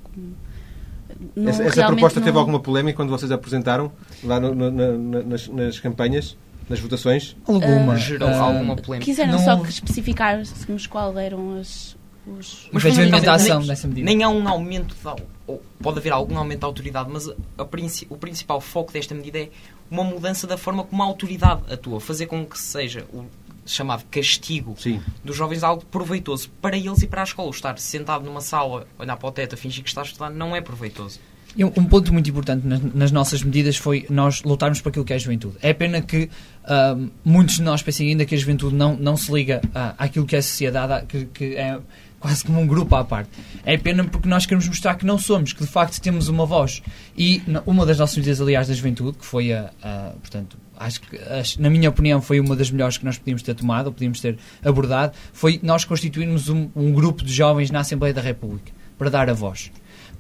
Não, 1.36 1.49
essa, 1.49 1.63
essa 1.63 1.88
proposta 1.88 2.19
não... 2.19 2.25
teve 2.25 2.38
alguma 2.38 2.60
polémica 2.60 2.95
quando 2.97 3.10
vocês 3.10 3.32
apresentaram 3.32 3.91
lá 4.23 4.39
no, 4.39 4.53
no, 4.53 4.71
na, 4.71 5.23
nas, 5.23 5.47
nas 5.47 5.80
campanhas? 5.80 6.38
nas 6.69 6.80
votações? 6.80 7.36
Alguma. 7.47 7.93
Uh, 7.93 7.97
Gerou 7.97 8.30
uh, 8.30 8.34
alguma 8.34 8.75
polémica. 8.75 9.06
Quiseram 9.06 9.34
não... 9.34 9.39
só 9.39 9.63
especificar-nos 9.63 10.86
qual 10.88 11.17
eram 11.17 11.60
as, 11.60 11.97
os... 12.28 12.70
Mas 12.72 12.86
efetivamente 12.86 13.28
a 13.28 13.34
ação 13.34 13.66
dessa 13.66 13.88
medida. 13.88 14.06
Nem 14.06 14.24
há 14.24 14.30
um 14.30 14.48
aumento, 14.48 14.96
de, 14.96 15.24
ou 15.46 15.62
pode 15.82 16.00
haver 16.00 16.12
algum 16.12 16.38
aumento 16.38 16.62
da 16.62 16.68
autoridade, 16.68 17.10
mas 17.12 17.28
a, 17.28 17.34
a, 17.58 17.68
o 18.10 18.18
principal 18.18 18.62
foco 18.62 18.92
desta 18.92 19.16
medida 19.16 19.40
é 19.40 19.50
uma 19.90 20.04
mudança 20.04 20.46
da 20.46 20.58
forma 20.58 20.84
como 20.84 21.02
a 21.02 21.06
autoridade 21.06 21.62
atua, 21.72 22.00
fazer 22.00 22.28
com 22.28 22.46
que 22.46 22.60
seja 22.60 23.06
o 23.13 23.26
chamado 23.66 24.06
castigo 24.10 24.76
Sim. 24.78 25.02
dos 25.24 25.36
jovens 25.36 25.63
algo 25.63 25.86
proveitoso 25.86 26.50
para 26.62 26.78
eles 26.78 27.02
e 27.02 27.08
para 27.08 27.22
a 27.22 27.24
escola. 27.24 27.50
Estar 27.50 27.78
sentado 27.78 28.24
numa 28.24 28.42
sala, 28.42 28.88
olhar 28.98 29.18
para 29.18 29.28
o 29.28 29.32
teto, 29.32 29.56
a 29.56 29.58
fingir 29.58 29.84
que 29.84 29.90
está 29.90 30.02
a 30.02 30.06
estudar, 30.06 30.30
não 30.30 30.56
é 30.56 30.62
proveitoso. 30.62 31.20
E 31.56 31.66
um, 31.66 31.72
ponto 31.72 32.13
muito 32.13 32.30
importante 32.30 32.68
nas, 32.68 32.82
nas, 32.94 33.12
nossas 33.12 33.42
medidas 33.42 33.78
foi 33.78 34.06
nós 34.12 34.44
lutarmos 34.44 34.80
por 34.80 34.90
aquilo 34.90 35.04
que 35.04 35.12
é 35.12 35.16
a 35.16 35.20
juventude. 35.20 35.56
É 35.60 35.74
pena 35.74 36.02
que 36.02 36.30
uh, 36.66 37.10
muitos 37.26 37.56
de 37.56 37.63
nós 37.63 37.82
pensem 37.82 38.10
ainda 38.10 38.26
que 38.26 38.36
a 38.36 38.38
juventude 38.38 38.76
não, 38.76 38.96
não 38.96 39.18
se 39.18 39.32
liga 39.32 39.60
uh, 39.66 39.96
àquilo 39.98 40.26
que 40.26 40.36
é 40.36 40.40
a 40.40 40.44
sociedade, 40.44 41.08
que, 41.08 41.26
que 41.26 41.56
é 41.56 41.80
quase 42.19 42.43
como 42.43 42.60
um 42.60 42.67
grupo 42.67 42.95
à 42.95 43.03
parte. 43.03 43.30
É 43.65 43.77
pena 43.77 44.03
porque 44.03 44.27
nós 44.27 44.45
queremos 44.45 44.67
mostrar 44.67 44.95
que 44.95 45.06
não 45.06 45.17
somos, 45.17 45.53
que 45.53 45.62
de 45.63 45.69
facto 45.69 45.99
temos 46.01 46.27
uma 46.27 46.45
voz. 46.45 46.82
E 47.17 47.41
uma 47.65 47.86
das 47.86 47.97
nossas 47.99 48.17
medidas, 48.17 48.41
aliás, 48.41 48.67
da 48.67 48.73
juventude, 48.73 49.17
que 49.17 49.25
foi 49.25 49.53
a, 49.53 49.71
a 49.82 50.13
portanto, 50.19 50.58
acho 50.77 51.01
que, 51.01 51.17
acho, 51.17 51.62
na 51.62 51.69
minha 51.69 51.89
opinião, 51.89 52.21
foi 52.21 52.39
uma 52.39 52.56
das 52.56 52.71
melhores 52.71 52.97
que 52.97 53.06
nós 53.06 53.17
podíamos 53.17 53.41
ter 53.41 53.53
tomado, 53.53 53.88
ou 53.88 53.93
podíamos 53.93 54.19
ter 54.19 54.38
abordado, 54.63 55.13
foi 55.34 55.60
nós 55.63 55.86
constituirmos 55.86 56.49
um, 56.49 56.69
um 56.75 56.91
grupo 56.91 57.23
de 57.23 57.34
jovens 57.34 57.71
na 57.71 57.80
Assembleia 57.80 58.13
da 58.13 58.21
República, 58.21 58.71
para 58.97 59.10
dar 59.10 59.30
a 59.30 59.34
voz. 59.34 59.71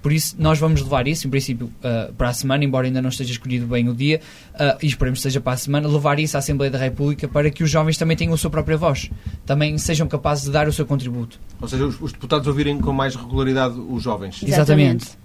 Por 0.01 0.11
isso, 0.11 0.35
nós 0.39 0.59
vamos 0.59 0.81
levar 0.81 1.07
isso, 1.07 1.27
em 1.27 1.29
princípio, 1.29 1.67
uh, 1.67 2.13
para 2.13 2.29
a 2.29 2.33
semana, 2.33 2.63
embora 2.63 2.87
ainda 2.87 3.01
não 3.01 3.09
esteja 3.09 3.31
escolhido 3.31 3.67
bem 3.67 3.89
o 3.89 3.93
dia, 3.93 4.21
uh, 4.53 4.77
e 4.81 4.87
esperemos 4.87 5.19
que 5.19 5.23
seja 5.23 5.41
para 5.41 5.53
a 5.53 5.57
semana, 5.57 5.87
levar 5.87 6.19
isso 6.19 6.37
à 6.37 6.39
Assembleia 6.39 6.71
da 6.71 6.77
República 6.77 7.27
para 7.27 7.49
que 7.49 7.63
os 7.63 7.69
jovens 7.69 7.97
também 7.97 8.15
tenham 8.15 8.33
a 8.33 8.37
sua 8.37 8.49
própria 8.49 8.77
voz, 8.77 9.09
também 9.45 9.77
sejam 9.77 10.07
capazes 10.07 10.45
de 10.45 10.51
dar 10.51 10.67
o 10.67 10.73
seu 10.73 10.85
contributo. 10.85 11.39
Ou 11.59 11.67
seja, 11.67 11.85
os, 11.85 11.99
os 12.01 12.11
deputados 12.11 12.47
ouvirem 12.47 12.79
com 12.79 12.93
mais 12.93 13.15
regularidade 13.15 13.79
os 13.79 14.03
jovens. 14.03 14.41
Exatamente. 14.43 15.17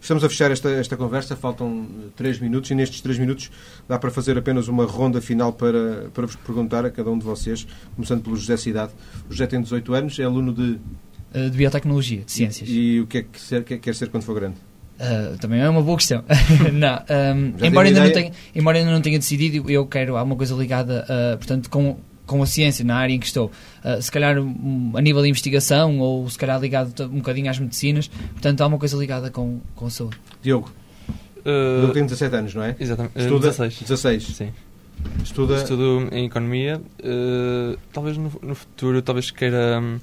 Estamos 0.00 0.24
a 0.24 0.28
fechar 0.30 0.50
esta, 0.50 0.70
esta 0.70 0.96
conversa, 0.96 1.36
faltam 1.36 1.86
três 2.16 2.38
minutos 2.38 2.70
e 2.70 2.74
nestes 2.74 3.02
três 3.02 3.18
minutos 3.18 3.50
dá 3.86 3.98
para 3.98 4.10
fazer 4.10 4.38
apenas 4.38 4.66
uma 4.66 4.86
ronda 4.86 5.20
final 5.20 5.52
para, 5.52 6.08
para 6.14 6.26
vos 6.26 6.36
perguntar 6.36 6.86
a 6.86 6.90
cada 6.90 7.10
um 7.10 7.18
de 7.18 7.24
vocês, 7.24 7.66
começando 7.94 8.22
pelo 8.22 8.34
José 8.34 8.56
Cidade. 8.56 8.92
O 9.28 9.32
José 9.32 9.46
tem 9.46 9.60
18 9.60 9.92
anos, 9.92 10.18
é 10.18 10.24
aluno 10.24 10.54
de... 10.54 10.80
Uh, 11.34 11.50
de 11.50 11.56
Biotecnologia, 11.56 12.22
de 12.22 12.32
Ciências. 12.32 12.68
E, 12.68 12.72
e 12.72 13.00
o 13.00 13.06
que 13.06 13.18
é 13.18 13.22
que 13.22 13.40
ser, 13.40 13.62
quer, 13.64 13.78
quer 13.78 13.94
ser 13.94 14.08
quando 14.08 14.24
for 14.24 14.34
grande? 14.34 14.56
Uh, 15.00 15.38
também 15.38 15.60
é 15.60 15.68
uma 15.68 15.80
boa 15.80 15.96
questão. 15.96 16.24
não, 16.72 16.98
um, 17.34 17.66
embora, 17.66 17.88
ainda 17.88 18.04
não 18.04 18.12
tenha, 18.12 18.32
embora 18.54 18.78
ainda 18.78 18.90
não 18.90 19.00
tenha 19.00 19.18
decidido, 19.18 19.70
eu 19.70 19.86
quero 19.86 20.16
alguma 20.16 20.36
coisa 20.36 20.54
ligada, 20.54 21.06
uh, 21.08 21.38
portanto, 21.38 21.70
com 21.70 21.96
com 22.30 22.40
a 22.44 22.46
ciência 22.46 22.84
na 22.84 22.96
área 22.96 23.12
em 23.12 23.18
que 23.18 23.26
estou, 23.26 23.50
uh, 23.84 24.00
se 24.00 24.08
calhar 24.08 24.38
um, 24.38 24.92
a 24.94 25.00
nível 25.00 25.20
de 25.20 25.28
investigação 25.28 25.98
ou 25.98 26.30
se 26.30 26.38
calhar 26.38 26.60
ligado 26.60 26.94
um 27.06 27.16
bocadinho 27.16 27.50
às 27.50 27.58
medicinas, 27.58 28.06
portanto 28.06 28.60
há 28.60 28.68
uma 28.68 28.78
coisa 28.78 28.96
ligada 28.96 29.32
com, 29.32 29.58
com 29.74 29.86
a 29.86 29.90
saúde. 29.90 30.16
Diogo, 30.40 30.70
uh, 31.38 31.80
Diogo 31.80 31.92
tem 31.92 32.04
17 32.04 32.36
anos, 32.36 32.54
não 32.54 32.62
é? 32.62 32.76
Exatamente, 32.78 33.18
Estuda 33.18 33.48
16. 33.48 33.80
16. 33.80 34.22
Sim. 34.36 34.50
Estuda... 35.22 35.56
Estudo 35.56 36.08
em 36.12 36.26
Economia, 36.26 36.80
uh, 36.80 37.78
talvez 37.92 38.16
no, 38.16 38.32
no, 38.42 38.54
futuro 38.54 39.00
talvez 39.02 39.30
queira 39.30 39.80
um, 39.80 40.00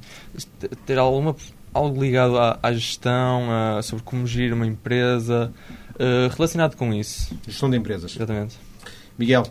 ter 0.86 0.98
alguma, 0.98 1.36
algo 1.74 2.02
ligado 2.02 2.38
à, 2.38 2.60
à 2.62 2.72
gestão, 2.72 3.50
a, 3.52 3.82
sobre 3.82 4.04
como 4.04 4.26
gerir 4.26 4.54
uma 4.54 4.66
empresa, 4.66 5.52
uh, 5.96 6.34
relacionado 6.34 6.76
com 6.76 6.94
isso. 6.94 7.36
Gestão 7.46 7.70
de 7.70 7.78
empresas. 7.78 8.16
Exatamente. 8.16 8.58
Miguel, 9.18 9.44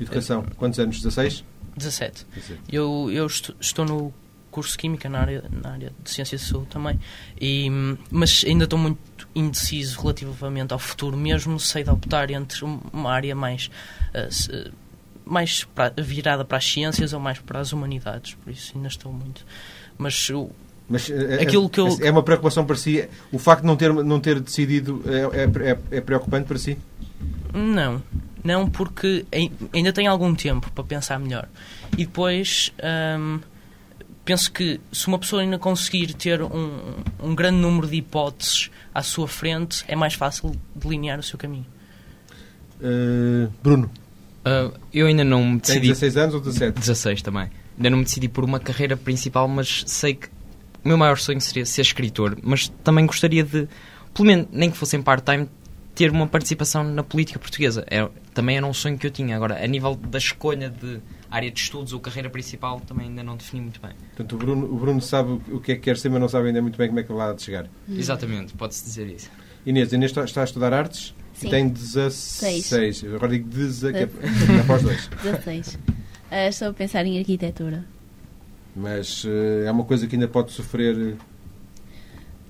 Educação, 0.00 0.44
quantos 0.56 0.78
anos? 0.78 0.96
16? 0.96 1.44
17. 1.76 2.26
Eu, 2.70 3.10
eu 3.10 3.26
estou 3.26 3.84
no 3.84 4.14
curso 4.50 4.72
de 4.72 4.78
Química 4.78 5.08
na 5.08 5.20
área, 5.20 5.44
na 5.50 5.70
área 5.70 5.92
de 6.02 6.10
Ciências 6.10 6.40
de 6.40 6.46
Saúde 6.48 6.68
também, 6.68 6.98
e, 7.40 7.68
mas 8.10 8.44
ainda 8.46 8.64
estou 8.64 8.78
muito 8.78 8.98
indeciso 9.34 10.00
relativamente 10.00 10.72
ao 10.72 10.78
futuro, 10.78 11.16
mesmo 11.16 11.58
sei 11.60 11.84
de 11.84 11.90
optar 11.90 12.30
entre 12.30 12.64
uma 12.64 13.12
área 13.12 13.34
mais, 13.34 13.70
uh, 14.14 14.72
mais 15.28 15.64
pra, 15.64 15.92
virada 15.96 16.44
para 16.44 16.58
as 16.58 16.64
ciências 16.64 17.12
ou 17.12 17.20
mais 17.20 17.38
para 17.38 17.60
as 17.60 17.72
humanidades, 17.72 18.34
por 18.34 18.50
isso 18.52 18.72
ainda 18.74 18.88
estou 18.88 19.12
muito. 19.12 19.44
Mas 19.96 20.28
eu, 20.28 20.50
mas 20.88 21.10
eh, 21.10 21.42
aquilo 21.42 21.68
que 21.68 21.80
eu... 21.80 21.88
é 22.00 22.10
uma 22.10 22.22
preocupação 22.22 22.64
para 22.64 22.76
si? 22.76 23.08
O 23.30 23.38
facto 23.38 23.62
de 23.62 23.66
não 23.66 23.76
ter, 23.76 23.92
não 23.92 24.20
ter 24.20 24.40
decidido 24.40 25.02
é, 25.06 25.42
é, 25.42 25.70
é, 25.70 25.78
é 25.98 26.00
preocupante 26.00 26.46
para 26.46 26.58
si? 26.58 26.78
Não, 27.52 28.02
não 28.42 28.68
porque 28.68 29.26
ainda 29.72 29.92
tem 29.92 30.06
algum 30.06 30.34
tempo 30.34 30.70
para 30.72 30.84
pensar 30.84 31.18
melhor. 31.18 31.48
E 31.92 32.04
depois 32.06 32.72
hum, 33.18 33.40
penso 34.24 34.50
que 34.52 34.80
se 34.92 35.06
uma 35.08 35.18
pessoa 35.18 35.42
ainda 35.42 35.58
conseguir 35.58 36.14
ter 36.14 36.42
um, 36.42 36.94
um 37.22 37.34
grande 37.34 37.58
número 37.58 37.86
de 37.86 37.96
hipóteses 37.96 38.70
à 38.94 39.02
sua 39.02 39.28
frente, 39.28 39.84
é 39.88 39.96
mais 39.96 40.14
fácil 40.14 40.52
delinear 40.74 41.18
o 41.18 41.22
seu 41.22 41.38
caminho. 41.38 41.66
Uh, 42.80 43.50
Bruno. 43.62 43.90
Uh, 44.48 44.72
eu 44.92 45.06
ainda 45.06 45.24
não 45.24 45.44
me 45.44 45.60
decidi. 45.60 45.80
Tem 45.80 45.88
16 45.88 46.16
anos 46.16 46.34
ou 46.34 46.40
17? 46.40 46.80
16 46.80 47.22
também. 47.22 47.50
Ainda 47.76 47.90
não 47.90 47.98
me 47.98 48.04
decidi 48.04 48.28
por 48.28 48.44
uma 48.44 48.58
carreira 48.58 48.96
principal, 48.96 49.46
mas 49.46 49.84
sei 49.86 50.14
que 50.14 50.28
o 50.84 50.88
meu 50.88 50.96
maior 50.96 51.18
sonho 51.18 51.40
seria 51.40 51.66
ser 51.66 51.82
escritor. 51.82 52.38
Mas 52.42 52.68
também 52.82 53.04
gostaria 53.06 53.44
de, 53.44 53.68
pelo 54.14 54.26
menos, 54.26 54.48
nem 54.50 54.70
que 54.70 54.76
fosse 54.76 54.96
em 54.96 55.02
part-time, 55.02 55.48
ter 55.94 56.10
uma 56.10 56.26
participação 56.26 56.82
na 56.84 57.02
política 57.02 57.38
portuguesa. 57.38 57.84
É, 57.90 58.08
também 58.32 58.56
era 58.56 58.64
um 58.64 58.72
sonho 58.72 58.96
que 58.96 59.06
eu 59.06 59.10
tinha. 59.10 59.36
Agora, 59.36 59.62
a 59.62 59.66
nível 59.66 59.94
da 59.96 60.18
escolha 60.18 60.70
de 60.70 61.00
área 61.30 61.50
de 61.50 61.60
estudos 61.60 61.92
ou 61.92 62.00
carreira 62.00 62.30
principal, 62.30 62.80
também 62.80 63.08
ainda 63.08 63.22
não 63.22 63.36
defini 63.36 63.60
muito 63.62 63.80
bem. 63.80 63.90
Portanto, 64.16 64.32
o 64.34 64.38
Bruno, 64.38 64.72
o 64.72 64.76
Bruno 64.78 65.00
sabe 65.00 65.40
o 65.52 65.60
que 65.60 65.72
é 65.72 65.74
que 65.74 65.82
quer 65.82 65.98
ser, 65.98 66.08
mas 66.08 66.20
não 66.20 66.28
sabe 66.28 66.48
ainda 66.48 66.62
muito 66.62 66.78
bem 66.78 66.88
como 66.88 67.00
é 67.00 67.02
que 67.02 67.12
vai 67.12 67.26
lá 67.26 67.34
de 67.34 67.42
chegar. 67.42 67.68
Exatamente, 67.88 68.54
pode-se 68.54 68.84
dizer 68.84 69.08
isso. 69.08 69.30
Inês, 69.66 69.92
Inês 69.92 70.10
está, 70.10 70.24
está 70.24 70.40
a 70.40 70.44
estudar 70.44 70.72
artes? 70.72 71.14
Sim. 71.38 71.50
Tem 71.50 71.68
16. 71.68 72.64
Seis. 72.64 73.04
Agora 73.04 73.28
digo 73.28 73.48
16, 73.48 73.92
que 73.92 73.98
é, 73.98 74.60
após 74.60 74.82
dois. 74.84 75.08
16. 75.22 75.74
Uh, 75.74 75.78
estou 76.48 76.68
a 76.68 76.72
pensar 76.72 77.06
em 77.06 77.18
arquitetura. 77.18 77.84
Mas 78.74 79.24
uh, 79.24 79.64
é 79.66 79.70
uma 79.70 79.84
coisa 79.84 80.06
que 80.06 80.16
ainda 80.16 80.28
pode 80.28 80.52
sofrer 80.52 81.16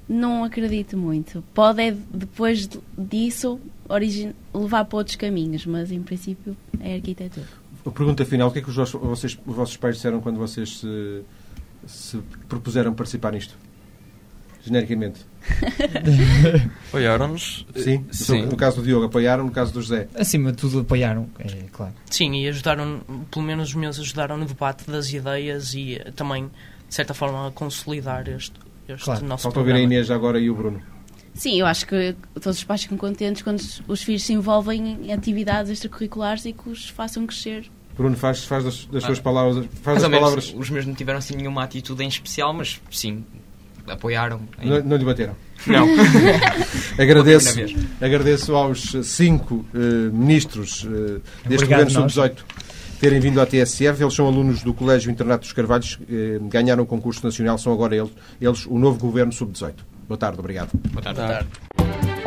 não 0.09 0.43
acredito 0.43 0.97
muito. 0.97 1.45
Pode, 1.53 1.83
é, 1.83 1.95
depois 2.11 2.69
disso, 2.97 3.61
origin... 3.89 4.33
levar 4.55 4.87
para 4.87 4.97
outros 4.97 5.17
caminhos, 5.17 5.67
mas 5.67 5.93
em 5.93 6.03
princípio 6.03 6.57
é 6.81 6.95
arquitetura. 6.95 7.47
A 7.85 7.91
pergunta 7.91 8.25
final: 8.25 8.49
o 8.49 8.51
que 8.51 8.61
é 8.61 8.63
que 8.63 8.71
os 8.71 8.77
vossos, 8.77 8.99
vocês, 9.01 9.39
os 9.47 9.55
vossos 9.55 9.77
pais 9.77 9.97
disseram 9.97 10.21
quando 10.21 10.39
vocês 10.39 10.79
se, 10.79 11.23
se 11.87 12.19
propuseram 12.49 12.95
participar 12.95 13.33
nisto? 13.33 13.55
Genericamente. 14.63 15.21
Apoiaram-nos? 16.89 17.67
Sim, 17.75 18.05
Sim. 18.11 18.43
No 18.47 18.57
caso 18.57 18.77
do 18.77 18.83
Diogo, 18.83 19.07
apoiaram, 19.07 19.45
no 19.45 19.51
caso 19.51 19.73
do 19.73 19.81
José. 19.81 20.09
Acima 20.15 20.51
de 20.51 20.59
tudo, 20.59 20.81
apoiaram, 20.81 21.29
é 21.39 21.65
claro. 21.73 21.95
Sim, 22.11 22.35
e 22.35 22.49
ajudaram, 22.49 23.01
pelo 23.31 23.45
menos 23.45 23.71
os 23.71 23.75
meus 23.75 23.99
ajudaram 23.99 24.37
no 24.37 24.45
debate 24.45 24.91
das 24.91 25.13
ideias 25.13 25.75
e 25.75 25.95
eh, 25.95 26.11
também, 26.15 26.51
de 26.89 26.95
certa 26.95 27.15
forma, 27.15 27.49
a 27.49 27.51
consolidar 27.51 28.29
este, 28.29 28.55
este 28.89 29.05
claro. 29.05 29.25
nosso 29.27 29.45
Falta 29.45 29.61
ouvir 29.61 29.75
a 29.75 29.81
Inês 29.81 30.11
agora 30.11 30.39
e 30.39 30.51
o 30.51 30.55
Bruno. 30.55 30.83
Sim, 31.35 31.61
eu 31.61 31.67
acho 31.67 31.87
que 31.87 32.17
todos 32.35 32.59
os 32.59 32.65
pais 32.65 32.83
ficam 32.83 32.99
contentes 32.99 33.43
quando 33.43 33.61
os 33.87 34.03
filhos 34.03 34.25
se 34.25 34.33
envolvem 34.33 34.99
em 35.05 35.13
atividades 35.13 35.71
extracurriculares 35.71 36.45
e 36.45 36.53
que 36.53 36.69
os 36.69 36.89
façam 36.89 37.25
crescer. 37.27 37.71
Bruno, 37.97 38.17
faz, 38.17 38.45
faz 38.45 38.65
das, 38.65 38.87
das 38.87 39.05
suas 39.05 39.19
ah, 39.19 39.23
palavras. 39.23 39.67
Faz 39.83 40.03
as 40.03 40.11
palavras. 40.11 40.55
Os 40.57 40.69
meus 40.71 40.85
não 40.85 40.95
tiveram 40.95 41.19
assim 41.19 41.37
nenhuma 41.37 41.63
atitude 41.63 42.03
em 42.03 42.09
especial, 42.09 42.53
mas 42.53 42.81
sim, 42.91 43.25
apoiaram. 43.93 44.41
Em... 44.61 44.69
Não, 44.69 44.83
não 44.83 44.97
lhe 44.97 45.05
bateram? 45.05 45.35
Não. 45.67 45.87
agradeço, 46.99 47.59
agradeço 48.01 48.55
aos 48.55 48.97
cinco 49.03 49.67
uh, 49.75 49.79
ministros 50.13 50.85
uh, 50.85 51.21
deste 51.47 51.65
Obrigado 51.65 51.89
governo 51.89 52.11
sub-18 52.11 52.37
terem 53.01 53.21
vindo 53.21 53.41
à 53.41 53.47
TSF. 53.47 54.03
Eles 54.03 54.15
são 54.15 54.27
alunos 54.27 54.63
do 54.63 54.75
Colégio 54.75 55.11
Internato 55.11 55.43
dos 55.43 55.53
Carvalhos, 55.53 55.99
eh, 56.11 56.39
ganharam 56.43 56.83
o 56.83 56.87
concurso 56.87 57.25
nacional, 57.25 57.57
são 57.59 57.73
agora 57.73 57.97
eles, 57.97 58.11
eles 58.41 58.67
o 58.67 58.79
novo 58.79 58.99
governo 58.99 59.33
sub-18. 59.33 59.75
Boa 60.09 60.19
tarde, 60.19 60.39
obrigado. 60.39 60.71
Boa 60.91 61.03
tarde. 61.03 61.21
Boa 61.21 61.29
tarde. 61.29 62.18